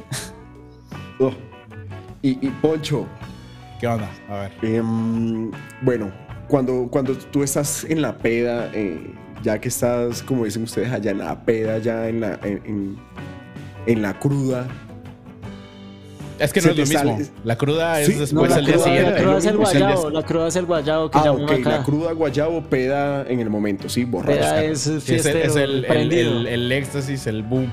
Oh. 1.20 1.30
Y, 2.20 2.30
y 2.44 2.50
Poncho, 2.60 3.06
¿Qué 3.78 3.86
onda? 3.86 4.08
A 4.28 4.34
ver. 4.38 4.52
em, 4.62 5.52
bueno, 5.82 6.10
cuando, 6.52 6.86
cuando 6.90 7.14
tú 7.16 7.42
estás 7.42 7.84
en 7.84 8.02
la 8.02 8.18
peda, 8.18 8.70
eh, 8.74 9.10
ya 9.42 9.58
que 9.58 9.68
estás, 9.68 10.22
como 10.22 10.44
dicen 10.44 10.62
ustedes, 10.64 10.92
allá 10.92 11.10
en 11.12 11.18
la 11.18 11.44
peda, 11.46 11.78
ya 11.78 12.06
en 12.10 12.20
la, 12.20 12.38
en, 12.44 12.60
en- 12.66 12.96
en 13.86 14.02
la 14.02 14.18
cruda. 14.18 14.66
Es 16.38 16.52
que 16.52 16.60
no 16.60 16.70
es 16.72 16.76
lo 16.76 16.82
mismo. 16.82 16.98
sale- 16.98 17.26
La 17.44 17.56
cruda 17.56 18.00
es 18.00 18.06
Sí, 18.08 18.12
después 18.14 18.32
No, 18.34 18.46
la 18.48 18.56
al 18.56 18.66
día 18.66 18.74
cruda, 18.74 18.84
siguiente. 18.84 19.10
la 19.12 19.16
cruda 19.22 19.38
es 19.38 19.44
el 19.46 19.50
el 19.50 19.56
guayabo, 19.56 20.10
la 20.10 20.22
cruda 20.24 20.48
es 20.48 20.56
el 20.56 20.66
guayabo 20.66 21.10
que 21.10 21.18
Ah, 21.18 21.24
llamamos 21.24 21.50
ok, 21.52 21.58
acá. 21.60 21.70
la 21.70 21.82
cruda 21.84 22.12
guayabo 22.12 22.62
peda 22.64 23.24
en 23.28 23.40
el 23.40 23.48
momento, 23.48 23.88
sí, 23.88 24.04
borracho. 24.04 24.38
Peda 24.38 24.62
es 24.62 24.80
Sí, 24.80 24.90
es, 24.90 24.94
el, 24.96 25.00
fiestero, 25.02 25.38
es 25.38 25.56
el- 25.56 25.70
el- 25.76 25.86
prendido. 25.86 26.32
el- 26.32 26.46
el 26.48 26.72
éxtasis, 26.72 27.26
el 27.28 27.42
boom. 27.42 27.72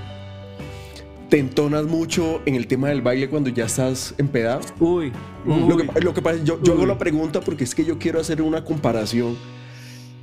Te 1.30 1.38
entonas 1.38 1.86
mucho 1.86 2.41
en 2.47 2.55
el 2.55 2.65
tema 2.65 2.89
del 2.89 3.01
baile 3.03 3.30
cuando 3.30 3.49
ya 3.51 3.65
estás 3.65 4.15
empedado. 4.17 4.61
Uy, 4.80 5.11
Lo 5.45 5.75
uy. 5.75 5.88
que, 5.88 6.01
lo 6.01 6.13
que 6.13 6.21
pasa, 6.23 6.43
yo, 6.43 6.59
yo 6.63 6.73
hago 6.73 6.88
la 6.88 6.97
pregunta 6.97 7.39
porque 7.41 7.63
es 7.65 7.75
que 7.75 7.86
yo 7.86 7.99
quiero 7.99 8.19
hacer 8.19 8.41
una 8.41 8.65
comparación 8.65 9.38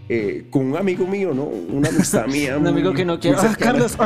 eh, 0.09 0.47
con 0.51 0.67
un 0.67 0.77
amigo 0.77 1.07
mío, 1.07 1.33
¿no? 1.33 1.45
Una 1.45 1.91
amistad 1.91 2.27
mía. 2.29 2.57
Un 2.57 2.63
muy- 2.65 2.73
amigo 2.73 2.93
que 2.93 3.05
no 3.05 3.13
muy 3.15 3.21
quiere. 3.21 3.37
Ah, 3.39 3.41
cercana. 3.41 3.73
Carlos. 3.73 3.97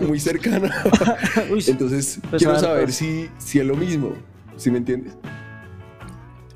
muy 0.08 0.18
cercana. 0.18 0.74
Uy, 1.50 1.62
Entonces, 1.66 2.18
Pues 2.30 2.42
quiero 2.42 2.58
saber 2.58 2.90
si, 2.92 3.28
si 3.38 3.58
es 3.58 3.66
lo 3.66 3.76
mismo. 3.76 4.12
¿Sí 4.56 4.70
me 4.70 4.78
entiendes? 4.78 5.12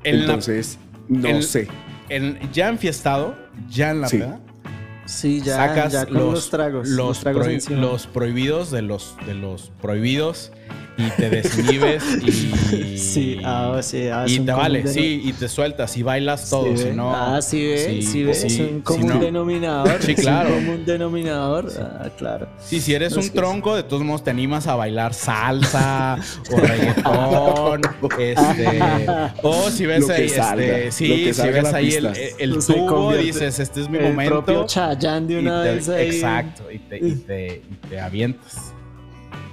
En 0.03 0.17
la- 0.17 0.23
Entonces, 0.25 0.79
no 1.07 1.27
en- 1.29 1.43
sé. 1.43 1.67
en- 2.09 2.39
ya 2.51 2.69
enfiestado, 2.69 3.35
ya 3.69 3.91
en 3.91 4.01
la 4.01 4.07
Sí. 4.07 4.17
peda, 4.17 4.39
sí, 5.05 5.41
ya, 5.41 5.55
sacas 5.55 5.93
ya 5.93 6.05
con 6.05 6.13
los, 6.15 6.33
los, 6.33 6.49
tragos. 6.49 6.87
los, 6.87 6.97
Los, 7.07 7.19
tragos 7.19 7.47
prohi- 7.47 7.53
encima. 7.53 7.81
los 7.81 8.07
prohibidos 8.07 8.71
de 8.71 8.81
los, 8.81 9.15
de 9.25 9.33
los 9.35 9.71
prohibidos 9.81 10.51
y 10.97 11.09
te 11.11 11.29
desinhibes 11.29 12.03
y. 12.23 12.95
Sí, 13.05 13.39
ah, 13.45 13.79
sí, 13.81 14.07
ah, 14.09 14.25
y 14.27 14.37
es 14.37 14.45
te 14.45 14.51
vale, 14.51 14.87
sí, 14.87 15.21
y 15.23 15.31
te 15.33 15.47
sueltas 15.47 15.95
y 15.95 16.03
bailas 16.03 16.49
todo, 16.49 16.75
Sí, 16.75 16.83
si 16.83 16.89
no. 16.91 17.13
Ah, 17.15 17.41
sí, 17.41 17.63
ve, 17.65 17.77
sí, 17.77 18.01
sí, 18.01 18.23
ve, 18.23 18.33
sí, 18.33 18.47
es 18.47 18.59
un 18.59 18.67
si 18.77 18.81
común 18.81 19.07
no- 19.07 19.19
denominador. 19.19 20.01
Sí, 20.01 20.11
es 20.13 20.21
claro. 20.21 20.49
un 20.49 20.55
común 20.65 20.85
denominador. 20.85 21.71
Ah, 21.79 22.09
claro. 22.17 22.47
Sí, 22.59 22.81
si 22.81 22.93
eres 22.93 23.11
No, 23.13 23.19
un 23.19 23.23
es 23.25 23.31
tronco, 23.33 23.75
de 23.75 23.83
todos 23.83 24.03
modos 24.03 24.23
te 24.23 24.31
animas 24.31 24.67
a 24.67 24.75
bailar 24.75 25.13
salsa 25.13 26.17
o 26.51 26.57
reggaetón, 26.57 27.81
este, 28.19 28.79
o 29.43 29.69
si 29.69 29.85
ves 29.85 30.09
ahí, 30.09 30.29
salga, 30.29 30.63
este, 30.77 30.91
sí, 30.91 31.33
si 31.33 31.47
ves 31.49 31.73
ahí 31.73 31.93
el, 31.93 32.05
el 32.39 32.61
Se 32.61 32.73
tubo, 32.73 33.13
dices, 33.13 33.59
este 33.59 33.81
es 33.81 33.89
mi 33.89 33.97
el 33.97 34.03
momento. 34.05 34.65
Chayanne 34.97 35.27
de 35.27 35.33
y 35.33 35.37
una 35.37 35.63
te- 35.63 35.71
vez 35.75 35.89
ahí. 35.89 36.07
Exacto, 36.07 36.71
y 36.71 36.79
te, 36.79 36.97
y 36.99 37.15
te, 37.15 37.47
y 37.69 37.87
te 37.89 37.99
avientas. 37.99 38.71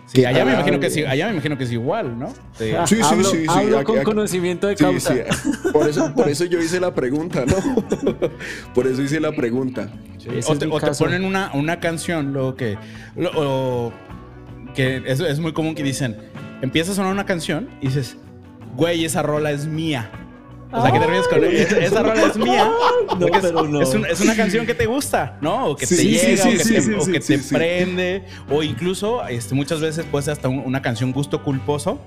Sí, 0.07 0.27
allá 0.27 0.45
me 0.45 0.53
imagino 0.53 0.79
que 0.79 0.89
padre. 0.89 0.91
sí, 0.91 1.05
allá 1.07 1.27
me 1.29 1.33
imagino 1.33 1.57
que 1.57 1.65
es 1.65 1.73
igual, 1.73 2.19
¿no? 2.19 2.35
Te- 2.59 2.77
Ah, 2.77 2.87
Sí, 2.87 2.97
sí, 2.97 3.01
hablo, 3.03 3.25
sí, 3.31 3.39
sí, 3.39 3.47
hablo 3.49 3.79
aquí- 3.79 3.87
con 3.87 3.97
aquí- 3.97 4.05
conocimiento 4.05 4.67
de 4.67 4.77
Sí, 4.77 4.85
causa. 4.85 5.15
sí. 5.15 5.51
Por 5.73 5.89
eso, 5.89 6.15
por 6.15 6.29
eso 6.29 6.45
yo 6.45 6.61
hice 6.61 6.81
la 6.81 6.93
pregunta, 6.95 7.45
¿no? 7.47 7.57
Por 8.75 8.87
eso 8.87 9.01
hice 9.03 9.21
la 9.21 9.33
pregunta. 9.33 9.89
Sí, 10.19 10.29
O, 10.29 10.33
es 10.53 10.59
te, 10.59 10.67
o 10.67 10.79
ponen 10.99 11.25
una, 11.25 11.51
una 11.55 11.81
canción, 11.81 12.33
luego 12.35 12.57
que. 12.57 12.77
lo- 13.17 13.31
o 13.35 13.93
que 14.75 15.03
es, 15.07 15.21
es 15.21 15.39
muy 15.41 15.53
común 15.55 15.75
que 15.75 15.83
dicen. 15.83 16.17
Empieza 16.61 16.93
a 16.93 16.95
sonar 16.95 17.11
una 17.13 17.25
canción 17.27 17.69
y 17.81 17.87
dices, 17.87 18.17
güey, 18.77 19.05
esa 19.07 19.23
rola 19.23 19.51
es 19.51 19.67
mía. 19.67 20.11
O 20.73 20.83
sea, 20.83 20.91
¿qué 20.93 20.99
te 21.01 21.07
ríes 21.07 21.29
con 21.29 21.45
esa, 21.45 21.79
esa 21.79 22.03
rola 22.03 22.23
es 22.27 22.37
mía? 22.37 22.71
No, 23.19 23.27
es, 23.27 23.41
pero 23.43 23.65
no. 23.69 23.83
es 23.83 23.95
un- 23.95 24.07
es 24.07 24.21
una 24.21 24.35
canción 24.35 24.65
que 24.65 24.75
te 24.75 24.87
gusta, 24.87 25.37
¿no? 25.43 25.67
O 25.67 25.77
que 25.77 25.87
Sí, 25.87 25.97
te 25.97 26.05
llega, 26.05 26.43
sí, 26.43 26.49
o 26.49 26.53
que 26.53 26.65
sí, 26.65 26.91
te, 26.91 26.97
o 26.97 27.05
que 27.05 27.39
prende. 27.55 28.25
O 28.51 28.63
incluso, 28.63 29.27
este, 29.27 29.55
muchas 29.55 29.81
veces 29.81 30.07
puede 30.11 30.25
ser 30.25 30.33
hasta 30.33 30.49
un- 30.49 30.61
una 30.65 30.81
canción 30.81 31.13
gusto 31.13 31.43
culposo. 31.43 32.01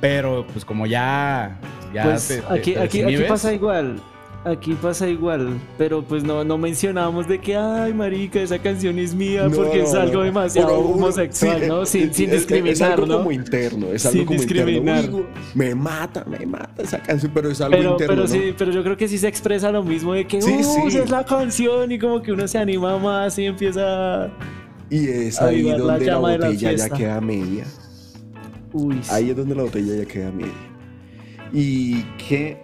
Pero, 0.00 0.46
pues, 0.52 0.64
como 0.64 0.86
ya. 0.86 1.58
ya 1.94 2.02
Pues 2.04 2.28
te- 2.28 2.42
aquí, 2.50 2.72
te 2.74 2.80
aquí, 2.80 3.02
aquí 3.02 3.22
pasa 3.28 3.52
igual. 3.52 4.00
Aquí 4.42 4.72
pasa 4.72 5.06
igual. 5.06 5.60
Pero 5.76 6.02
pues 6.02 6.24
no, 6.24 6.42
no 6.44 6.56
mencionamos 6.56 7.28
de 7.28 7.38
que, 7.38 7.56
ay, 7.56 7.92
marica, 7.92 8.40
esa 8.40 8.58
canción 8.58 8.98
es 8.98 9.14
mía 9.14 9.46
No, 9.48 9.54
porque 9.54 9.82
es 9.82 9.92
algo 9.92 10.22
demasiado 10.22 10.78
Uno- 10.78 10.86
uno- 10.88 10.94
homosexual, 11.04 11.60
sí, 11.60 11.66
¿no? 11.68 11.84
Sin, 11.84 12.02
eh, 12.08 12.10
sin 12.14 12.28
es- 12.30 12.34
Es 12.36 12.40
discriminar, 12.48 12.92
algo 12.92 13.04
¿no? 13.06 13.18
como 13.18 13.32
interno, 13.32 13.88
es 13.88 14.00
Sin 14.00 14.12
algo 14.12 14.26
como 14.28 14.40
discriminar. 14.40 15.04
interno. 15.04 15.26
Me 15.54 15.74
mata, 15.74 16.24
me 16.24 16.46
mata 16.46 16.82
esa 16.82 17.00
canción, 17.02 17.30
pero 17.34 17.50
es 17.50 17.60
algo 17.60 17.76
Pero, 17.76 17.90
interno, 17.92 18.14
pero 18.14 18.22
¿no? 18.22 18.28
sí, 18.28 18.54
pero 18.56 18.72
yo 18.72 18.82
creo 18.82 18.96
que 18.96 19.08
sí 19.08 19.18
se 19.18 19.28
expresa 19.28 19.70
lo 19.70 19.82
mismo 19.82 20.14
de 20.14 20.26
que, 20.26 20.40
Sí, 20.40 20.52
"Uh, 20.58 20.64
sí. 20.64 20.80
esa 20.88 21.04
es 21.04 21.10
la 21.10 21.24
canción 21.26 21.92
y 21.92 21.98
como 21.98 22.22
que 22.22 22.32
uno 22.32 22.48
se 22.48 22.56
anima 22.56 22.96
más 22.98 23.38
y 23.38 23.44
empieza, 23.44 24.30
Y 24.88 25.06
es 25.06 25.38
a 25.38 25.48
ahí 25.48 25.64
la 25.64 25.76
donde 25.76 26.06
la, 26.06 26.12
la 26.12 26.18
botella 26.18 26.72
ya 26.72 26.88
queda 26.88 27.20
media. 27.20 27.66
uy, 28.72 29.00
sí. 29.02 29.10
Ahí 29.12 29.28
es 29.28 29.36
donde 29.36 29.54
la 29.54 29.64
botella 29.64 29.96
ya 29.96 30.06
queda 30.06 30.32
media. 30.32 30.52
Y 31.52 32.02
que, 32.26 32.56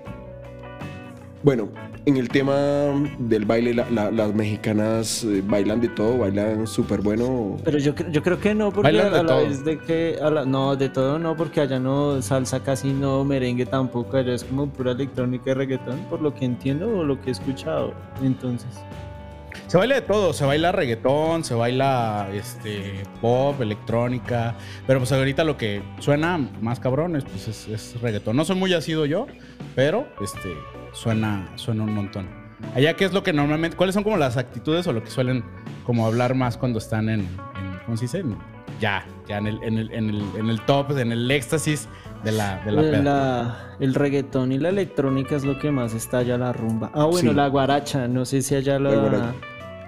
bueno, 1.47 1.69
en 2.07 2.17
el 2.17 2.29
tema 2.29 2.57
del 3.21 3.45
baile, 3.45 3.73
la- 3.73 3.89
la- 3.89 4.11
las 4.11 4.35
mexicanas 4.35 5.23
eh, 5.23 5.45
bailan 5.47 5.81
de 5.81 5.87
todo, 5.89 6.19
bailan 6.19 6.67
súper 6.67 7.01
bueno. 7.03 7.57
Pero 7.65 7.79
yo, 7.79 7.95
yo 8.11 8.21
creo 8.21 8.41
que 8.41 8.53
no, 8.53 8.73
porque 8.73 8.91
Bailan 8.91 9.13
de 9.13 9.19
a 9.21 9.23
la 9.23 9.29
todo. 9.29 9.47
vez 9.47 9.65
de 9.65 9.79
que. 9.79 10.19
a 10.21 10.29
la- 10.29 10.45
no, 10.45 10.75
de 10.75 10.89
todo 10.89 11.21
no, 11.21 11.37
porque 11.37 11.61
allá 11.61 11.79
no 11.79 12.21
salsa 12.21 12.65
casi 12.65 12.93
no, 12.93 13.23
merengue 13.25 13.65
tampoco, 13.65 14.17
allá 14.17 14.35
es 14.35 14.43
como 14.43 14.67
pura 14.67 14.91
electrónica 14.91 15.53
y 15.53 15.55
reggaetón, 15.55 16.01
por 16.11 16.21
lo 16.21 16.35
que 16.35 16.45
entiendo 16.47 16.89
o 16.99 17.05
lo 17.05 17.21
que 17.21 17.29
he 17.29 17.33
escuchado. 17.33 17.95
Entonces. 18.25 18.71
Se 19.67 19.77
baila 19.77 19.97
de 19.97 20.03
todo, 20.03 20.33
se 20.33 20.45
baila 20.45 20.73
reggaetón, 20.73 21.45
se 21.45 21.55
baila 21.55 22.29
este 22.33 23.03
pop, 23.21 23.61
electrónica, 23.61 24.55
pero 24.87 25.01
pues 25.01 25.13
ahorita 25.13 25.45
lo 25.45 25.57
que 25.57 25.83
suena 25.99 26.39
más 26.61 26.81
cabrón 26.81 27.17
es, 27.17 27.25
pues, 27.25 27.49
es, 27.49 27.69
es 27.69 28.01
reggaetón. 28.01 28.37
No 28.37 28.45
soy 28.45 28.57
muy 28.57 28.73
asido 28.75 29.07
yo, 29.07 29.27
pero 29.75 30.07
este 30.21 30.55
suena, 30.93 31.53
suena 31.57 31.85
un 31.85 31.95
montón. 31.95 32.29
Allá 32.75 32.95
qué 32.95 33.05
es 33.05 33.13
lo 33.13 33.23
que 33.23 33.33
normalmente, 33.33 33.77
cuáles 33.77 33.95
son 33.95 34.05
como 34.05 34.17
las 34.17 34.37
actitudes 34.37 34.87
o 34.87 34.93
lo 34.93 35.03
que 35.03 35.11
suelen 35.11 35.45
como 35.85 36.07
hablar 36.07 36.35
más 36.35 36.57
cuando 36.57 36.79
están 36.79 37.09
en, 37.09 37.21
en 37.21 37.79
¿cómo 37.85 37.97
se 37.97 38.05
dice? 38.05 38.25
Ya, 38.81 39.05
ya 39.29 39.39
en 39.39 39.47
el, 39.47 39.63
en 39.63 39.79
el, 39.79 39.93
en 39.93 40.09
el, 40.11 40.23
en 40.39 40.49
el 40.51 40.61
top, 40.63 40.97
en 40.99 41.13
el 41.13 41.31
éxtasis 41.31 41.89
de 42.25 42.33
la, 42.33 42.63
de 42.65 42.73
la 42.73 42.83
peda. 42.83 43.77
el 43.81 43.95
reggaetón 43.95 44.53
y 44.53 44.59
la 44.59 44.69
electrónica 44.71 45.37
es 45.37 45.45
lo 45.45 45.59
que 45.59 45.71
más 45.71 45.95
está 45.95 46.19
allá 46.19 46.39
la 46.39 46.53
rumba. 46.53 46.91
Ah, 46.95 47.05
bueno, 47.05 47.31
Sí. 47.31 47.37
la 47.37 47.49
guaracha, 47.49 48.09
no 48.09 48.25
sé 48.25 48.43
si 48.43 48.55
allá 48.55 48.79
la. 48.79 48.91
La 48.91 49.35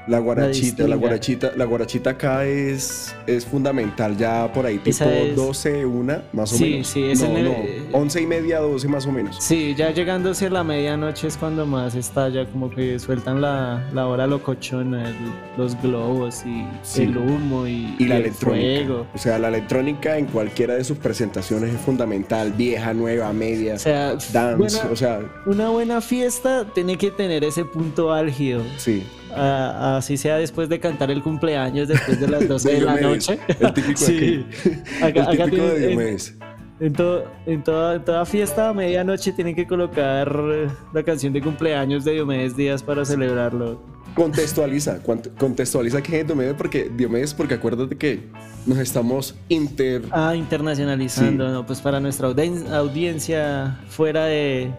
La 0.09 0.19
guarachita, 0.21 0.89
la 0.89 0.97
guarachita, 0.97 1.53
la 1.57 1.65
guarachita 1.67 2.11
acá 2.11 2.47
es, 2.47 3.15
es 3.27 3.45
fundamental, 3.45 4.17
ya 4.17 4.51
por 4.53 4.65
ahí 4.65 4.79
tipo 4.79 5.05
es- 5.05 5.37
12, 5.37 5.85
una, 5.85 6.23
más 6.33 6.53
o 6.53 6.57
Sí, 6.57 6.65
menos. 6.71 6.87
sí, 6.89 7.05
es 7.05 7.21
no, 7.21 7.37
el- 7.37 7.45
no, 7.45 7.55
11 7.93 8.23
y 8.23 8.27
media, 8.27 8.59
12 8.61 8.89
más 8.89 9.05
o 9.07 9.13
menos. 9.13 9.37
Sí, 9.39 9.75
ya 9.77 9.91
llegándose 9.91 10.49
la 10.49 10.65
medianoche 10.65 11.27
es 11.29 11.37
cuando 11.37 11.67
más 11.67 11.95
estalla, 11.95 12.47
como 12.47 12.71
que 12.71 12.99
sueltan 12.99 13.43
la, 13.43 13.87
la 13.93 14.07
hora 14.07 14.27
locochona, 14.27 15.11
el- 15.11 15.15
los 15.59 15.81
globos 15.83 16.43
y 16.47 16.65
Sí. 16.83 17.03
el 17.03 17.19
humo 17.19 17.67
y, 17.67 17.95
Y 17.99 18.07
la 18.07 18.17
el 18.17 18.23
electrónica. 18.23 18.87
fuego. 18.87 19.07
O 19.15 19.19
sea, 19.19 19.39
la 19.39 19.49
electrónica 19.49 20.17
en 20.17 20.25
cualquiera 20.27 20.75
de 20.75 20.85
sus 20.85 20.97
presentaciones 20.97 21.75
es 21.75 21.81
fundamental, 21.81 22.53
vieja, 22.53 22.95
nueva, 22.95 23.31
media, 23.35 23.75
O 23.75 23.79
sea, 23.79 24.15
dance, 24.33 24.57
buena- 24.57 24.89
o 24.91 24.97
sea, 24.97 25.21
una 25.45 25.69
buena 25.69 26.01
fiesta 26.01 26.65
tiene 26.75 26.97
que 26.97 27.11
tener 27.11 27.45
ese 27.45 27.65
punto 27.67 28.11
álgido. 28.13 28.63
sí. 28.79 29.03
Así 29.39 30.16
sea 30.16 30.36
después 30.36 30.68
de 30.68 30.80
cantar 30.80 31.11
el 31.11 31.22
cumpleaños, 31.22 31.89
después 31.89 32.20
de 32.20 32.28
las 32.28 32.47
12 32.49 32.68
de, 32.68 32.74
De 32.78 32.80
la 32.84 32.97
noche. 33.01 33.39
el 33.61 33.72
típico 33.74 33.99
sí. 34.01 34.45
aquí. 34.62 34.80
Acá- 35.03 35.30
el 35.30 35.39
típico 35.39 35.62
de 35.66 35.86
Diomedes. 35.89 36.34
En, 36.80 36.93
todo- 36.93 37.24
en 37.47 37.64
toda, 37.64 37.97
en 37.97 38.05
toda 38.05 38.24
fiesta 38.24 38.68
a 38.68 38.72
medianoche 38.74 39.32
tienen 39.32 39.55
que 39.57 39.66
colocar 39.66 40.30
eh, 40.53 40.68
la 40.95 41.03
canción 41.03 41.32
de 41.32 41.41
cumpleaños 41.43 42.05
de 42.05 42.12
Diomedes 42.12 42.57
Díaz 42.57 42.82
para 42.84 43.05
celebrarlo. 43.05 43.82
Contextualiza, 44.14 45.01
contextualiza 45.39 46.03
qué 46.03 46.20
es 46.20 46.26
Diomedes 46.26 46.55
porque 46.55 46.91
Diomedes 46.97 47.34
porque 47.34 47.55
acuérdate 47.55 47.97
que 47.97 48.28
nos 48.66 48.78
estamos 48.78 49.34
inter 49.49 50.03
Ah, 50.11 50.34
internacionalizando, 50.36 51.49
¿no? 51.51 51.64
Pues 51.66 51.80
para 51.80 52.01
nuestra 52.01 52.28
audien- 52.28 52.68
audiencia 52.72 53.78
fuera 53.89 54.24
de 54.26 54.70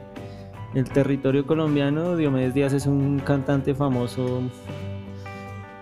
el 0.73 0.89
territorio 0.89 1.45
colombiano, 1.45 2.15
Diomedes 2.15 2.53
Díaz 2.53 2.73
es 2.73 2.85
un 2.85 3.19
cantante 3.19 3.73
famoso 3.75 4.43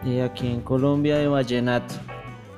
eh, 0.06 0.22
aquí 0.22 0.48
en 0.48 0.62
Colombia 0.62 1.18
de 1.18 1.28
vallenato. 1.28 1.96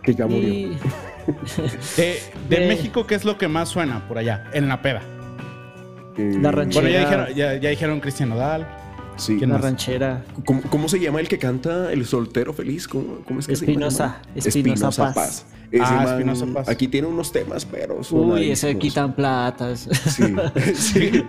que 0.04 0.14
ya 0.14 0.26
murió. 0.28 0.48
Y- 0.50 0.78
De, 1.98 2.20
de 2.50 2.56
de- 2.60 2.68
México, 2.68 3.06
¿qué 3.06 3.14
es 3.16 3.24
lo 3.24 3.38
que 3.38 3.48
más 3.48 3.70
suena 3.70 4.08
por 4.08 4.18
allá? 4.18 4.46
En 4.54 4.68
la 4.68 4.82
peda. 4.82 5.02
Eh, 6.18 6.38
La 6.42 6.52
ranchera. 6.52 6.82
Bueno, 6.82 6.90
ya 6.90 7.06
dijeron, 7.06 7.28
ya, 7.36 7.56
ya 7.56 7.70
dijeron 7.70 8.00
Cristian 8.00 8.30
Nodal. 8.30 8.68
Sí. 9.20 9.38
¿Quién 9.38 9.49
la 9.49 9.55
más? 9.57 9.63
ranchera. 9.65 10.24
¿Cómo, 10.45 10.61
cómo 10.70 10.89
se 10.89 10.99
llama 10.99 11.20
el 11.20 11.28
que 11.28 11.38
canta 11.38 11.91
El 11.91 12.05
soltero 12.05 12.53
feliz? 12.53 12.88
¿Cómo, 12.88 13.20
cómo 13.28 13.39
es 13.39 13.47
que 13.47 13.53
Espinosa, 13.53 14.22
se 14.34 14.49
llama? 14.49 14.49
Espinosa 14.49 15.13
Paz. 15.13 15.45
Ese 15.72 15.84
Ah, 15.86 16.01
man 16.03 16.07
Espinosa 16.13 16.45
Paz. 16.53 16.70
Aquí 16.70 16.88
tiene 16.88 17.07
unos 17.07 17.32
temas, 17.32 17.65
pero 17.65 17.99
Uy, 18.11 18.49
ese 18.51 18.78
quitan 18.78 19.13
platas. 19.15 19.88
Sí, 20.07 20.24
sí. 20.74 21.24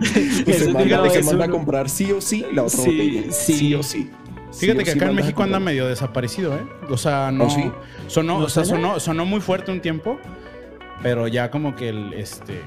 Y 0.47 0.49
Ese 0.51 0.65
se 0.65 0.71
manda, 0.73 1.09
se 1.09 1.23
manda 1.23 1.45
a 1.45 1.49
comprar 1.49 1.89
sí 1.89 2.11
o 2.11 2.21
sí 2.21 2.45
la 2.53 2.63
otra 2.63 2.79
Sí, 2.79 2.85
botella. 2.91 3.31
sí. 3.31 3.53
Sí 3.53 3.75
o 3.75 3.83
sí. 3.83 4.09
Fíjate 4.53 4.83
que 4.83 4.91
sí 4.91 4.97
acá 4.97 5.09
en 5.09 5.15
México 5.15 5.43
anda 5.43 5.59
medio 5.59 5.87
desaparecido, 5.87 6.55
¿eh? 6.55 6.61
O 6.89 6.97
sea, 6.97 7.31
no. 7.31 7.45
¿Oh, 7.45 7.49
sí? 7.49 7.71
Sonó, 8.07 8.39
¿No 8.39 8.45
o 8.45 8.49
sea, 8.49 8.65
sonó, 8.65 8.99
sonó 8.99 9.25
muy 9.25 9.39
fuerte 9.41 9.71
un 9.71 9.79
tiempo, 9.79 10.19
pero 11.03 11.27
ya 11.27 11.51
como 11.51 11.75
que 11.75 11.89
el 11.89 12.13
este. 12.13 12.61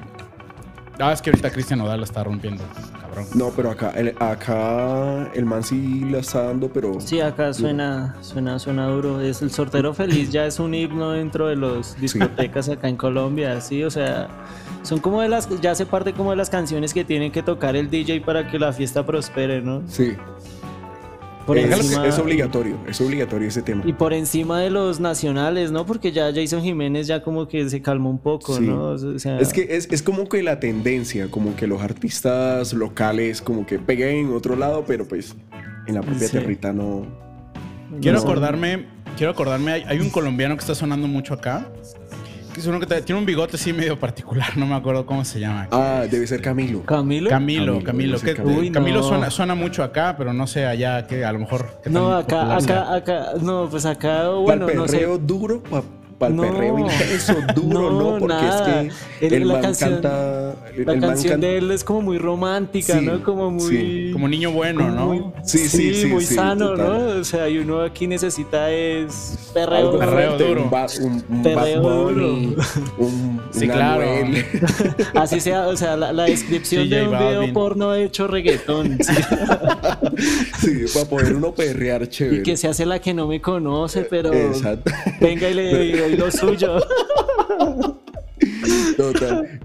Ah, 0.99 1.13
es 1.13 1.21
que 1.21 1.31
ahorita 1.31 1.51
Cristian 1.51 1.81
Nodal 1.81 2.01
la 2.01 2.05
está 2.05 2.23
rompiendo. 2.25 2.63
Cabrón. 3.15 3.27
No, 3.35 3.51
pero 3.55 3.71
acá 3.71 3.93
el, 3.97 4.15
acá 4.19 5.31
el 5.35 5.45
man 5.45 5.63
sí 5.63 6.01
la 6.11 6.19
está 6.19 6.45
dando, 6.45 6.69
pero. 6.69 7.01
Sí, 7.01 7.21
acá 7.21 7.53
suena, 7.53 8.17
suena, 8.21 8.59
suena 8.59 8.87
duro. 8.89 9.21
Es 9.21 9.43
el 9.43 9.51
sortero 9.51 9.95
feliz, 9.95 10.31
ya 10.31 10.47
es 10.47 10.59
un 10.59 10.75
himno 10.75 11.13
dentro 11.13 11.47
de 11.47 11.57
los 11.57 11.99
discotecas 12.01 12.69
acá 12.69 12.89
en 12.89 12.97
Colombia, 12.97 13.61
sí, 13.61 13.83
o 13.85 13.91
sea, 13.91 14.29
son 14.83 15.01
como 15.01 15.21
de 15.21 15.29
las, 15.29 15.49
ya 15.61 15.71
hace 15.71 15.87
parte 15.87 16.13
como 16.13 16.31
de 16.31 16.37
las 16.37 16.51
canciones 16.51 16.93
que 16.93 17.05
tienen 17.05 17.33
que 17.33 17.43
tocar 17.43 17.77
el 17.77 17.91
DJ 17.91 18.21
para 18.21 18.51
que 18.51 18.59
la 18.59 18.73
fiesta 18.73 19.05
prospere, 19.05 19.63
¿no? 19.63 19.83
Sí. 19.89 20.17
Por 21.47 21.59
es, 21.59 21.71
encima- 21.71 22.07
es 22.07 22.19
obligatorio, 22.19 22.77
es 22.89 23.01
obligatorio 23.01 23.49
ese 23.49 23.61
tema. 23.61 23.83
Y 23.87 23.93
por 23.93 24.15
encima 24.15 24.61
de 24.61 24.71
los 24.71 24.99
nacionales, 25.01 25.71
¿no? 25.73 25.85
Porque 25.85 26.11
ya 26.11 26.33
Jason 26.35 26.63
Jiménez 26.63 27.07
ya 27.07 27.23
como 27.23 27.47
que 27.49 27.69
se 27.69 27.83
calmó 27.83 28.09
un 28.09 28.19
poco, 28.19 28.57
Sí. 28.57 28.63
¿no? 28.63 28.85
O 28.91 29.19
sea, 29.19 29.39
Es 29.39 29.53
que 29.53 29.67
es, 29.77 29.87
es 29.91 30.03
como 30.03 30.27
que 30.29 30.43
la 30.43 30.59
tendencia, 30.59 31.29
como 31.31 31.55
que 31.55 31.67
los 31.67 31.83
artistas 31.83 32.73
locales 32.73 33.43
como 33.43 33.67
que 33.67 33.79
peguen 33.79 34.27
en 34.29 34.33
otro 34.35 34.57
lado, 34.57 34.85
pero 34.87 35.07
pues 35.07 35.37
en 35.87 35.95
la 35.97 36.01
propia 36.01 36.29
Sí. 36.29 36.33
territa 36.33 36.73
no. 36.73 37.07
Quiero 38.01 38.17
no. 38.19 38.23
acordarme, 38.25 38.87
quiero 39.17 39.33
acordarme, 39.33 39.73
hay, 39.73 39.83
hay 39.87 40.01
un 40.01 40.09
colombiano 40.11 40.57
que 40.57 40.61
está 40.61 40.75
sonando 40.75 41.07
mucho 41.07 41.35
acá. 41.35 41.69
Que 42.55 42.61
es 42.61 42.67
uno 42.69 42.79
que 42.79 42.87
te- 42.87 43.03
tiene 43.03 43.19
un 43.19 43.27
bigote 43.27 43.57
así 43.57 43.73
medio 43.73 43.99
particular, 43.99 44.57
no 44.57 44.65
me 44.65 44.77
acuerdo 44.77 45.05
cómo 45.05 45.25
se 45.25 45.41
llama. 45.41 45.67
Ah, 45.73 46.05
debe 46.09 46.25
ser 46.27 46.41
Camilo. 46.41 46.83
Camilo. 46.85 47.29
Camilo, 47.29 47.83
Camilo, 47.83 47.85
Camilo. 47.85 48.21
que- 48.21 48.35
Camilo. 48.35 48.61
Uy, 48.61 48.71
Camilo 48.71 49.01
no. 49.01 49.03
suena, 49.09 49.31
suena 49.31 49.55
mucho 49.57 49.83
acá, 49.83 50.15
pero 50.17 50.33
no 50.33 50.47
sé 50.47 50.65
allá 50.65 51.05
que 51.07 51.25
a 51.25 51.33
lo 51.33 51.41
mejor. 51.41 51.81
No, 51.87 52.15
acá, 52.17 52.57
acá, 52.57 52.95
acá, 52.95 53.27
no, 53.43 53.69
pues 53.69 53.85
acá, 53.87 54.29
Bueno, 54.29 54.69
no 54.73 54.87
sé. 54.87 55.05
duro, 55.21 55.63
para 56.19 56.31
el 56.31 56.37
No. 56.37 56.43
perreo 56.43 56.79
intenso, 56.79 57.35
duro, 57.55 57.91
No, 57.91 58.13
¿no? 58.13 58.19
Porque 58.19 58.35
nada. 58.35 58.83
es 58.83 58.93
que 59.21 59.27
El- 59.27 59.33
el, 59.35 59.49
la 59.49 59.55
man 59.55 59.63
canción- 59.63 59.91
canta. 59.91 60.55
El, 60.77 60.87
La 60.87 60.93
el 60.95 61.01
man 61.01 61.11
canción 61.11 61.33
canta- 61.35 61.47
de 61.47 61.59
él 61.59 61.71
es 61.71 61.85
como 61.85 62.01
muy 62.03 62.19
romántica, 62.19 62.99
Sí, 62.99 63.05
¿no? 63.07 63.23
Como 63.23 63.51
muy... 63.51 63.63
sí. 63.71 64.11
Como 64.13 64.29
niño 64.29 64.51
bueno, 64.53 64.91
¿no? 64.91 65.07
muy- 65.07 65.25
Sí, 65.45 65.69
sí, 65.69 65.95
sí, 65.95 66.07
muy 66.07 66.25
sí, 66.25 66.35
sano, 66.35 66.71
total. 66.71 66.87
¿no? 67.15 67.21
O 67.21 67.25
sea, 67.25 67.49
y 67.49 67.59
uno 67.59 67.81
aquí 67.83 68.07
necesita 68.07 68.71
es 68.71 69.51
perreo. 69.53 69.77
algo 69.79 69.99
Perreo 69.99 70.29
fuerte, 70.31 70.49
duro. 70.49 70.63
Un, 70.65 70.71
ba- 70.71 70.87
un, 71.01 71.25
un 71.29 71.43
Perreo 71.43 71.83
Bad 71.83 71.93
Bunny, 72.05 72.15
duro. 72.47 72.63
un, 72.99 73.41
Sí, 73.53 73.69
claro. 73.69 74.05
Así 75.15 75.41
sea, 75.41 75.69
o 75.69 75.77
sea, 75.77 75.97
la, 75.97 76.13
la 76.13 76.25
descripción 76.25 76.85
Sí, 76.85 76.89
de 76.95 77.03
un 77.03 77.11
video 77.11 77.39
Balvin. 77.39 77.53
porno 77.55 77.95
hecho 77.95 78.27
reggaetón. 78.27 78.99
sí. 79.01 79.13
Sí, 80.61 80.85
para 80.93 81.07
poder 81.07 81.35
uno 81.35 81.53
perrear 81.55 82.09
chévere. 82.09 82.39
y 82.39 82.43
que 82.43 82.57
se 82.57 82.69
hace 82.69 82.87
la 82.87 82.99
que 82.99 83.15
no 83.15 83.27
me 83.27 83.41
conoce, 83.41 84.03
pero 84.03 84.33
Exacto. 84.33 84.91
venga 85.21 85.49
y 85.49 85.55
le 85.55 85.85
y 85.87 85.93
doy 86.11 86.17
lo 86.17 86.31
suyo. 86.31 86.79
Total. 88.97 89.61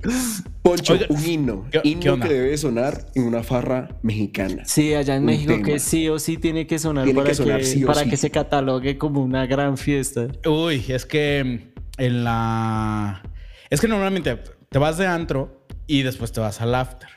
Poncho, 0.61 0.93
Oiga, 0.93 1.05
un 1.09 1.25
himno. 1.25 1.65
¿qué- 1.71 1.81
himno 1.83 2.15
qué 2.19 2.27
que 2.27 2.33
debe 2.33 2.57
sonar 2.57 3.05
en 3.15 3.23
una 3.23 3.43
farra 3.43 3.89
mexicana. 4.01 4.63
Sí, 4.65 4.93
allá 4.93 5.15
en 5.15 5.21
Un 5.21 5.25
México 5.27 5.53
tema. 5.53 5.65
que 5.65 5.79
sí 5.79 6.09
o 6.09 6.19
sí 6.19 6.37
tiene 6.37 6.67
que 6.67 6.79
sonar 6.79 7.05
Tiene 7.05 7.17
para, 7.19 7.29
que 7.29 7.35
sonar 7.35 7.59
que, 7.59 7.65
sí 7.65 7.83
o 7.83 7.87
para 7.87 8.03
sí. 8.03 8.09
que 8.09 8.17
se 8.17 8.29
catalogue 8.29 8.97
como 8.97 9.21
una 9.23 9.45
gran 9.45 9.77
fiesta. 9.77 10.27
Uy, 10.45 10.83
es 10.89 11.05
que 11.05 11.71
en 11.97 12.23
la. 12.23 13.21
Es 13.69 13.81
que 13.81 13.87
normalmente 13.87 14.37
te 14.69 14.79
vas 14.79 14.97
de 14.97 15.07
antro 15.07 15.65
y 15.87 16.01
después 16.03 16.31
te 16.31 16.39
vas 16.39 16.61
al 16.61 16.75
after. 16.75 17.09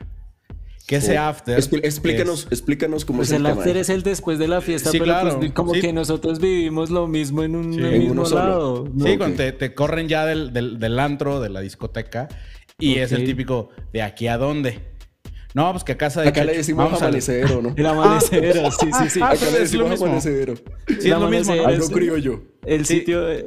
Que 0.92 0.98
ese 0.98 1.18
Oh, 1.18 1.22
after. 1.22 1.58
expl- 1.58 1.80
explícanos, 1.84 2.40
es- 2.46 2.52
explícanos 2.52 3.04
cómo 3.06 3.20
Pues 3.20 3.30
es 3.30 3.36
el, 3.36 3.46
el 3.46 3.52
tema. 3.52 3.62
after 3.62 3.76
es 3.78 3.88
el 3.88 4.02
después 4.02 4.38
de 4.38 4.46
la 4.48 4.60
fiesta, 4.60 4.90
Sí, 4.90 4.98
pero 4.98 5.04
claro, 5.12 5.38
pues 5.38 5.52
como 5.52 5.72
sí. 5.74 5.80
que 5.80 5.92
nosotros 5.92 6.38
vivimos 6.38 6.90
lo 6.90 7.06
mismo 7.06 7.42
en 7.42 7.56
un 7.56 7.72
Sí. 7.72 7.80
en 7.80 7.98
mismo 7.98 8.24
lado. 8.28 8.88
¿no? 8.92 9.06
Sí, 9.06 9.16
cuando 9.16 9.36
te, 9.38 9.52
te 9.52 9.74
corren 9.74 10.08
ya 10.08 10.26
del, 10.26 10.52
del- 10.52 10.78
del 10.78 10.98
antro, 10.98 11.40
de 11.40 11.48
la 11.48 11.60
discoteca. 11.60 12.28
Y 12.78 12.96
es 12.98 13.12
el 13.12 13.24
típico, 13.24 13.70
¿de 13.92 14.02
aquí 14.02 14.26
a 14.28 14.36
dónde? 14.36 14.80
No, 15.54 15.70
pues 15.72 15.84
que 15.84 15.92
a 15.92 15.96
casa 15.98 16.20
de 16.22 16.28
Acá 16.28 16.44
le 16.44 16.56
decimos 16.56 16.84
Vamos 16.84 17.00
¿no? 17.62 17.72
El 17.76 17.86
amanecero, 17.86 18.70
sí, 18.70 18.86
sí, 19.02 19.10
sí. 19.10 19.20
Ah, 19.22 19.28
Acá 19.30 19.44
le 19.46 19.52
es 19.52 19.58
decimos 19.60 19.84
lo 19.84 19.90
mismo. 19.90 20.06
amanecedero. 20.06 20.54
Sí, 20.88 20.94
es 20.98 21.06
lo 21.08 21.28
mismo. 21.28 21.52
Algo 21.54 21.84
es- 21.84 21.90
criollo. 21.90 22.42
El 22.66 22.84
Sí. 22.86 22.98
sitio 22.98 23.22
de- 23.22 23.46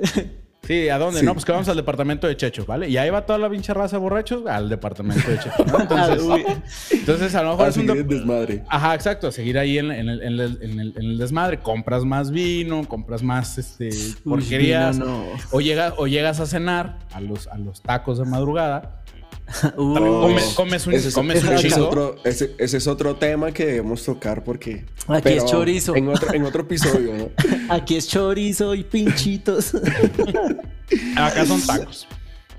Sí, 0.65 0.89
¿a 0.89 0.97
dónde? 0.97 1.19
Sí. 1.19 1.25
No, 1.25 1.33
pues 1.33 1.45
que 1.45 1.51
vamos 1.51 1.67
al 1.69 1.75
departamento 1.75 2.27
de 2.27 2.35
Checho, 2.37 2.65
¿vale? 2.65 2.89
Y 2.89 2.97
ahí 2.97 3.09
va 3.09 3.25
toda 3.25 3.37
la 3.39 3.49
pinche 3.49 3.73
raza 3.73 3.97
borrachos 3.97 4.45
al 4.47 4.67
departamento 4.69 5.29
de 5.29 5.37
Checho, 5.39 5.65
¿no? 5.65 5.79
Entonces, 5.81 6.91
entonces 6.91 7.35
a 7.35 7.43
lo 7.43 7.51
mejor 7.51 7.65
A 7.65 7.69
es 7.69 7.77
un... 7.77 7.87
seguir 7.87 8.05
desmadre. 8.05 8.63
Ajá, 8.69 8.95
exacto, 8.95 9.27
a 9.27 9.31
seguir 9.31 9.57
ahí 9.59 9.77
en, 9.77 9.91
en 9.91 10.09
el, 10.09 10.21
en 10.23 10.39
el- 10.39 10.59
en 10.61 10.79
el- 10.79 10.93
en 10.97 11.03
el 11.03 11.17
desmadre. 11.17 11.59
Compras 11.59 12.03
más 12.05 12.31
vino, 12.31 12.87
compras 12.87 13.21
más 13.23 13.57
este, 13.57 13.89
porquerías. 14.23 14.97
no. 14.97 15.25
O, 15.51 15.61
llegas, 15.61 15.93
o 15.97 16.07
llegas 16.07 16.39
a 16.39 16.45
cenar 16.45 16.97
a 17.13 17.21
los, 17.21 17.47
a 17.47 17.57
los 17.57 17.81
tacos 17.81 18.17
de 18.17 18.25
madrugada. 18.25 19.01
Comes, 19.75 20.53
comes 20.55 20.87
un, 20.87 20.93
ese, 20.93 21.19
un 21.19 21.31
ese 21.31 21.67
es 21.67 21.77
otro, 21.77 22.15
ese, 22.23 22.55
ese 22.57 22.77
es 22.77 22.87
otro 22.87 23.15
tema 23.15 23.51
que 23.51 23.65
debemos 23.65 24.03
tocar 24.03 24.43
porque... 24.43 24.85
Aquí 25.07 25.33
es 25.33 25.45
chorizo. 25.45 25.95
En 25.95 26.07
otro, 26.09 26.33
en 26.33 26.43
otro 26.45 26.61
episodio, 26.63 27.13
¿no? 27.13 27.29
Aquí 27.69 27.95
es 27.95 28.07
chorizo 28.07 28.73
y 28.73 28.83
pinchitos. 28.83 29.75
Acá 31.15 31.45
son 31.45 31.61
tacos. 31.61 32.07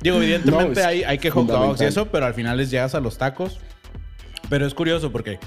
Digo, 0.01 0.19
evidentemente 0.19 0.81
No, 0.81 0.87
hay, 0.87 1.03
hay 1.03 1.19
que 1.19 1.31
hot 1.31 1.47
dogs 1.47 1.81
y 1.81 1.85
eso, 1.85 2.07
pero 2.07 2.27
al 2.27 2.35
final 2.35 2.57
les 2.57 2.71
llegas 2.71 2.95
a 2.95 3.01
los 3.01 3.19
tacos. 3.19 3.59
Pero 4.49 4.67
es 4.67 4.75
curioso 4.75 5.11
porque 5.11 5.41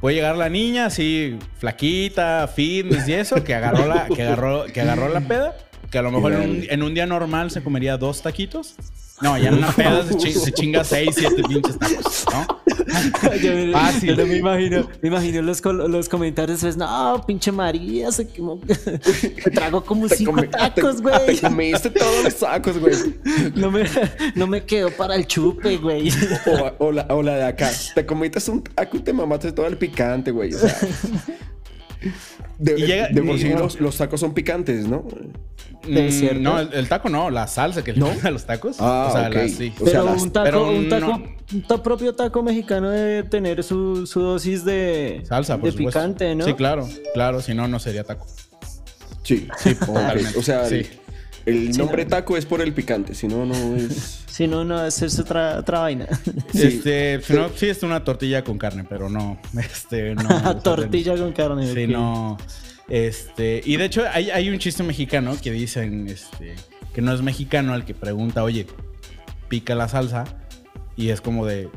puede 0.00 0.16
llegar 0.16 0.36
la 0.36 0.48
niña 0.48 0.86
así, 0.86 1.38
flaquita, 1.58 2.48
fitness 2.48 3.06
y 3.08 3.14
eso, 3.14 3.44
que 3.44 3.54
agarró 3.54 3.86
la, 3.86 4.06
que 4.06 4.22
agarró, 4.22 4.64
que 4.66 4.80
agarró 4.80 5.08
la 5.08 5.20
peda, 5.20 5.56
que 5.90 5.98
a 5.98 6.02
lo 6.02 6.10
mejor 6.10 6.32
en 6.34 6.50
un, 6.50 6.62
en 6.68 6.82
un 6.82 6.94
día 6.94 7.06
normal 7.06 7.50
se 7.50 7.62
comería 7.62 7.96
dos 7.96 8.22
taquitos. 8.22 8.74
No, 9.20 9.36
ya 9.36 9.48
en 9.48 9.54
una 9.54 9.72
peda 9.72 10.04
se, 10.06 10.30
se 10.32 10.52
chinga 10.52 10.84
seis, 10.84 11.10
siete 11.18 11.42
pinches 11.42 11.76
tacos, 11.76 12.24
¿no? 12.32 12.46
yo, 13.42 13.72
Fácil. 13.72 14.14
yo 14.16 14.24
me 14.28 14.36
imagino, 14.36 14.88
me 15.02 15.08
imagino 15.08 15.42
los, 15.42 15.60
los 15.64 16.08
comentarios, 16.08 16.60
pues, 16.60 16.76
no, 16.76 17.20
pinche 17.26 17.50
María, 17.50 18.12
se 18.12 18.28
quemó. 18.28 18.60
Me 18.64 19.50
trago 19.52 19.84
como 19.84 20.06
Te 20.06 20.18
cinco 20.18 20.30
come- 20.34 20.46
tacos, 20.46 20.96
te- 20.98 21.02
güey. 21.02 21.26
Te 21.34 21.40
comiste 21.40 21.90
todos 21.90 22.22
los 22.24 22.36
tacos, 22.36 22.78
güey. 22.78 22.94
No 23.56 23.72
me, 23.72 23.84
no 24.36 24.46
me 24.46 24.62
quedó 24.64 24.90
para 24.92 25.16
el 25.16 25.26
chupe, 25.26 25.78
güey. 25.78 26.10
O, 26.78 26.86
o 26.86 26.92
la, 26.92 27.06
o 27.10 27.20
la 27.20 27.34
de 27.34 27.44
acá. 27.44 27.72
Te 27.96 28.06
comiste 28.06 28.48
un 28.52 28.62
taco 28.62 28.98
y 28.98 29.00
te 29.00 29.12
mamaste 29.12 29.50
todo 29.50 29.66
el 29.66 29.76
picante, 29.76 30.30
güey. 30.30 30.54
O 30.54 30.58
sea. 30.60 30.76
De, 32.58 32.78
Y 32.78 32.86
llega- 32.86 33.08
de 33.08 33.22
por 33.22 33.38
sí 33.38 33.48
los, 33.50 33.80
los 33.80 33.96
tacos 33.96 34.20
son 34.20 34.34
picantes, 34.34 34.86
¿no? 34.88 35.04
¿Es 35.88 36.22
Mm? 36.22 36.42
No, 36.42 36.58
el, 36.60 36.72
el 36.74 36.88
taco 36.88 37.08
no, 37.08 37.30
la 37.30 37.46
salsa 37.46 37.82
que 37.82 37.92
le 37.92 38.00
a 38.22 38.30
los 38.30 38.44
tacos. 38.44 38.76
Ah, 38.80 39.06
o 39.10 39.12
sea, 39.16 39.28
ok. 39.28 39.34
la- 39.34 39.48
sí. 39.48 39.72
O 39.80 39.84
sea, 39.86 39.92
Pero 40.00 40.04
las- 40.04 40.22
un 40.22 40.30
taco, 40.32 40.44
pero 40.44 40.70
un 40.70 40.88
taco, 40.88 41.06
no. 41.06 41.76
un 41.76 41.82
propio 41.82 42.14
taco 42.14 42.42
mexicano 42.42 42.90
debe 42.90 43.22
tener 43.22 43.62
su, 43.62 44.06
su 44.06 44.20
dosis 44.20 44.64
de, 44.64 45.22
Salsa, 45.24 45.56
por 45.56 45.66
de 45.66 45.72
supuesto. 45.76 45.98
picante, 46.00 46.34
¿no? 46.34 46.44
Sí, 46.44 46.54
claro, 46.54 46.88
claro, 47.14 47.40
si 47.40 47.54
no, 47.54 47.68
no 47.68 47.78
sería 47.78 48.04
taco. 48.04 48.26
Sí. 49.22 49.46
Ok, 49.66 49.86
totalmente. 49.86 50.38
O 50.38 50.42
sea, 50.42 50.66
Sí. 50.66 50.74
el, 50.76 50.86
Sí, 51.48 51.78
nombre 51.78 52.04
no. 52.04 52.10
taco 52.10 52.36
es 52.36 52.46
por 52.46 52.60
el 52.60 52.72
picante, 52.72 53.14
si 53.14 53.28
no, 53.28 53.44
no 53.44 53.76
es. 53.76 54.24
Si 54.38 54.46
no, 54.46 54.62
no, 54.64 54.86
es 54.86 55.18
otra, 55.18 55.58
otra 55.58 55.80
vaina. 55.80 56.06
Sí. 56.52 56.62
Este, 56.62 57.20
si 57.22 57.32
no, 57.32 57.48
sí 57.56 57.66
es 57.66 57.82
una 57.82 58.04
tortilla 58.04 58.44
con 58.44 58.56
carne, 58.56 58.84
pero 58.88 59.08
no, 59.08 59.40
este, 59.58 60.14
no. 60.14 60.56
Tortilla 60.60 61.16
con 61.16 61.32
carne. 61.32 61.66
Sí, 61.72 61.84
ok. 61.84 61.90
no. 61.90 62.36
Este, 62.88 63.60
y 63.64 63.76
de 63.76 63.84
hecho 63.84 64.04
hay, 64.10 64.30
hay 64.30 64.48
un 64.48 64.58
chiste 64.58 64.82
mexicano 64.84 65.36
que 65.42 65.50
dicen, 65.50 66.06
este, 66.08 66.54
que 66.94 67.02
no 67.02 67.12
es 67.12 67.20
mexicano 67.20 67.74
al 67.74 67.84
que 67.84 67.94
pregunta, 67.94 68.44
oye, 68.44 68.66
pica 69.48 69.74
la 69.74 69.88
salsa 69.88 70.24
y 70.96 71.10
es 71.10 71.20
como 71.20 71.44
de, 71.44 71.68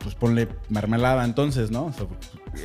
pues 0.00 0.14
ponle 0.14 0.48
mermelada 0.68 1.24
entonces, 1.24 1.70
¿no? 1.70 1.86
O 1.86 1.92
sea, 1.92 2.06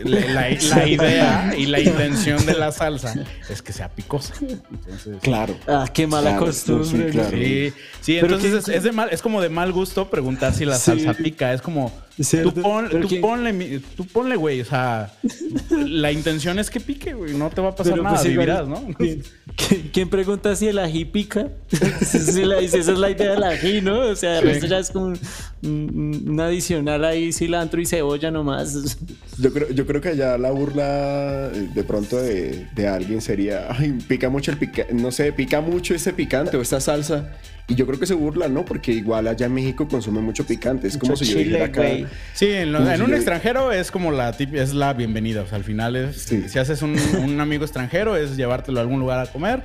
la, 0.05 0.87
idea 0.87 1.53
y 1.57 1.65
la 1.65 1.79
intención 1.79 2.45
de 2.45 2.53
la 2.53 2.71
salsa 2.71 3.13
es 3.49 3.61
que 3.61 3.73
sea 3.73 3.89
picosa. 3.89 4.33
Entonces, 4.41 5.17
Claro. 5.21 5.55
Ah, 5.67 5.87
qué 5.93 6.07
mala 6.07 6.31
Claro, 6.31 6.45
costumbre. 6.47 7.07
sí, 7.07 7.11
claro. 7.11 7.37
Sí, 8.01 8.17
entonces 8.17 8.53
es, 8.53 8.67
es 8.69 8.83
de 8.83 8.91
mal, 8.91 9.09
es 9.11 9.21
como 9.21 9.41
de 9.41 9.49
mal 9.49 9.71
gusto 9.71 10.09
preguntar 10.09 10.53
si 10.53 10.65
la 10.65 10.75
Sí. 10.77 10.85
salsa 10.85 11.13
pica. 11.13 11.53
Es 11.53 11.61
como, 11.61 11.91
tú, 12.43 12.53
pon- 12.53 12.89
tú 12.89 13.07
que- 13.07 13.19
ponle, 13.19 13.79
tú 13.95 14.05
ponle, 14.05 14.35
güey. 14.35 14.61
O 14.61 14.65
sea, 14.65 15.11
la 15.69 16.11
intención 16.11 16.59
es 16.59 16.69
que 16.69 16.79
pique, 16.79 17.13
güey. 17.13 17.33
No 17.33 17.49
te 17.49 17.61
va 17.61 17.69
a 17.69 17.75
pasar 17.75 17.93
Pero, 17.93 18.03
nada, 18.03 18.15
pues, 18.17 18.27
vivirás, 18.27 18.67
¿no? 18.67 18.87
¿quién, 19.91 20.09
pregunta 20.09 20.55
si 20.55 20.67
el 20.67 20.79
ají 20.79 21.05
pica? 21.05 21.47
si, 22.01 22.43
la- 22.43 22.59
si 22.59 22.65
esa 22.65 22.91
es 22.91 22.97
la 22.97 23.09
idea 23.09 23.31
del 23.31 23.43
ají, 23.43 23.81
¿no? 23.81 23.99
O 23.99 24.15
sea, 24.15 24.39
el 24.39 24.45
resto 24.45 24.65
ya 24.67 24.79
es 24.79 24.91
como 24.91 25.05
un, 25.07 25.19
un- 25.63 26.25
un 26.29 26.39
adicional 26.39 27.03
ahí, 27.05 27.31
cilantro 27.33 27.79
y 27.81 27.85
cebolla 27.85 28.31
nomás. 28.31 28.97
Yo 29.37 29.51
creo, 29.53 29.69
yo 29.71 29.80
creo 29.85 30.01
que 30.01 30.09
allá 30.09 30.37
la 30.37 30.51
burla 30.51 31.49
eh, 31.53 31.69
de 31.73 31.83
pronto 31.83 32.17
de, 32.21 32.67
de 32.73 32.87
alguien 32.87 33.21
sería, 33.21 33.67
ay, 33.69 33.91
pica 34.07 34.29
mucho 34.29 34.51
el 34.51 34.57
picante, 34.57 34.93
no 34.93 35.11
sé, 35.11 35.31
pica 35.33 35.61
mucho 35.61 35.93
ese 35.95 36.13
picante 36.13 36.57
o 36.57 36.61
esta 36.61 36.79
salsa. 36.79 37.31
Y 37.67 37.75
yo 37.75 37.85
creo 37.87 37.97
que 37.99 38.05
se 38.05 38.15
burla, 38.15 38.49
¿no? 38.49 38.65
Porque 38.65 38.91
igual 38.91 39.27
allá 39.27 39.45
en 39.45 39.53
México 39.53 39.87
consumen 39.87 40.25
mucho 40.25 40.45
picante. 40.45 40.87
Es 40.89 40.97
como 40.97 41.11
Mucho 41.13 41.23
si 41.23 41.31
yo 41.31 41.37
dijera 41.39 41.65
acá. 41.65 41.83
Sí, 42.33 42.47
en, 42.51 42.73
lo- 42.73 42.79
un 42.81 42.97
yo- 42.97 43.15
extranjero 43.15 43.71
es 43.71 43.91
como 43.91 44.11
la 44.11 44.35
tip- 44.35 44.53
es 44.55 44.73
la 44.73 44.91
bienvenida. 44.93 45.43
O 45.43 45.47
sea, 45.47 45.57
al 45.57 45.63
final 45.63 45.95
es, 45.95 46.17
Sí. 46.23 46.49
si 46.49 46.59
haces 46.59 46.81
un, 46.81 46.97
un 47.23 47.39
amigo 47.39 47.63
extranjero, 47.63 48.17
es 48.17 48.35
llevártelo 48.35 48.79
a 48.79 48.81
algún 48.81 48.99
lugar 48.99 49.19
a 49.19 49.31
comer 49.31 49.63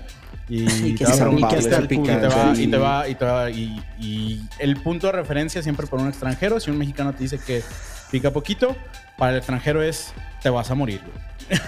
y, 0.48 0.66
Y 0.90 0.94
que 0.94 1.04
te 1.04 1.10
va 1.10 1.30
y 1.32 1.98
te 1.98 2.28
va, 2.28 2.54
Sí. 2.54 2.62
y 2.62 2.66
te 2.68 2.76
va, 2.76 3.08
y 3.08 3.14
te 3.16 3.24
va, 3.24 3.50
y, 3.50 3.82
y 3.98 4.40
el 4.60 4.76
punto 4.76 5.08
de 5.08 5.12
referencia 5.14 5.60
siempre 5.62 5.88
por 5.88 6.00
un 6.00 6.06
extranjero, 6.08 6.60
si 6.60 6.70
un 6.70 6.78
mexicano 6.78 7.12
te 7.12 7.24
dice 7.24 7.38
que 7.44 7.62
pica 8.10 8.30
poquito. 8.32 8.76
Para 9.18 9.32
el 9.32 9.38
extranjero 9.38 9.82
es 9.82 10.12
te 10.42 10.50
vas 10.50 10.70
a 10.70 10.74
morir, 10.74 11.00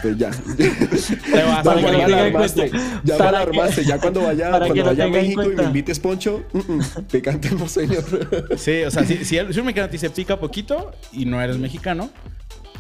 Pues 0.03 0.19
ya. 0.19 0.31
Te 0.57 1.43
vas 1.43 1.67
a 1.67 1.75
morir. 1.77 1.99
Ya 3.05 3.17
me 3.17 3.25
alarmaste. 3.25 3.85
Ya 3.85 3.99
cuando 3.99 4.23
vaya, 4.23 4.51
que 4.53 4.59
cuando 4.67 4.85
vaya 4.85 5.05
a 5.05 5.09
México 5.09 5.43
y 5.51 5.55
me 5.57 5.63
invites 5.65 5.99
poncho, 5.99 6.45
mm, 6.53 6.59
mm, 6.59 6.83
picante 7.11 7.51
no, 7.53 7.67
señor. 7.69 8.05
Sí, 8.59 8.83
o 8.83 8.91
sea, 8.91 9.05
si, 9.05 9.25
si, 9.25 9.39
el- 9.39 9.53
si 9.55 9.61
un 9.61 9.67
mexicano 9.67 9.87
te 9.89 9.93
dice 9.93 10.11
pica 10.11 10.39
poquito 10.39 10.93
y 11.13 11.25
no 11.25 11.41
eres 11.41 11.57
mexicano, 11.57 12.11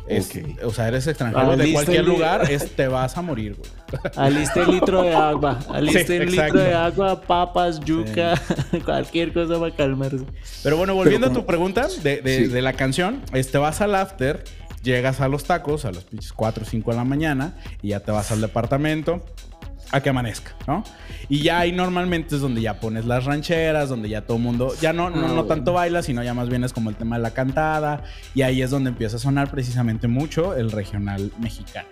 es- 0.08 0.30
Ok. 0.30 0.64
o 0.64 0.72
sea, 0.72 0.88
eres 0.88 1.06
extranjero 1.06 1.56
de 1.56 1.72
cualquier 1.72 2.04
lugar, 2.04 2.50
es 2.50 2.70
te 2.74 2.88
vas 2.88 3.16
a 3.16 3.22
morir, 3.22 3.56
güey. 3.56 3.70
Aliste 4.16 4.60
el 4.60 4.70
litro 4.72 5.02
de 5.02 5.14
agua. 5.14 5.58
Aliste 5.70 6.06
Sí, 6.06 6.12
el 6.14 6.22
exacto. 6.22 6.54
litro 6.54 6.60
de 6.68 6.74
agua, 6.74 7.20
papas, 7.22 7.80
yuca, 7.80 8.34
cualquier 8.84 9.32
cosa 9.32 9.58
para 9.58 9.74
calmarse. 9.74 10.24
Pero 10.62 10.76
bueno, 10.76 10.94
volviendo 10.94 11.28
Pero 11.28 11.38
a 11.38 11.42
tu 11.42 11.46
pregunta 11.46 11.88
de, 12.02 12.20
de- 12.22 12.36
Sí. 12.38 12.46
de 12.46 12.62
la 12.62 12.72
canción, 12.74 13.22
este, 13.32 13.58
vas 13.58 13.80
al 13.80 13.94
after, 13.94 14.44
llegas 14.82 15.20
a 15.20 15.28
los 15.28 15.44
tacos 15.44 15.84
a 15.84 15.90
las 15.92 16.04
pinches 16.04 16.32
4 16.32 16.62
o 16.62 16.66
5 16.66 16.90
de 16.92 16.96
la 16.96 17.04
mañana 17.04 17.54
y 17.82 17.88
ya 17.88 18.00
te 18.00 18.10
vas 18.12 18.30
al 18.30 18.40
departamento 18.40 19.24
a 19.90 20.00
que 20.02 20.10
amanezca, 20.10 20.52
¿no? 20.66 20.84
Y 21.30 21.40
ya 21.42 21.60
ahí 21.60 21.72
normalmente 21.72 22.34
es 22.34 22.40
donde 22.40 22.60
ya 22.60 22.78
pones 22.80 23.04
las 23.06 23.24
rancheras, 23.24 23.88
donde 23.88 24.08
ya 24.08 24.22
todo 24.22 24.36
el 24.36 24.42
mundo, 24.42 24.72
ya 24.80 24.92
no, 24.92 25.08
no, 25.10 25.26
Ah, 25.26 25.32
no 25.34 25.44
tanto 25.44 25.72
baila, 25.72 26.02
sino 26.02 26.22
ya 26.22 26.34
más 26.34 26.48
bien 26.48 26.64
es 26.64 26.72
como 26.72 26.90
el 26.90 26.96
tema 26.96 27.16
de 27.16 27.22
la 27.22 27.32
cantada 27.32 28.02
y 28.34 28.42
ahí 28.42 28.60
es 28.62 28.70
donde 28.70 28.90
empieza 28.90 29.16
a 29.16 29.18
sonar 29.18 29.50
precisamente 29.50 30.08
mucho 30.08 30.54
el 30.56 30.70
regional 30.70 31.32
mexicano. 31.38 31.88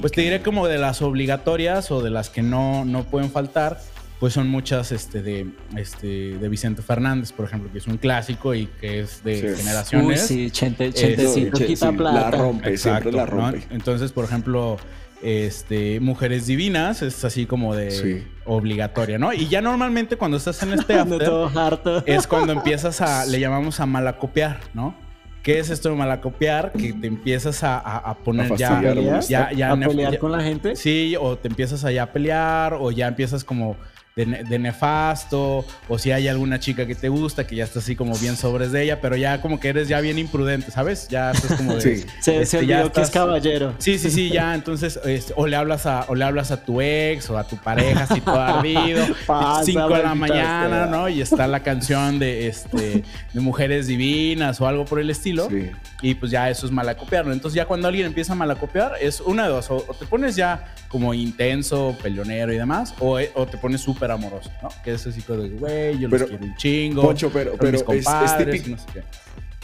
Pues 0.00 0.12
te 0.12 0.20
diré 0.22 0.42
como 0.42 0.66
de 0.68 0.78
las 0.78 1.02
obligatorias 1.02 1.90
o 1.90 2.02
de 2.02 2.10
las 2.10 2.30
que 2.30 2.42
no, 2.42 2.84
no 2.84 3.04
pueden 3.04 3.30
faltar, 3.30 3.80
pues 4.20 4.34
son 4.34 4.48
muchas 4.48 4.92
este, 4.92 5.22
de, 5.22 5.46
este, 5.76 6.06
de 6.38 6.48
Vicente 6.48 6.82
Fernández, 6.82 7.32
por 7.32 7.46
ejemplo, 7.46 7.70
que 7.72 7.78
es 7.78 7.86
un 7.86 7.96
clásico 7.96 8.54
y 8.54 8.66
que 8.66 9.00
es 9.00 9.24
de 9.24 9.54
Sí. 9.56 9.62
generaciones. 9.62 10.22
Uy, 10.22 10.26
sí, 10.28 10.50
chente, 10.50 10.86
Eh, 10.88 10.92
chentecito 10.92 11.56
Che, 11.56 11.66
quita 11.66 11.90
sí, 11.90 11.96
plata. 11.96 12.20
La 12.20 12.30
rompe, 12.30 12.76
siempre 12.76 13.12
la 13.12 13.24
¿no? 13.24 13.30
rompe. 13.30 13.66
Entonces, 13.70 14.12
por 14.12 14.24
ejemplo, 14.26 14.76
este, 15.22 16.00
Mujeres 16.00 16.46
Divinas 16.46 17.02
es 17.02 17.24
así 17.24 17.46
como 17.46 17.74
de 17.74 17.90
Sí. 17.90 18.24
obligatoria, 18.44 19.18
¿no? 19.18 19.32
Y 19.32 19.48
ya 19.48 19.60
normalmente 19.60 20.16
cuando 20.16 20.36
estás 20.36 20.62
en 20.62 20.72
este 20.72 20.94
after 20.98 21.18
todo 21.24 21.50
harto. 21.58 22.02
es 22.06 22.26
cuando 22.26 22.52
empiezas 22.52 23.00
a, 23.00 23.26
le 23.26 23.38
llamamos 23.40 23.80
a 23.80 23.86
malacopiar, 23.86 24.58
¿no? 24.74 24.94
¿Qué 25.42 25.58
es 25.58 25.70
esto 25.70 25.88
de 25.88 25.94
malacopiar? 25.96 26.72
Que 26.72 26.92
te 26.92 27.06
empiezas 27.06 27.62
a, 27.64 27.78
a- 27.78 27.96
a 28.10 28.14
poner 28.14 28.52
A 28.52 28.56
ya, 28.56 28.82
ya, 28.82 28.90
a 29.16 29.20
ya, 29.20 29.52
ya 29.52 29.72
a 29.72 29.76
pelear 29.76 30.12
ya- 30.12 30.18
con 30.18 30.32
la 30.32 30.42
gente. 30.42 30.76
Sí, 30.76 31.16
o 31.18 31.36
te 31.36 31.48
empiezas 31.48 31.82
allá 31.84 32.02
a 32.02 32.12
pelear, 32.12 32.74
o 32.74 32.90
ya 32.90 33.08
empiezas 33.08 33.42
como 33.42 33.74
de, 34.20 34.26
ne- 34.26 34.44
de 34.44 34.58
nefasto, 34.58 35.64
o 35.88 35.98
si 35.98 36.10
hay 36.12 36.28
alguna 36.28 36.58
chica 36.60 36.86
que 36.86 36.94
te 36.94 37.08
gusta, 37.08 37.46
que 37.46 37.56
ya 37.56 37.64
estás 37.64 37.84
así 37.84 37.96
como 37.96 38.16
bien 38.18 38.36
sobres 38.36 38.72
de 38.72 38.82
ella, 38.84 39.00
pero 39.00 39.16
ya 39.16 39.40
como 39.40 39.58
que 39.60 39.68
eres 39.68 39.88
ya 39.88 40.00
bien 40.00 40.18
imprudente, 40.18 40.70
¿sabes? 40.70 41.08
Ya 41.08 41.30
estás 41.30 41.56
como 41.56 41.74
de... 41.74 41.80
Sí. 41.80 42.04
Se, 42.20 42.22
se 42.22 42.42
este, 42.42 42.66
ya 42.66 42.76
olvidó 42.78 42.92
que 42.92 43.00
es 43.00 43.08
estás- 43.08 43.10
caballero. 43.22 43.74
Sí, 43.78 43.98
sí, 43.98 44.10
sí, 44.10 44.30
ya, 44.30 44.54
entonces, 44.54 44.98
este, 45.04 45.32
o 45.36 45.46
le 45.46 45.56
hablas 45.56 45.86
a, 45.86 46.04
o 46.08 46.14
le 46.14 46.24
hablas 46.24 46.50
a 46.50 46.62
tu 46.64 46.80
ex 46.80 47.28
o 47.30 47.38
a 47.38 47.44
tu 47.44 47.56
pareja 47.56 48.04
así 48.04 48.20
todo 48.20 48.40
ardido, 48.40 49.06
Pasa, 49.26 49.64
5 49.64 49.88
de 49.88 50.02
la 50.02 50.14
mañana. 50.14 50.86
¿no? 50.86 51.08
Y 51.08 51.20
está 51.20 51.46
la 51.46 51.60
canción 51.60 52.18
de 52.18 52.46
este 52.48 53.02
de 53.32 53.40
mujeres 53.40 53.86
divinas 53.86 54.60
o 54.60 54.66
algo 54.66 54.84
por 54.84 55.00
el 55.00 55.10
estilo. 55.10 55.48
Sí. 55.48 55.70
Y 56.02 56.14
pues 56.14 56.30
ya 56.32 56.48
eso 56.50 56.66
es 56.66 56.72
malacopiarlo. 56.72 57.32
Entonces 57.32 57.56
ya 57.56 57.66
cuando 57.66 57.88
alguien 57.88 58.06
empieza 58.06 58.32
a 58.32 58.36
malacopiar 58.36 58.94
es 59.00 59.20
una 59.20 59.44
de 59.44 59.50
dos. 59.50 59.70
O, 59.70 59.76
o 59.86 59.94
te 59.94 60.06
pones 60.06 60.36
ya 60.36 60.64
como 60.88 61.14
intenso, 61.14 61.96
peleonero 62.02 62.52
y 62.52 62.56
demás, 62.56 62.94
o, 62.98 63.18
o 63.34 63.46
te 63.46 63.58
pones 63.58 63.80
súper 63.80 64.09
amoroso, 64.10 64.50
¿no? 64.62 64.68
Que 64.84 64.92
es 64.94 65.06
así 65.06 65.20
como 65.22 65.42
de, 65.42 65.48
güey, 65.50 65.98
yo 65.98 66.08
los 66.08 66.10
Pero, 66.20 66.26
quiero 66.28 66.44
un 66.44 66.56
chingo. 66.56 67.02
Poncho, 67.02 67.30
pero- 67.32 67.52
pero 67.58 67.78
mis 67.90 68.06
es- 68.06 68.06
es 68.08 68.36
típico- 68.38 68.70
no 68.70 68.78
sé 68.78 68.86
qué. 68.92 69.02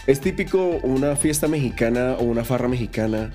Es 0.06 0.20
típico 0.20 0.64
una 0.82 1.16
fiesta 1.16 1.48
mexicana 1.48 2.12
o 2.18 2.24
una 2.24 2.44
farra 2.44 2.68
mexicana 2.68 3.32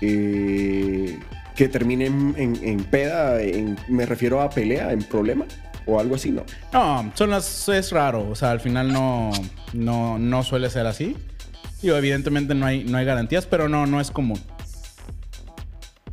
eh, 0.00 1.18
que 1.56 1.68
termine 1.68 2.06
en, 2.06 2.34
en- 2.36 2.58
en 2.62 2.84
peda, 2.84 3.40
en- 3.40 3.78
me 3.88 4.06
refiero 4.06 4.40
a 4.40 4.50
pelea, 4.50 4.92
en 4.92 5.00
problema 5.02 5.44
o 5.86 6.00
algo 6.00 6.14
así, 6.16 6.30
¿no? 6.30 6.44
No, 6.72 7.12
son 7.14 7.30
las, 7.30 7.68
es 7.68 7.90
raro. 7.92 8.28
O 8.28 8.34
sea, 8.34 8.50
al 8.50 8.60
final 8.60 8.92
no, 8.92 9.30
no, 9.72 10.18
no 10.18 10.42
suele 10.42 10.70
ser 10.70 10.86
así. 10.86 11.16
Digo, 11.82 11.96
evidentemente 11.96 12.54
no 12.54 12.66
hay, 12.66 12.84
no 12.84 12.96
hay 12.98 13.04
garantías, 13.04 13.46
pero 13.46 13.68
no, 13.68 13.86
no 13.86 14.00
es 14.00 14.10
común. 14.10 14.40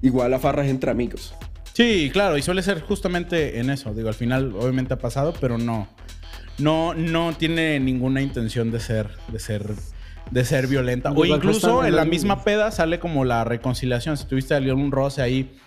Igual 0.02 0.32
la 0.32 0.40
farra 0.40 0.64
es 0.66 0.70
entre 0.72 0.92
amigos. 0.92 1.34
Sí, 1.82 2.12
claro, 2.14 2.38
y 2.38 2.44
suele 2.44 2.62
ser 2.62 2.82
justamente 2.82 3.60
en 3.60 3.72
eso. 3.72 3.92
Digo, 3.92 4.08
al 4.08 4.14
final 4.14 4.54
obviamente 4.56 4.94
ha 4.94 5.00
pasado, 5.00 5.34
pero 5.42 5.58
no. 5.58 5.88
No, 6.60 6.94
no 6.94 7.34
tiene 7.34 7.80
ninguna 7.80 8.22
intención 8.22 8.70
de 8.70 8.80
ser, 8.80 9.10
de 9.30 9.40
ser, 9.40 9.66
de 10.30 10.46
ser 10.46 10.68
violenta. 10.68 11.12
O 11.12 11.26
incluso 11.26 11.84
en 11.84 11.96
la 11.96 12.06
misma 12.06 12.44
peda 12.44 12.70
sale 12.70 13.00
como 13.00 13.26
la 13.26 13.46
reconciliación. 13.46 14.16
Si 14.16 14.26
tuviste 14.28 14.54
algún 14.54 14.92
roce 14.92 15.24
ahí 15.24 15.58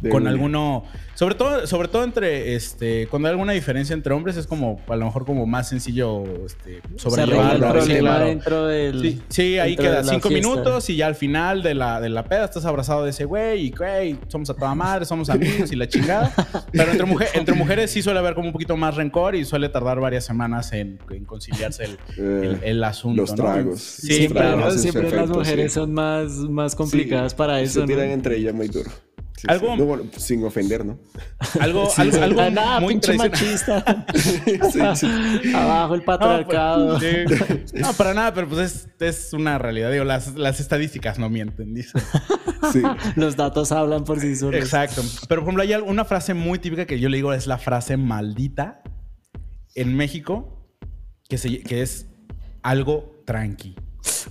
De 0.00 0.10
con 0.10 0.22
una. 0.22 0.30
alguno. 0.30 0.84
Sobre 1.14 1.34
todo, 1.34 1.66
sobre 1.66 1.88
todo 1.88 2.04
entre 2.04 2.54
este. 2.54 3.06
Cuando 3.08 3.28
hay 3.28 3.32
alguna 3.32 3.52
diferencia 3.52 3.92
entre 3.92 4.14
hombres, 4.14 4.36
es 4.38 4.46
como 4.46 4.80
a 4.88 4.96
lo 4.96 5.04
mejor 5.04 5.26
como 5.26 5.44
más 5.46 5.68
sencillo 5.68 6.24
este, 6.46 6.80
Se 6.96 6.98
sobrellevarlo. 7.10 7.72
claro. 7.98 8.24
dentro 8.24 8.66
del. 8.66 9.00
Sí, 9.02 9.22
sí, 9.28 9.58
ahí 9.58 9.76
queda 9.76 10.02
cinco 10.02 10.28
fiesta. 10.28 10.48
minutos 10.48 10.88
y 10.88 10.96
ya 10.96 11.06
al 11.06 11.14
final 11.16 11.62
de 11.62 11.74
la, 11.74 12.00
de 12.00 12.08
la 12.08 12.24
peda 12.24 12.46
estás 12.46 12.64
abrazado 12.64 13.04
de 13.04 13.10
ese 13.10 13.26
güey 13.26 13.66
y 13.66 13.70
güey, 13.70 14.16
somos 14.28 14.48
a 14.48 14.54
toda 14.54 14.74
madre, 14.74 15.04
somos 15.04 15.28
amigos 15.28 15.70
y 15.72 15.76
la 15.76 15.86
chingada. 15.88 16.32
Pero 16.72 16.90
entre, 16.92 17.04
mujer- 17.06 17.28
entre 17.34 17.54
mujeres 17.54 17.90
sí 17.90 18.00
suele 18.00 18.18
haber 18.20 18.34
como 18.34 18.46
un 18.46 18.52
poquito 18.52 18.76
más 18.78 18.94
rencor 18.96 19.34
y 19.34 19.44
suele 19.44 19.68
tardar 19.68 20.00
varias 20.00 20.24
semanas 20.24 20.72
en, 20.72 20.98
en 21.10 21.24
conciliarse 21.26 21.84
el, 21.84 21.98
el- 22.16 22.54
Eh, 22.54 22.58
el 22.62 22.84
asunto. 22.84 23.20
los 23.22 23.30
¿no? 23.30 23.36
tragos. 23.36 23.80
Sí, 23.80 24.06
siempre 24.14 24.40
claro. 24.40 24.56
tragos. 24.58 24.80
siempre 24.80 25.10
las 25.10 25.28
mujeres 25.28 25.72
sí. 25.72 25.78
son 25.80 25.92
más, 25.92 26.30
más 26.30 26.74
complicadas 26.74 27.32
Sí, 27.32 27.36
para 27.36 27.60
eso. 27.60 27.80
Se 27.82 27.86
tiran 27.86 28.06
¿no? 28.08 28.12
entre 28.14 28.36
ellas 28.38 28.54
muy 28.54 28.68
duro. 28.68 28.90
Sí, 29.40 29.46
Algo- 29.48 29.72
sí. 29.72 29.78
No, 29.78 29.84
bueno, 29.86 30.02
sin 30.18 30.44
ofender, 30.44 30.84
¿no? 30.84 30.98
Algo, 31.60 31.88
Sí, 31.88 32.02
algo, 32.02 32.12
sí. 32.16 32.22
algo 32.22 32.40
Ah, 32.42 32.50
nada, 32.50 32.80
muy 32.80 33.00
machista. 33.16 34.04
sí, 34.14 34.80
sí. 34.96 35.06
Abajo 35.54 35.94
el 35.94 36.00
No, 36.00 36.04
patriarcado. 36.06 36.98
pues, 36.98 37.70
sí. 37.70 37.76
No, 37.80 37.90
para 37.94 38.12
nada, 38.12 38.34
pero 38.34 38.48
pues 38.48 38.60
es, 38.60 38.88
es 39.00 39.32
una 39.32 39.56
realidad. 39.56 39.90
Digo, 39.92 40.04
las, 40.04 40.34
las 40.36 40.60
estadísticas 40.60 41.18
no 41.18 41.30
mienten, 41.30 41.72
dice. 41.72 41.98
sí. 42.70 42.82
Los 43.16 43.36
datos 43.36 43.72
hablan 43.72 44.04
por 44.04 44.20
sí 44.20 44.36
solos. 44.36 44.60
Exacto. 44.60 45.02
Pero, 45.26 45.40
por 45.42 45.54
ejemplo, 45.54 45.62
hay 45.62 45.72
una 45.88 46.04
frase 46.04 46.34
muy 46.34 46.58
típica 46.58 46.84
que 46.84 47.00
yo 47.00 47.08
le 47.08 47.16
digo 47.16 47.32
es 47.32 47.46
la 47.46 47.56
frase 47.56 47.96
maldita 47.96 48.82
en 49.74 49.96
México, 49.96 50.68
que, 51.30 51.38
se- 51.38 51.60
que 51.62 51.80
es 51.80 52.08
algo 52.62 53.22
tranqui. 53.24 53.74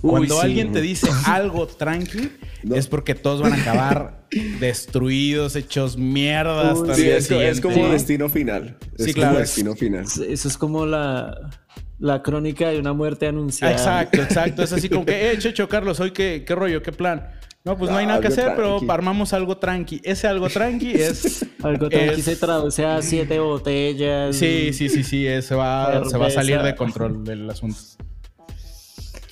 Uy, 0.02 0.10
Cuando 0.10 0.34
sí. 0.36 0.40
alguien 0.46 0.72
te 0.72 0.80
dice 0.80 1.08
algo 1.26 1.66
tranqui, 1.66 2.30
No. 2.62 2.74
es 2.76 2.86
porque 2.86 3.14
todos 3.14 3.42
van 3.42 3.52
a 3.52 3.60
acabar 3.60 4.26
destruidos, 4.60 5.56
hechos 5.56 5.96
mierdas. 5.96 6.78
Uy, 6.78 6.82
hasta 6.82 6.94
Sí, 6.94 7.00
el 7.02 7.06
día 7.40 7.48
es, 7.50 7.60
como 7.60 7.76
¿no? 7.76 7.92
destino 7.92 8.28
final. 8.28 8.76
Es 8.98 9.04
Sí, 9.06 9.12
como 9.12 9.24
claro. 9.26 9.38
destino 9.38 9.74
final. 9.76 10.04
Eso 10.04 10.48
es 10.48 10.56
como 10.58 10.86
la, 10.86 11.50
la 11.98 12.22
crónica 12.22 12.68
de 12.70 12.78
una 12.78 12.92
muerte 12.92 13.26
anunciada. 13.26 13.72
Exacto, 13.72 14.22
exacto. 14.22 14.62
Es 14.62 14.72
así 14.72 14.88
como 14.88 15.04
que, 15.04 15.32
eh, 15.32 15.38
Checho, 15.38 15.68
Carlos, 15.68 16.00
hoy 16.00 16.12
qué, 16.12 16.44
qué 16.46 16.54
rollo, 16.54 16.82
qué 16.82 16.92
plan. 16.92 17.28
No, 17.62 17.76
pues 17.76 17.90
no 17.90 17.98
hay 17.98 18.06
Ah, 18.06 18.08
nada 18.08 18.20
que 18.22 18.28
hacer, 18.28 18.54
pero 18.56 18.80
armamos 18.88 19.34
algo 19.34 19.58
tranqui. 19.58 20.00
Ese 20.02 20.26
algo 20.26 20.48
tranqui 20.48 20.92
es. 20.92 21.44
Algo 21.62 21.90
tranqui 21.90 22.20
es- 22.20 22.24
se 22.24 22.36
traduce 22.36 22.86
a 22.86 23.02
siete 23.02 23.38
botellas. 23.38 24.34
Sí, 24.34 24.70
sí, 24.72 24.88
sí, 24.88 25.04
sí, 25.04 25.26
eh, 25.26 25.42
se 25.42 25.54
va, 25.54 26.02
se 26.08 26.16
va 26.16 26.28
a 26.28 26.30
salir 26.30 26.62
de 26.62 26.74
control 26.74 27.22
del 27.22 27.50
asunto. 27.50 27.76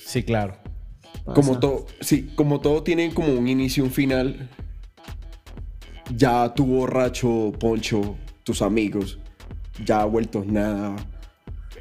Sí, 0.09 0.23
claro. 0.23 0.55
Pasa. 1.23 1.33
Como 1.35 1.59
todo, 1.59 1.85
sí, 2.01 2.31
como 2.35 2.59
todo 2.61 2.81
tiene 2.81 3.13
como 3.13 3.31
un 3.31 3.47
inicio 3.47 3.83
y 3.83 3.87
un 3.87 3.93
final. 3.93 4.49
Ya 6.15 6.51
tu 6.55 6.65
borracho, 6.65 7.51
Poncho, 7.59 8.17
tus 8.43 8.63
amigos, 8.63 9.19
ya 9.85 10.03
vueltos 10.05 10.47
nada, 10.47 10.95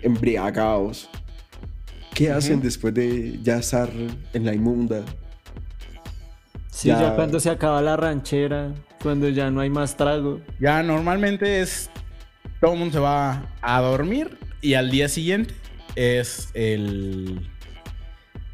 embriagados. 0.03 1.09
¿Qué 2.15 2.31
hacen 2.31 2.61
después 2.61 2.93
de 2.93 3.39
ya 3.43 3.57
estar 3.57 3.89
en 4.35 4.45
la 4.45 4.53
inmunda? 4.55 5.03
Sí, 6.71 6.89
ya- 6.89 7.01
ya 7.01 7.15
cuando 7.17 7.41
se 7.41 7.49
acaba 7.49 7.81
la 7.81 7.97
ranchera, 7.97 8.75
cuando 9.03 9.31
ya 9.31 9.51
no 9.51 9.63
hay 9.63 9.71
más 9.71 9.97
trago. 9.97 10.41
Ya 10.61 10.83
normalmente 10.83 11.61
es. 11.63 11.89
Todo 12.61 12.75
el 12.75 12.79
mundo 12.81 12.93
se 12.93 12.99
va 13.01 13.49
a 13.63 13.81
dormir 13.81 14.37
y 14.61 14.75
al 14.75 14.91
día 14.91 15.09
siguiente 15.09 15.55
es 15.97 16.51
el. 16.53 17.49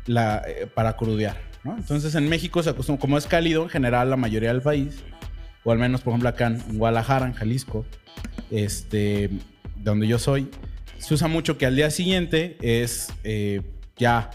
La, 0.07 0.43
eh, 0.47 0.67
para 0.67 0.97
crudear, 0.97 1.37
¿no? 1.65 1.77
Entonces 1.77 2.15
en 2.15 2.29
México 2.29 2.63
se 2.63 2.71
acostumbra, 2.71 3.01
como 3.01 3.17
es 3.19 3.27
cálido 3.27 3.63
en 3.63 3.69
general 3.71 4.11
la 4.11 4.17
mayoría 4.17 4.51
del 4.53 4.63
país, 4.63 5.03
o 5.65 5.73
al 5.73 5.79
menos 5.79 6.03
por 6.03 6.13
ejemplo 6.13 6.29
acá 6.29 6.49
en 6.49 6.63
Guadalajara, 6.79 7.27
en 7.27 7.33
Jalisco, 7.33 7.87
este, 8.51 9.31
donde 9.77 10.07
yo 10.07 10.19
soy, 10.19 10.51
se 10.99 11.15
usa 11.15 11.29
mucho 11.29 11.59
que 11.59 11.67
al 11.67 11.77
día 11.77 11.91
siguiente 11.91 12.57
es 12.61 13.09
eh, 13.25 13.63
ya, 13.97 14.31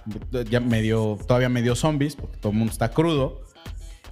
ya 0.49 0.59
medio, 0.59 1.17
todavía 1.27 1.49
medio 1.49 1.75
zombies, 1.75 2.15
porque 2.15 2.37
todo 2.37 2.51
el 2.51 2.57
mundo 2.57 2.71
está 2.71 2.89
crudo. 2.91 3.41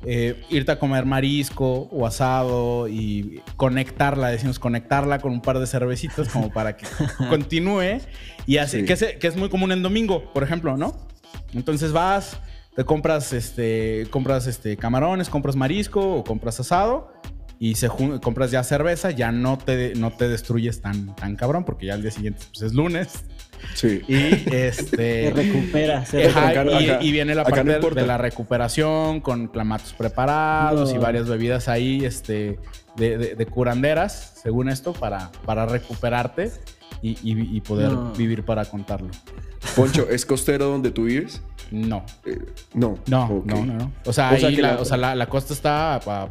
eh, 0.06 0.44
irte 0.52 0.72
a 0.72 0.78
comer 0.78 1.06
marisco 1.08 1.90
o 1.92 2.06
asado 2.06 2.88
y 2.88 3.42
conectarla, 3.56 4.30
decimos 4.30 4.60
conectarla 4.60 5.18
con 5.20 5.32
un 5.32 5.42
par 5.42 5.58
de 5.58 5.66
cervecitas 5.66 6.30
como 6.30 6.54
para 6.54 6.78
que 6.78 6.86
continúe 7.30 8.00
y 8.46 8.58
así, 8.58 8.82
Sí. 8.82 8.86
que, 8.86 8.94
es, 8.94 9.04
que 9.20 9.26
es 9.28 9.36
muy 9.36 9.50
común 9.50 9.72
en 9.72 9.82
domingo, 9.82 10.32
por 10.34 10.44
ejemplo, 10.44 10.78
¿no? 10.78 10.96
Entonces 11.54 11.92
vas, 11.92 12.38
te 12.76 12.84
compras 12.84 13.34
este, 13.34 14.08
compras 14.10 14.48
este 14.48 14.78
camarones, 14.78 15.30
compras 15.30 15.56
marisco 15.56 16.16
o 16.16 16.24
compras 16.24 16.60
asado 16.60 17.12
y 17.60 17.76
se 17.76 17.88
compras 17.88 18.52
ya 18.52 18.64
cerveza, 18.64 19.12
ya 19.12 19.32
no 19.32 19.58
te, 19.58 19.96
no 19.96 20.12
te 20.12 20.28
destruyes 20.30 20.82
tan, 20.82 21.16
tan 21.16 21.36
cabrón 21.36 21.66
porque 21.66 21.88
ya 21.88 21.96
el 21.96 22.04
día 22.04 22.12
siguiente 22.12 22.44
pues, 22.52 22.62
es 22.62 22.74
lunes. 22.74 23.26
Sí. 23.74 24.02
Y 24.08 24.54
este. 24.54 25.28
Se 25.28 25.34
recupera. 25.34 26.06
Se 26.06 26.32
y, 27.02 27.12
viene 27.12 27.34
la 27.34 27.44
parte 27.44 27.80
de 27.80 28.06
la 28.06 28.20
recuperación 28.20 29.20
con 29.22 29.48
clamatos 29.48 29.94
preparados 29.94 30.94
y 30.94 31.00
varias 31.00 31.28
bebidas 31.28 31.68
ahí 31.68 32.06
este, 32.06 32.60
de, 32.96 33.48
curanderas, 33.50 34.40
según 34.44 34.70
esto, 34.70 34.94
para, 34.94 35.32
para 35.46 35.66
recuperarte 35.66 36.52
y, 37.02 37.62
poder 37.62 37.92
vivir 38.18 38.44
para 38.44 38.66
contarlo. 38.66 39.10
Poncho, 39.76 40.08
¿es 40.10 40.26
costero 40.26 40.68
donde 40.68 40.92
tú 40.92 41.06
vives? 41.06 41.42
No. 41.72 42.06
Eh, 42.26 42.40
no. 42.74 42.98
No, 43.08 43.44
no, 43.46 43.66
no, 43.66 43.92
O 44.06 44.14
sea, 44.14 44.32
la, 44.36 45.26
costa 45.28 45.54
está 45.54 45.96
a 45.96 46.30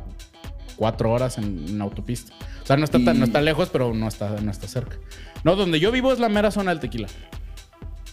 cuatro 0.76 1.12
horas 1.12 1.38
en, 1.38 1.80
autopista. 1.80 2.32
O 2.62 2.66
sea, 2.66 2.76
no 2.76 2.84
está, 2.84 2.98
no 2.98 3.24
está 3.24 3.40
lejos, 3.40 3.68
pero 3.70 3.94
no 3.94 4.08
está, 4.08 4.40
no 4.40 4.50
está 4.50 4.66
cerca. 4.66 4.96
No, 5.44 5.54
donde 5.54 5.78
yo 5.78 5.92
vivo 5.92 6.12
es 6.12 6.18
la 6.18 6.28
mera 6.28 6.50
zona 6.50 6.70
del 6.72 6.80
tequila. 6.80 7.08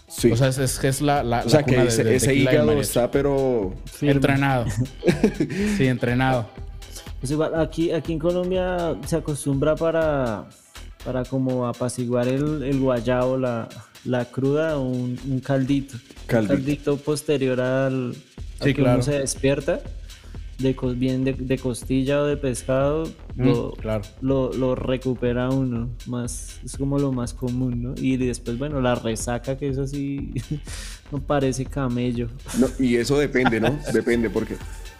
Sí. 0.08 0.32
O 0.32 0.38
sea, 0.38 0.50
es, 0.50 0.60
es, 0.60 1.02
la, 1.02 1.24
la, 1.24 1.40
O 1.44 1.50
sea, 1.50 1.64
que 1.64 1.82
ese, 1.82 2.36
hígado 2.36 2.80
está, 2.80 3.10
pero. 3.10 3.74
Entrenado. 4.02 4.66
sí, 5.78 5.88
entrenado. 5.88 6.48
Pues 7.20 7.32
igual, 7.32 7.60
aquí, 7.60 7.92
aquí 7.92 8.14
en 8.14 8.20
Colombia 8.20 8.96
se 9.06 9.16
acostumbra 9.16 9.76
para, 9.76 10.46
para 11.04 11.24
como 11.26 11.68
apaciguar 11.68 12.28
el, 12.28 12.64
el 12.64 12.80
guayabo, 12.80 13.38
la, 13.38 13.68
la 14.06 14.26
cruda, 14.26 14.78
un, 14.80 15.20
un 15.28 15.40
caldito. 15.40 15.98
caldito. 16.28 16.54
Un 16.54 16.60
caldito 16.60 16.98
posterior 16.98 17.60
al, 17.62 18.16
que 18.60 18.82
uno 18.82 19.02
se 19.02 19.20
despierta 19.20 19.82
de, 20.60 20.76
bien 20.96 21.24
de, 21.24 21.58
costilla 21.58 22.22
o 22.22 22.26
de 22.26 22.38
pescado, 22.38 23.06
mm, 23.36 23.52
lo, 24.22 24.54
lo, 24.54 24.76
recupera 24.76 25.50
uno. 25.50 25.90
Más, 26.08 26.60
es 26.64 26.78
como 26.78 27.00
lo 27.00 27.12
más 27.12 27.34
común, 27.34 27.82
¿no? 27.84 27.94
Y 27.98 28.18
después, 28.18 28.58
bueno, 28.58 28.80
la 28.82 28.96
resaca, 28.96 29.58
que 29.58 29.70
eso 29.70 29.88
sí 29.88 30.32
no 31.12 31.20
parece 31.20 31.66
camello. 31.66 32.30
y 32.80 32.96
eso 32.96 33.18
depende, 33.18 33.60
¿no? 33.60 33.78
depende, 33.94 34.30
porque 34.30 34.56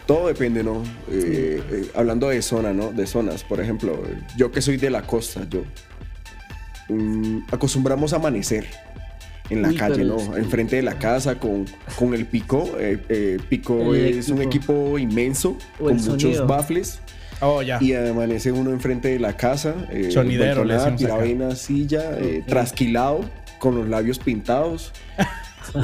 todo 0.06 0.28
depende, 0.28 0.62
¿no? 0.62 0.82
Eh, 1.10 1.62
eh, 1.70 1.90
hablando 1.94 2.28
de 2.28 2.42
zona, 2.42 2.72
¿no? 2.72 2.92
De 2.92 3.06
zonas, 3.06 3.44
por 3.44 3.60
ejemplo, 3.60 4.02
yo 4.36 4.52
que 4.52 4.60
soy 4.60 4.76
de 4.76 4.90
la 4.90 5.02
costa, 5.02 5.46
yo. 5.48 5.64
Mm, 6.88 7.44
acostumbramos 7.50 8.12
a 8.12 8.16
amanecer 8.16 8.66
en 9.50 9.62
la 9.62 9.74
calle, 9.74 10.04
¿no? 10.04 10.36
Enfrente 10.36 10.76
de 10.76 10.82
la 10.82 10.98
casa 10.98 11.38
con, 11.38 11.66
con 11.98 12.14
el 12.14 12.26
Pico. 12.26 12.70
Eh, 12.78 12.98
eh, 13.08 13.38
Pico 13.48 13.94
es 13.94 14.28
un 14.28 14.42
equipo 14.42 14.98
inmenso 14.98 15.56
con 15.78 15.96
muchos 15.96 16.46
baffles. 16.46 17.00
Oh, 17.40 17.62
ya. 17.62 17.78
Y 17.80 17.94
amanece 17.94 18.52
uno 18.52 18.70
enfrente 18.70 19.08
de 19.08 19.18
la 19.18 19.36
casa. 19.36 19.74
Eh, 19.90 20.10
Sonidero, 20.10 20.64
le 20.64 20.78
tirado 20.96 21.22
en 21.22 21.42
una 21.42 21.56
silla, 21.56 22.18
eh, 22.18 22.42
trasquilado, 22.46 23.28
con 23.58 23.74
los 23.74 23.88
labios 23.88 24.18
pintados. 24.18 24.92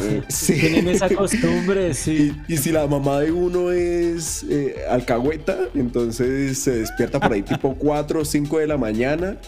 Eh, 0.00 0.22
Tienen 0.46 0.88
esa 0.88 1.08
costumbre, 1.14 1.94
sí. 1.94 2.36
Y, 2.48 2.56
si 2.56 2.70
la 2.70 2.86
mamá 2.86 3.20
de 3.20 3.32
uno 3.32 3.70
es 3.70 4.44
eh, 4.48 4.84
alcahueta, 4.88 5.58
entonces 5.74 6.58
se 6.58 6.78
despierta 6.78 7.18
por 7.20 7.32
ahí 7.32 7.42
tipo 7.42 7.74
4 7.74 8.20
o 8.20 8.24
5 8.24 8.58
de 8.58 8.66
la 8.66 8.76
mañana 8.76 9.38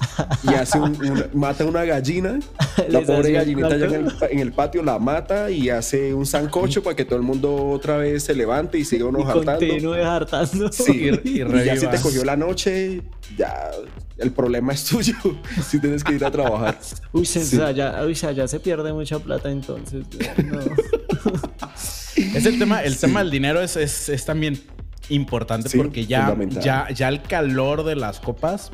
y 0.42 0.54
hace 0.54 0.78
un, 0.78 0.96
mata 1.32 1.64
una 1.64 1.84
gallina. 1.84 2.40
La 2.88 3.00
pobre 3.00 3.32
gallinita 3.32 3.76
ya 3.76 3.86
en 3.86 4.38
el, 4.38 4.52
patio 4.52 4.82
la 4.82 4.98
mata 4.98 5.50
y 5.50 5.68
hace 5.68 6.14
un 6.14 6.26
sancocho 6.26 6.82
para 6.82 6.96
que 6.96 7.04
todo 7.04 7.16
el 7.16 7.22
mundo 7.22 7.54
otra 7.54 7.96
vez 7.98 8.24
se 8.24 8.34
levante 8.34 8.78
y 8.78 8.84
siga 8.84 9.06
uno 9.06 9.20
y 9.20 9.22
hartando. 9.22 9.92
hartando. 9.94 10.72
Sí, 10.72 11.10
y, 11.22 11.42
y 11.42 11.64
ya 11.64 11.76
si 11.76 11.86
te 11.86 11.98
cogió 11.98 12.24
la 12.24 12.36
noche, 12.36 13.02
ya 13.36 13.70
el 14.18 14.32
problema 14.32 14.72
es 14.72 14.84
tuyo 14.84 15.14
si 15.68 15.80
tienes 15.80 16.04
que 16.04 16.14
ir 16.14 16.24
a 16.24 16.30
trabajar. 16.30 16.78
Uy, 17.12 17.26
se, 17.26 17.44
ya, 17.74 18.48
se 18.48 18.60
pierde 18.60 18.92
mucha 18.92 19.18
plata 19.18 19.50
entonces. 19.50 20.06
es 22.16 22.46
el 22.46 22.58
tema, 22.58 22.82
el 22.82 22.96
tema 22.96 23.20
del 23.20 23.30
dinero 23.30 23.60
es, 23.60 23.76
es, 23.76 24.24
también 24.24 24.60
importante 25.08 25.76
porque 25.76 26.06
ya, 26.06 26.36
ya, 26.60 26.88
ya 26.90 27.08
el 27.08 27.22
calor 27.22 27.84
de 27.84 27.96
las 27.96 28.20
copas, 28.20 28.70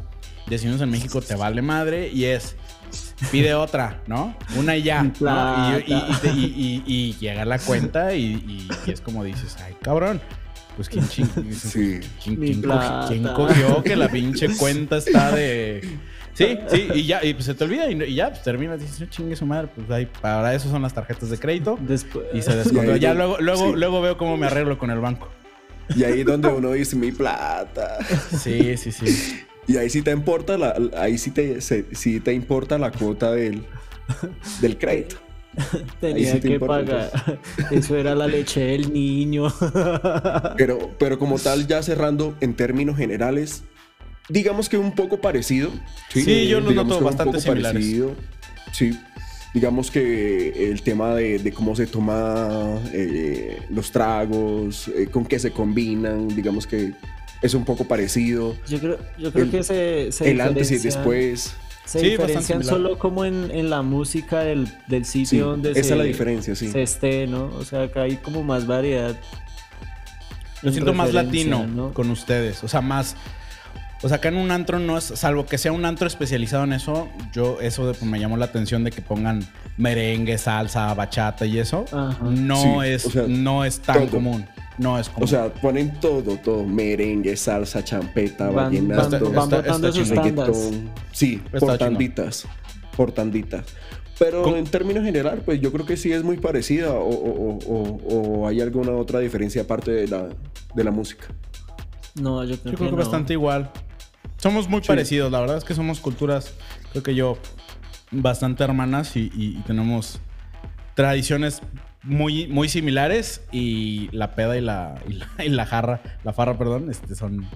decimos 0.47 0.81
en 0.81 0.91
México, 0.91 1.21
te 1.21 1.35
vale 1.35 1.63
madre 1.63 2.11
y 2.13 2.25
es 2.25 2.57
pide 3.31 3.55
otra, 3.55 4.03
¿no? 4.07 4.37
Una 4.57 4.77
y 4.77 4.83
ya. 4.83 5.11
Y, 5.87 6.83
y, 6.87 7.17
llega 7.19 7.45
la 7.45 7.59
cuenta 7.59 8.15
y, 8.15 8.69
es 8.87 9.01
como 9.01 9.25
dices, 9.25 9.57
ay, 9.65 9.75
cabrón 9.83 10.21
pues 10.79 10.89
quién, 10.89 11.09
ching, 11.09 11.27
sí. 11.53 11.99
¿quién, 12.23 12.63
cogió 13.35 13.83
que 13.83 13.97
la 13.97 14.09
pinche 14.09 14.47
cuenta 14.59 14.99
está 14.99 15.33
de... 15.33 15.81
Sí, 16.35 16.57
sí, 16.69 16.89
y 16.95 17.05
ya, 17.05 17.25
y 17.25 17.35
pues 17.35 17.47
se 17.47 17.55
te 17.55 17.65
olvida 17.65 17.91
y, 17.91 18.15
ya, 18.15 18.31
pues 18.31 18.45
terminas, 18.45 18.79
dices, 18.79 19.11
chingue 19.11 19.35
su 19.35 19.45
madre, 19.45 19.67
pues 19.75 19.91
ahí, 19.91 20.07
para 20.07 20.55
eso 20.55 20.71
son 20.71 20.83
las 20.83 20.95
tarjetas 20.95 21.31
de 21.31 21.39
crédito. 21.39 21.77
Después, 21.81 22.27
y 22.33 22.43
se 22.43 22.55
descontrola. 22.55 22.97
Ya 22.97 23.13
luego, 23.13 23.39
luego, 23.41 23.75
luego 23.75 24.01
veo 24.01 24.17
cómo 24.17 24.37
me 24.37 24.47
arreglo 24.47 24.79
con 24.79 24.93
el 24.93 25.01
banco. 25.01 25.29
Y 25.97 26.05
ahí 26.05 26.23
donde 26.23 26.47
uno 26.47 26.71
dice 26.71 26.95
mi 26.95 27.11
plata. 27.11 27.99
Sí, 28.39 28.77
sí, 28.77 28.93
sí. 28.93 29.41
Y 29.67 29.79
ahí 29.79 29.91
sí 29.91 30.03
te 30.03 30.13
importa 30.13 30.57
la, 30.57 30.77
ahí 30.97 31.19
sí 31.19 31.33
te, 31.33 31.61
sí 31.61 32.21
te 32.21 32.33
importa 32.33 32.79
la 32.79 32.93
cuota 32.93 33.33
del, 33.33 33.65
del 34.61 34.79
crédito. 34.79 35.17
Tenía 36.01 36.41
que 36.41 36.61
pagar. 36.61 37.41
Eso 37.71 37.97
era 37.97 38.15
la 38.15 38.27
leche 38.27 38.61
del 38.61 38.93
niño. 38.93 39.53
pero, 40.57 40.91
pero 40.99 41.19
como 41.19 41.39
tal, 41.39 41.67
ya 41.67 41.83
cerrando 41.83 42.35
en 42.41 42.55
términos 42.55 42.97
generales, 42.97 43.63
digamos 44.29 44.69
que 44.69 44.79
un 44.79 44.95
poco 44.95 45.21
parecido. 45.21 45.71
Sí, 46.11 46.49
yo 46.49 46.61
lo 46.61 46.73
noto 46.73 47.01
bastante 47.01 47.41
similares. 47.41 47.97
Sí, 48.73 48.99
digamos 49.55 49.91
que 49.91 50.71
el 50.71 50.83
tema 50.83 51.15
de, 51.15 51.53
cómo 51.55 51.75
se 51.75 51.87
toma 51.87 52.81
eh, 52.93 53.59
los 53.71 53.91
tragos, 53.91 54.89
eh, 54.89 55.09
con 55.11 55.25
qué 55.25 55.39
se 55.39 55.51
combinan, 55.51 56.29
digamos 56.29 56.67
que 56.67 56.93
es 57.41 57.55
un 57.55 57.65
poco 57.65 57.85
parecido. 57.85 58.57
Yo 58.69 58.79
creo, 58.79 58.99
yo 59.19 59.33
creo 59.33 59.51
que 59.51 59.63
se, 59.63 60.13
se 60.13 60.31
El 60.31 60.41
antes 60.41 60.71
y 60.71 60.79
después. 60.79 61.55
Se 61.89 62.01
diferencian 62.01 62.63
solo 62.63 62.99
como 62.99 63.25
en, 63.25 63.51
en 63.51 63.71
la 63.71 63.81
música 63.81 64.41
del, 64.41 64.69
del 64.89 65.07
sitio 65.07 65.47
donde 65.47 65.71
esa 65.71 65.83
se, 65.83 65.91
es 65.93 65.97
la 65.97 66.05
diferencia, 66.05 66.55
sí. 66.55 66.71
se 66.71 66.83
esté, 66.83 67.27
¿no? 67.27 67.47
O 67.59 67.65
sea, 67.65 67.85
acá 67.85 68.03
hay 68.03 68.17
como 68.17 68.43
más 68.43 68.67
variedad. 68.67 69.17
Lo 70.61 70.71
siento 70.71 70.93
más 70.93 71.15
latino 71.15 71.93
con 71.95 72.11
ustedes. 72.11 72.63
O 72.63 72.69
sea, 72.69 72.83
más. 72.83 73.17
O 74.03 74.09
sea, 74.09 74.19
acá 74.19 74.29
en 74.29 74.37
un 74.37 74.51
antro 74.51 74.79
no 74.79 74.99
es, 74.99 75.05
salvo 75.05 75.47
que 75.47 75.57
sea 75.57 75.73
un 75.73 75.87
antro 75.87 76.07
especializado 76.07 76.65
en 76.65 76.75
eso, 76.75 77.09
yo 77.33 77.59
eso 77.61 77.93
me 78.03 78.21
llamó 78.21 78.37
la 78.37 78.45
atención 78.45 78.85
de 78.85 78.91
que 78.91 79.01
pongan 79.01 79.45
merengue, 79.79 80.37
salsa, 80.37 80.93
bachata 80.93 81.47
y 81.47 81.59
eso. 81.59 81.87
No 82.21 82.83
es, 82.83 83.15
no 83.15 83.65
es 83.65 83.81
tan 83.81 84.09
común. 84.09 84.47
No 84.79 84.99
es 84.99 85.09
como. 85.09 85.25
O 85.25 85.29
sea, 85.29 85.53
ponen 85.53 85.99
todo, 86.01 86.37
todo. 86.37 86.65
Merengue, 86.65 87.37
salsa, 87.37 87.85
champeta, 87.85 88.51
vallenato. 88.51 89.31
Van, 89.31 89.51
botando 89.51 89.93
sus 89.93 90.13
Sí, 91.13 91.43
por 91.59 91.77
tanditas. 91.77 92.47
Por 92.97 93.13
tanditas. 93.13 93.65
Pero 94.19 94.57
en 94.57 94.65
términos 94.65 95.05
general, 95.05 95.43
pues 95.45 95.61
yo 95.61 95.71
creo 95.71 95.87
que 95.87 95.97
sí 95.97 96.13
es 96.13 96.25
muy 96.25 96.39
parecida 96.39 96.93
o, 96.93 98.47
hay 98.49 98.61
alguna 98.61 98.93
otra 98.93 99.21
diferencia 99.21 99.63
aparte 99.63 99.93
de 99.93 100.09
la, 100.09 100.29
de 100.75 100.85
la 100.85 100.91
música. 100.91 101.27
No, 102.21 102.43
yo 102.43 102.59
creo, 102.59 102.73
yo 102.73 102.79
creo 102.79 102.91
que, 102.91 102.97
bastante 102.97 103.33
igual. 103.35 103.71
Somos 104.39 104.69
muy 104.69 104.81
parecidos, 104.81 105.31
la 105.31 105.41
verdad 105.41 105.59
es 105.59 105.65
que 105.65 105.75
somos 105.75 106.01
culturas, 106.01 106.53
creo 106.91 107.03
que 107.03 107.15
yo, 107.15 107.39
bastante 108.11 108.65
hermanas 108.65 109.17
y 109.17 109.63
tenemos 109.67 110.21
tradiciones 110.95 111.63
muy, 112.03 112.47
muy 112.47 112.69
similares 112.69 113.43
y 113.53 114.09
la 114.13 114.35
peda 114.35 114.57
y 114.57 114.61
la, 114.61 115.03
y 115.45 115.49
la, 115.49 115.67
jarra, 115.67 116.01
la 116.25 116.33
farra, 116.33 116.57
perdón, 116.57 116.91
este, 116.91 117.15
son, 117.15 117.47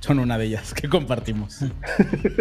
son 0.00 0.18
una 0.18 0.38
de 0.38 0.46
ellas 0.46 0.74
que 0.74 0.88
compartimos. 0.88 1.58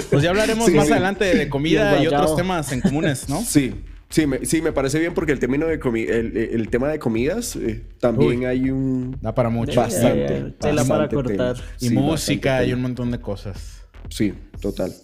Pues 0.10 0.24
ya 0.24 0.30
hablaremos 0.30 0.72
más 0.72 0.90
adelante 0.92 1.26
de 1.36 1.50
comida 1.50 2.02
y, 2.02 2.08
otros 2.08 2.36
temas 2.36 2.72
en 2.72 2.82
comunes, 2.82 3.30
¿no? 3.30 3.42
Sí. 3.42 3.84
Sí 4.12 4.26
me, 4.26 4.44
sí, 4.44 4.60
me 4.64 4.72
parece 4.72 4.98
bien 4.98 5.14
porque 5.14 5.34
el, 5.34 5.40
término 5.40 5.68
de 5.68 5.76
el, 5.76 6.36
el, 6.36 6.70
tema 6.70 6.88
de 6.88 6.98
comidas 6.98 7.56
eh, 7.56 7.86
también 8.00 8.48
hay 8.48 8.72
un... 8.72 9.16
Da 9.22 9.36
para 9.36 9.50
mucho. 9.50 9.80
Bastante. 9.80 10.56
tela 10.60 10.84
para 10.84 11.08
cortar. 11.08 11.58
Y 11.80 11.92
música 11.92 12.64
y 12.64 12.74
un 12.74 12.82
montón 12.82 13.12
de 13.12 13.22
cosas. 13.22 13.84
Sí, 14.10 14.34
total. 14.60 14.96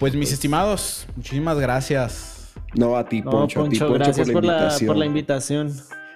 Pues 0.00 0.16
mis 0.16 0.32
estimados, 0.32 1.06
muchísimas 1.14 1.60
gracias 1.60 2.37
no, 2.74 2.96
a 2.96 3.08
ti, 3.08 3.22
Poncho. 3.22 3.64
a 3.64 3.68
ti, 3.68 3.78
Poncho, 3.78 3.92
gracias 3.92 4.30
por 4.30 4.44
la, 4.44 4.74
por 4.86 4.96
la, 4.96 5.06
invitación. 5.06 5.72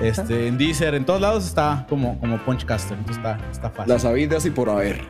Este, 0.02 0.48
en 0.48 0.58
Deezer, 0.58 0.94
en 0.96 1.06
todos 1.06 1.22
lados 1.22 1.46
está 1.46 1.86
como, 1.90 2.20
como 2.20 2.38
Punchcaster. 2.40 2.98
Entonces 2.98 3.18
está, 3.18 3.40
está 3.52 3.70
fácil. 3.70 3.94
Las 3.94 4.06
habidas 4.06 4.46
y 4.46 4.52
por 4.52 4.70
haber. 4.70 5.02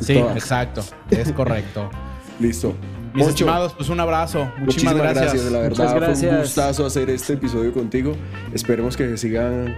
Sí, 0.00 0.18
exacto. 0.18 0.84
Es 1.10 1.32
correcto. 1.32 1.90
Listo. 2.40 2.74
Mis 3.16 3.28
estimados, 3.28 3.72
pues 3.72 3.88
un 3.88 3.98
abrazo. 3.98 4.52
Muchísimas, 4.58 4.94
gracias. 4.94 5.50
La 5.50 5.60
verdad, 5.60 6.14
fue 6.14 6.28
un 6.28 6.38
gustazo 6.38 6.86
hacer 6.86 7.08
este 7.10 7.32
episodio 7.32 7.72
contigo. 7.72 8.14
Esperemos 8.52 8.96
que 8.96 9.08
se 9.08 9.16
sigan 9.16 9.74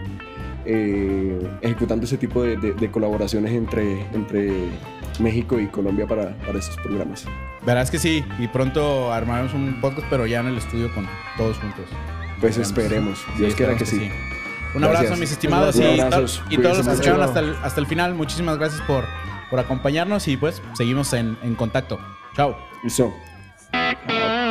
eh, 0.65 1.39
ejecutando 1.63 2.05
ese 2.05 2.19
tipo 2.19 2.43
de, 2.43 2.91
colaboraciones 2.91 3.53
entre, 3.53 4.03
entre 4.13 4.53
México 5.21 5.59
y 5.59 5.69
Colombia 5.69 6.07
para, 6.07 6.37
para 6.39 6.59
estos 6.59 6.77
programas. 6.77 7.27
Verás 7.65 7.91
que 7.91 7.99
sí, 7.99 8.25
y 8.39 8.49
pronto 8.49 9.13
armaremos 9.13 9.55
un 9.55 9.81
podcast, 9.81 10.07
pero 10.11 10.27
ya 10.27 10.41
en 10.41 10.49
el 10.49 10.59
estudio 10.59 10.93
con 10.95 11.07
todos 11.37 11.59
juntos. 11.59 11.85
Pues 12.41 12.57
esperemos, 12.57 13.25
Dios 13.39 13.55
quiera 13.55 13.77
que, 13.77 13.87
sí. 13.87 14.11
Un 14.75 14.85
abrazo, 14.85 15.17
mis 15.17 15.33
estimados, 15.33 15.77
y, 15.77 15.83
y, 15.83 15.99
todos 16.59 16.79
los 16.79 16.87
que 16.87 16.93
escucharon 16.93 17.23
hasta 17.23 17.41
el, 17.41 17.57
hasta 17.63 17.81
el 17.81 17.87
final. 17.87 18.15
Muchísimas 18.15 18.59
gracias 18.59 18.81
por, 18.83 19.05
por 19.51 19.61
acompañarnos 19.61 20.29
y 20.29 20.37
pues 20.37 20.61
seguimos 20.75 21.13
en, 21.13 21.39
en 21.43 21.55
contacto. 21.55 21.99
Chao. 22.37 22.57
Listo. 22.83 23.13
Thank. 23.79 24.48